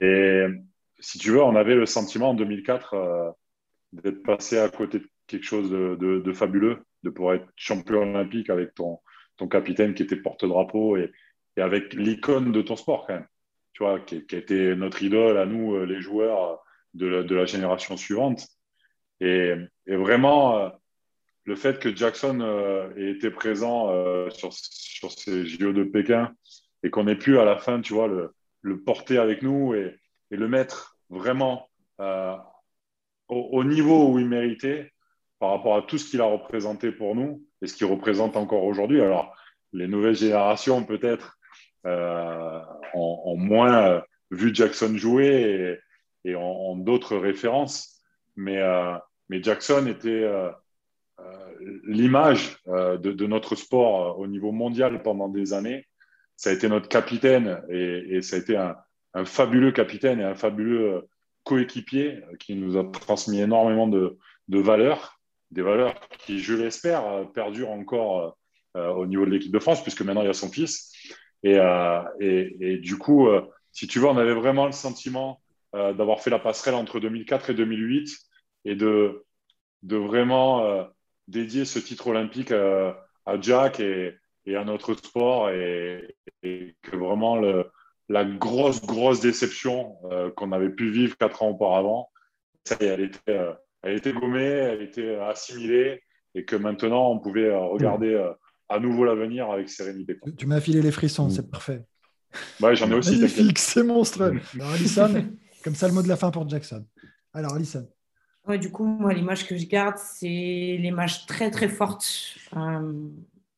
[0.00, 0.44] Et
[1.00, 3.34] si tu veux, on avait le sentiment en 2004
[3.92, 8.48] d'être passé à côté de quelque chose de, de, fabuleux, de pouvoir être champion olympique
[8.48, 9.00] avec ton,
[9.38, 11.10] ton capitaine qui était porte-drapeau et,
[11.60, 13.26] avec l'icône de ton sport quand même
[13.80, 16.62] tu vois, qui, qui, était notre idole à nous, euh, les joueurs
[16.94, 18.46] de la, de la génération suivante.
[19.20, 19.54] Et,
[19.86, 20.68] vraiment, euh,
[21.44, 23.88] le fait que Jackson euh, ait été présent
[24.30, 26.32] sur, ces JO de Pékin
[26.82, 29.96] et qu'on ait pu à la fin, tu vois, le, porter avec nous et,
[30.30, 32.36] et le mettre vraiment au,
[33.28, 34.92] au, niveau où il méritait
[35.38, 38.64] par rapport à tout ce qu'il a représenté pour nous et ce qu'il représente encore
[38.64, 39.00] aujourd'hui.
[39.00, 39.34] Alors,
[39.72, 41.39] les nouvelles générations, peut-être,
[41.86, 42.60] euh,
[42.92, 44.00] ont, moins euh,
[44.30, 45.78] vu Jackson jouer
[46.24, 48.02] et, et ont, d'autres références.
[48.36, 48.96] Mais, euh,
[49.30, 50.28] Jackson était
[51.84, 55.86] l'image de, notre sport au niveau mondial pendant des années.
[56.36, 58.74] Ça a été notre capitaine et, ça a été un,
[59.14, 61.06] un, fabuleux capitaine et un fabuleux
[61.44, 64.18] coéquipier qui nous a transmis énormément de,
[64.48, 65.20] de valeurs,
[65.52, 68.36] des valeurs qui, je l'espère, perdurent encore
[68.74, 70.89] au niveau de l'équipe de France, puisque maintenant il y a son fils.
[71.46, 75.40] Euh, et, du coup, euh, si tu veux, on avait vraiment le sentiment
[75.74, 78.18] euh, d'avoir fait la passerelle entre 2004 et 2008
[78.66, 79.24] et de,
[79.82, 80.86] vraiment
[81.28, 84.16] dédier ce titre olympique à Jack et,
[84.54, 87.40] à notre sport et, que vraiment
[88.08, 89.96] la grosse, grosse déception
[90.36, 92.10] qu'on avait pu vivre quatre ans auparavant,
[92.64, 93.40] ça elle était,
[93.82, 96.02] elle était gommée, elle était assimilée
[96.34, 98.22] et que maintenant on pouvait regarder
[98.70, 100.18] à nouveau l'avenir avec sérénité.
[100.38, 101.30] Tu m'as filé les frissons, mm.
[101.30, 101.84] c'est parfait.
[102.60, 103.16] Ouais, j'en ai aussi.
[103.16, 104.40] Magnifique, c'est monstrueux.
[104.54, 105.26] Alors, Alison,
[105.64, 106.86] comme ça, le mot de la fin pour Jackson.
[107.34, 107.86] Alors, Alison.
[108.46, 113.08] Ouais, du coup, moi, l'image que je garde, c'est l'image très, très forte euh,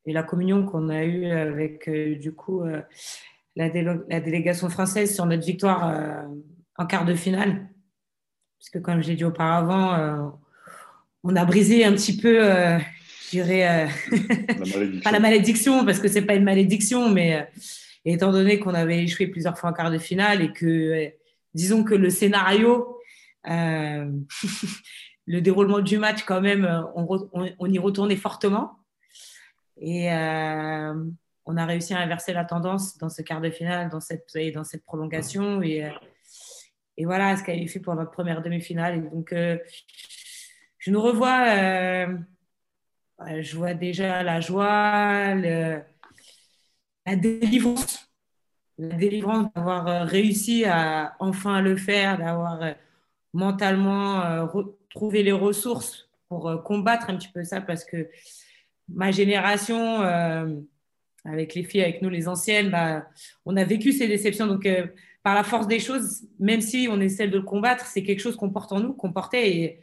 [0.07, 2.81] et la communion qu'on a eue avec, euh, du coup, euh,
[3.55, 6.25] la, la, délégation française sur notre victoire
[6.79, 7.69] en quart de finale.
[8.59, 10.33] Parce que, comme j'ai dit auparavant,
[11.23, 12.41] on a brisé un petit peu
[13.33, 17.43] dirais, euh, pas la malédiction, parce que c'est pas une malédiction, mais euh,
[18.05, 21.09] étant donné qu'on avait échoué plusieurs fois en quart de finale et que, euh,
[21.55, 22.99] disons que le scénario,
[23.45, 24.21] le
[25.41, 28.79] déroulement du match, quand même, on, y retournait fortement.
[29.81, 34.33] Et on a réussi à inverser la tendance dans ce quart de finale, dans cette,
[34.55, 35.61] dans cette prolongation.
[35.61, 35.91] Et,
[36.97, 38.99] et voilà ce qu'elle a fait pour notre première demi-finale.
[38.99, 39.35] Et donc,
[40.79, 42.07] je nous revois
[43.41, 48.13] je vois déjà la joie, la délivrance,
[48.79, 52.73] la délivrance d'avoir euh, réussi à enfin le faire, d'avoir euh,
[53.33, 54.47] mentalement euh,
[54.91, 58.09] trouvé les ressources pour combattre un petit peu ça, parce que
[58.89, 60.01] ma génération,
[61.27, 63.07] avec les filles, avec nous les anciennes, bah,
[63.45, 64.47] on a vécu ces déceptions.
[64.47, 64.67] Donc,
[65.23, 68.37] par la force des choses, même si on essaie de le combattre, c'est quelque chose
[68.37, 69.81] qu'on porte en nous, qu'on portait.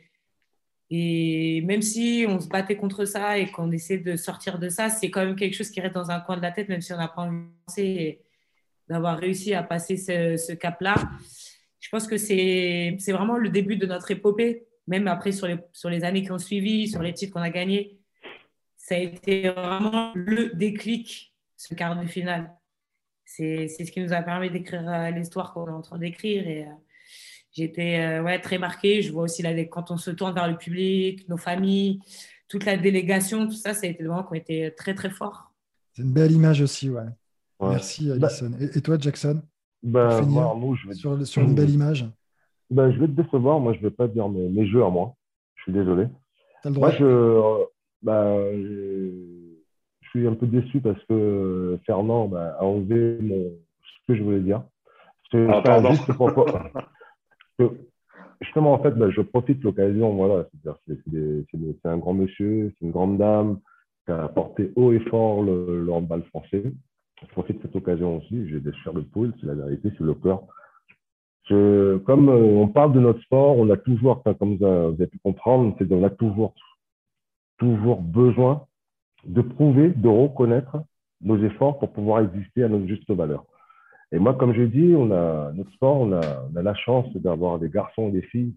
[0.91, 4.89] Et même si on se battait contre ça et qu'on essaie de sortir de ça,
[4.89, 6.91] c'est quand même quelque chose qui reste dans un coin de la tête, même si
[6.93, 8.17] on n'a pas envie
[8.87, 10.95] d'avoir réussi à passer ce, cap-là.
[11.79, 15.91] je pense que c'est vraiment le début de notre épopée, même après sur les, sur
[15.91, 17.99] les années qui ont suivi, sur les titres qu'on a gagnés.
[18.75, 22.51] Ça a été vraiment le déclic, ce quart de finale.
[23.25, 26.47] C'est ce qui nous a permis d'écrire euh, l'histoire qu'on est en train d'écrire.
[26.47, 26.71] Et euh,
[27.51, 29.01] j'étais euh, ouais, très marquée.
[29.01, 31.99] Je vois aussi là, quand on se tourne vers le public, nos familles,
[32.47, 35.09] toute la délégation, tout ça, ça a été des moments qui ont été très, très
[35.09, 35.51] forts.
[35.93, 37.03] C'est une belle image aussi, ouais.
[37.61, 38.51] Merci, bah Alison.
[38.59, 39.41] et, toi, Jackson?
[39.84, 40.93] Moi, je vais...
[40.93, 42.05] sur, sur, une belle image
[42.69, 43.59] ben, Je vais te décevoir.
[43.59, 45.15] Moi, je ne vais pas dire mes, mes, jeux à moi.
[45.55, 46.07] Je suis désolé.
[46.63, 46.89] As le droit.
[46.89, 47.65] Moi, je,
[48.01, 48.35] ben,
[50.01, 53.51] je suis un peu déçu parce que Fernand ben, a enlevé mon,
[53.84, 54.63] ce que je voulais dire.
[55.34, 55.91] Ah, pardon.
[58.41, 60.15] justement, en fait, ben, je profite de l'occasion.
[60.15, 63.60] Voilà, c'est un grand monsieur, c'est une grande dame
[64.06, 66.64] qui a porté haut et fort le, le handball français
[67.22, 68.49] je profite de cette occasion aussi.
[68.49, 70.44] J'ai des chairs de poule, c'est la vérité, c'est le cœur.
[71.48, 75.76] comme euh, on parle de notre sport, on a toujours, comme vous avez pu comprendre,
[75.77, 76.53] c'est qu'on a toujours,
[77.57, 78.65] toujours besoin
[79.26, 80.77] de prouver, de reconnaître
[81.22, 83.44] nos efforts pour pouvoir exister à notre juste valeur.
[84.11, 87.69] Et moi, comme je dis, on a notre sport, on a, la chance d'avoir des
[87.69, 88.56] garçons et des filles,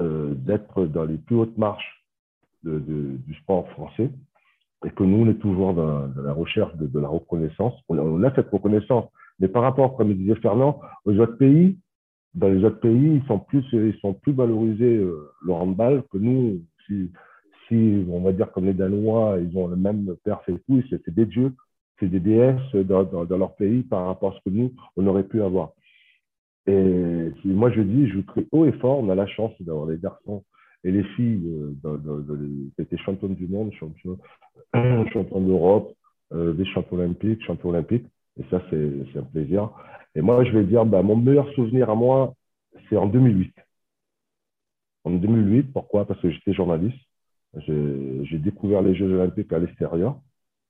[0.00, 2.04] euh, d'être dans les plus hautes marches
[2.64, 4.10] du sport français
[4.84, 7.74] et que nous, on est toujours dans, la recherche de, la reconnaissance.
[7.88, 9.06] On a, cette reconnaissance.
[9.40, 11.78] Mais par rapport, comme disait Fernand, aux autres pays,
[12.34, 16.18] dans les autres pays, ils sont plus, ils sont plus valorisés euh, le handball que
[16.18, 16.60] nous.
[16.86, 21.10] Si, on va dire comme les Danois, ils ont le même père et tout, c'est
[21.10, 21.52] des dieux,
[21.98, 25.42] c'est des déesses dans, leur pays par rapport à ce que nous, on aurait pu
[25.42, 25.72] avoir.
[26.66, 29.98] Et moi, je dis, je très haut et fort, on a la chance d'avoir des
[29.98, 30.44] garçons
[30.84, 34.18] et les filles euh, qui étaient championnes du monde, championnes,
[35.12, 35.94] champion d'Europe,
[36.32, 38.06] euh, des champions olympiques, champions olympiques.
[38.38, 39.70] Et ça, c'est un plaisir.
[40.14, 42.34] Et moi, je vais dire, bah, mon meilleur souvenir à moi,
[42.88, 43.52] c'est en 2008.
[45.04, 46.04] En 2008, pourquoi?
[46.06, 46.98] Parce que j'étais journaliste.
[47.66, 50.20] J'ai découvert les Jeux olympiques à l'extérieur.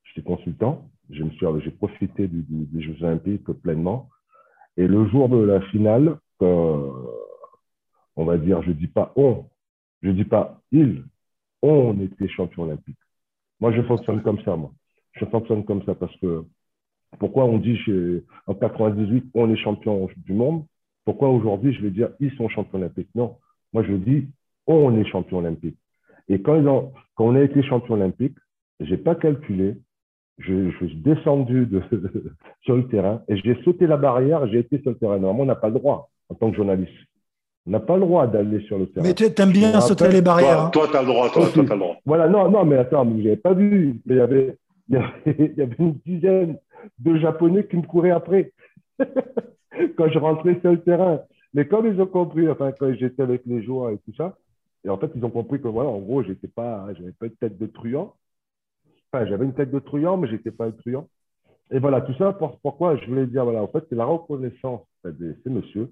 [0.04, 0.88] J'étais consultant.
[1.10, 4.08] J'ai profité des Jeux olympiques pleinement.
[4.76, 9.46] Et le jour de la finale, on va dire, je dis pas on,
[10.02, 11.04] je dis pas il,
[11.62, 12.98] on était champion olympique.
[13.60, 14.72] Moi, je fonctionne comme ça, moi.
[15.12, 16.44] Je fonctionne comme ça parce que
[17.18, 17.78] pourquoi on dit
[18.46, 20.64] en 98, on est champion du monde?
[21.04, 23.08] Pourquoi aujourd'hui, je vais dire ils sont champions olympiques?
[23.14, 23.38] Non.
[23.72, 24.28] Moi, je dis
[24.66, 25.78] on est champion olympique.
[26.28, 28.36] Et quand, ils ont, quand on a été champion olympique,
[28.80, 29.76] je n'ai pas calculé.
[30.38, 31.82] Je, je, suis descendu de,
[32.62, 35.18] sur le terrain et j'ai sauté la barrière j'ai été sur le terrain.
[35.18, 36.92] Normalement, on n'a pas le droit en tant que journaliste.
[37.66, 39.06] On n'a pas le droit d'aller sur le terrain.
[39.06, 40.62] Mais tu aimes bien sauter les barrières.
[40.62, 40.70] Hein.
[40.70, 41.28] Toi, tu as le droit.
[41.30, 41.96] Toi, tu as le droit.
[42.06, 44.00] Voilà, non, non, mais attends, je n'avais pas vu.
[44.06, 44.56] il, y avait,
[44.88, 46.56] il, y avait, une dizaine
[46.98, 48.52] de Japonais qui me couraient après
[49.96, 51.20] quand je rentrais sur le terrain.
[51.52, 54.36] Mais comme ils ont compris, enfin, quand j'étais avec les joueurs et tout ça,
[54.84, 57.32] et en fait, ils ont compris que, voilà, en gros, j'étais pas, j'avais pas une
[57.32, 58.14] tête de truand.
[59.12, 61.08] J'avais une tête de truand, mais je n'étais pas un truand.
[61.70, 62.32] Et voilà, tout ça,
[62.62, 65.90] pourquoi je voulais dire, voilà, en fait, c'est la reconnaissance de ces messieurs,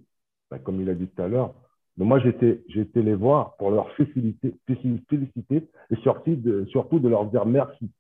[0.51, 1.55] ben, comme il a dit tout à l'heure,
[1.99, 4.55] moi, j'étais, été les voir pour leur féliciter,
[5.09, 7.91] féliciter et surtout de, surtout de leur dire merci.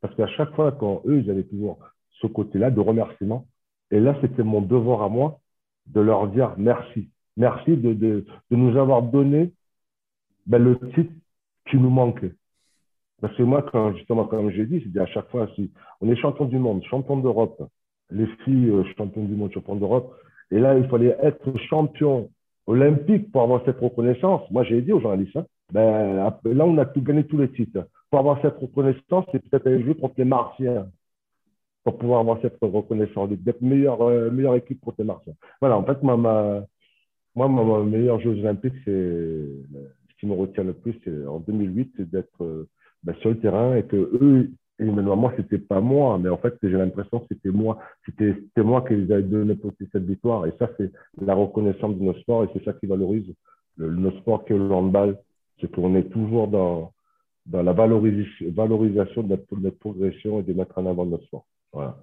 [0.00, 1.78] Parce qu'à chaque fois, quand eux, ils avaient toujours
[2.20, 3.46] ce côté-là de remerciement,
[3.92, 5.38] et là, c'était mon devoir à moi
[5.86, 7.10] de leur dire merci.
[7.36, 9.52] Merci de, de, de nous avoir donné
[10.46, 11.12] ben, le titre
[11.70, 12.34] qui nous manquait.
[13.22, 15.70] Parce que moi, quand, justement, comme j'ai dit, c'est à chaque fois, si
[16.00, 17.62] on est champion du monde, champion d'Europe,
[18.10, 20.12] les filles euh, champion du monde, champion d'Europe,
[20.50, 22.30] et là, il fallait être champion
[22.66, 24.42] olympique pour avoir cette reconnaissance.
[24.50, 27.86] Moi, j'ai dit aux journalistes, hein, ben, là, on a tout gagné tous les titres.
[28.10, 30.88] Pour avoir cette reconnaissance, c'est peut-être aller jouer contre les Martiens
[31.84, 35.34] pour pouvoir avoir cette reconnaissance, d'être meilleure, euh, meilleure équipe contre les Martiens.
[35.60, 36.64] Voilà, en fait, ma, ma,
[37.36, 41.92] moi, ma, meilleure Jeux olympique, c'est ce qui me retient le plus, c'est en 2008,
[41.96, 42.68] c'est d'être euh,
[43.02, 46.54] ben, sur le terrain et que eux, et moi, c'était pas moi, mais en fait,
[46.62, 47.78] j'ai l'impression que c'était moi.
[48.04, 50.46] C'était moi qui les avais donné pour cette victoire.
[50.46, 53.32] Et ça, c'est la reconnaissance de nos sports et c'est ça qui valorise
[53.76, 55.18] le, nos sports que le handball.
[55.60, 56.92] C'est qu'on est toujours dans,
[57.46, 61.46] dans la valorisation de notre, progression et de mettre en avant notre sport.
[61.72, 61.96] Voilà.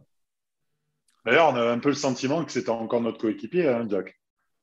[1.26, 4.16] D'ailleurs, on a un peu le sentiment que c'était encore notre coéquipier, hein, Jack.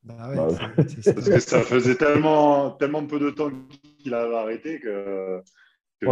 [0.05, 3.51] Bah bah Parce que ça faisait tellement, tellement peu de temps
[3.99, 5.43] qu'il avait arrêté que,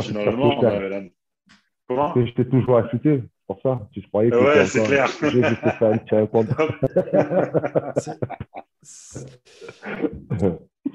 [0.01, 0.61] finalement,
[1.87, 3.87] Comment J'étais toujours affûté, c'est pour ça.
[3.93, 5.09] Tu croyais que ouais, c'est clair.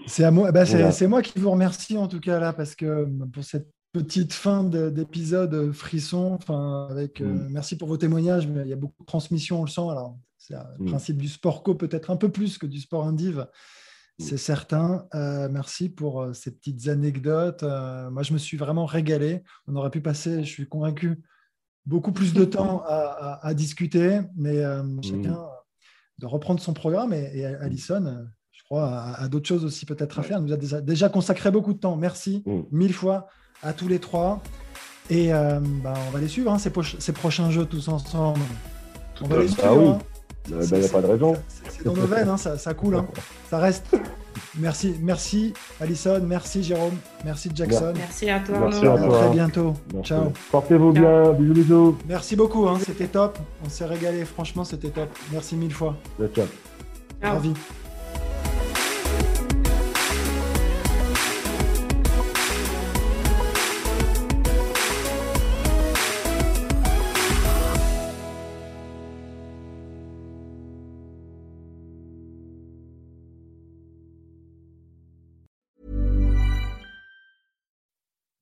[0.07, 3.07] c'est à moi, bah, c'est moi qui vous remercie en tout cas là parce que
[3.31, 7.49] pour cette petite fin d'épisode frisson, enfin avec euh, mm.
[7.51, 9.81] merci pour vos témoignages, mais il y a beaucoup de transmission, on le sent.
[9.81, 10.87] Alors C'est le mm.
[10.87, 13.45] principe du sport co, peut-être un peu plus que du sport indiv.
[14.19, 14.23] Mm.
[14.23, 15.07] C'est certain.
[15.15, 17.63] Euh, merci pour euh, ces petites anecdotes.
[17.63, 19.43] moi, je me suis vraiment régalé.
[19.67, 21.21] On aurait pu passer, je suis convaincu,
[21.85, 25.03] beaucoup plus de temps à, discuter, mais mm.
[25.03, 25.39] chacun
[26.19, 27.13] de reprendre son programme.
[27.13, 30.41] Et, Alison, je crois, a, d'autres choses aussi peut-être à faire.
[30.41, 31.95] nous a déjà, consacré beaucoup de temps.
[31.95, 33.27] Merci mille fois
[33.63, 34.43] à tous les trois.
[35.09, 38.41] Et bah, on va les suivre, hein, ces, ces, prochains jeux tous ensemble.
[39.21, 39.63] On va les suivre.
[39.65, 39.87] Ah oui.
[39.87, 39.99] Hein.
[40.49, 41.35] Il n'y a pas de raison.
[41.69, 42.95] C'est dans nos veines, hein, ça, coule.
[42.95, 43.07] Hein.
[43.49, 43.85] Ça reste.
[44.57, 47.93] Merci, merci Alison, merci Jérôme, merci Jackson.
[47.95, 48.57] Merci à toi.
[48.59, 49.73] Merci à, très bientôt.
[50.03, 50.31] Ciao.
[50.51, 51.97] Portez-vous bien, bisous bisous.
[52.07, 53.37] Merci beaucoup, hein, c'était top.
[53.65, 55.09] On s'est régalé, franchement c'était top.
[55.31, 55.95] Merci mille fois.
[56.33, 56.45] Ciao.
[57.21, 57.53] Ravi.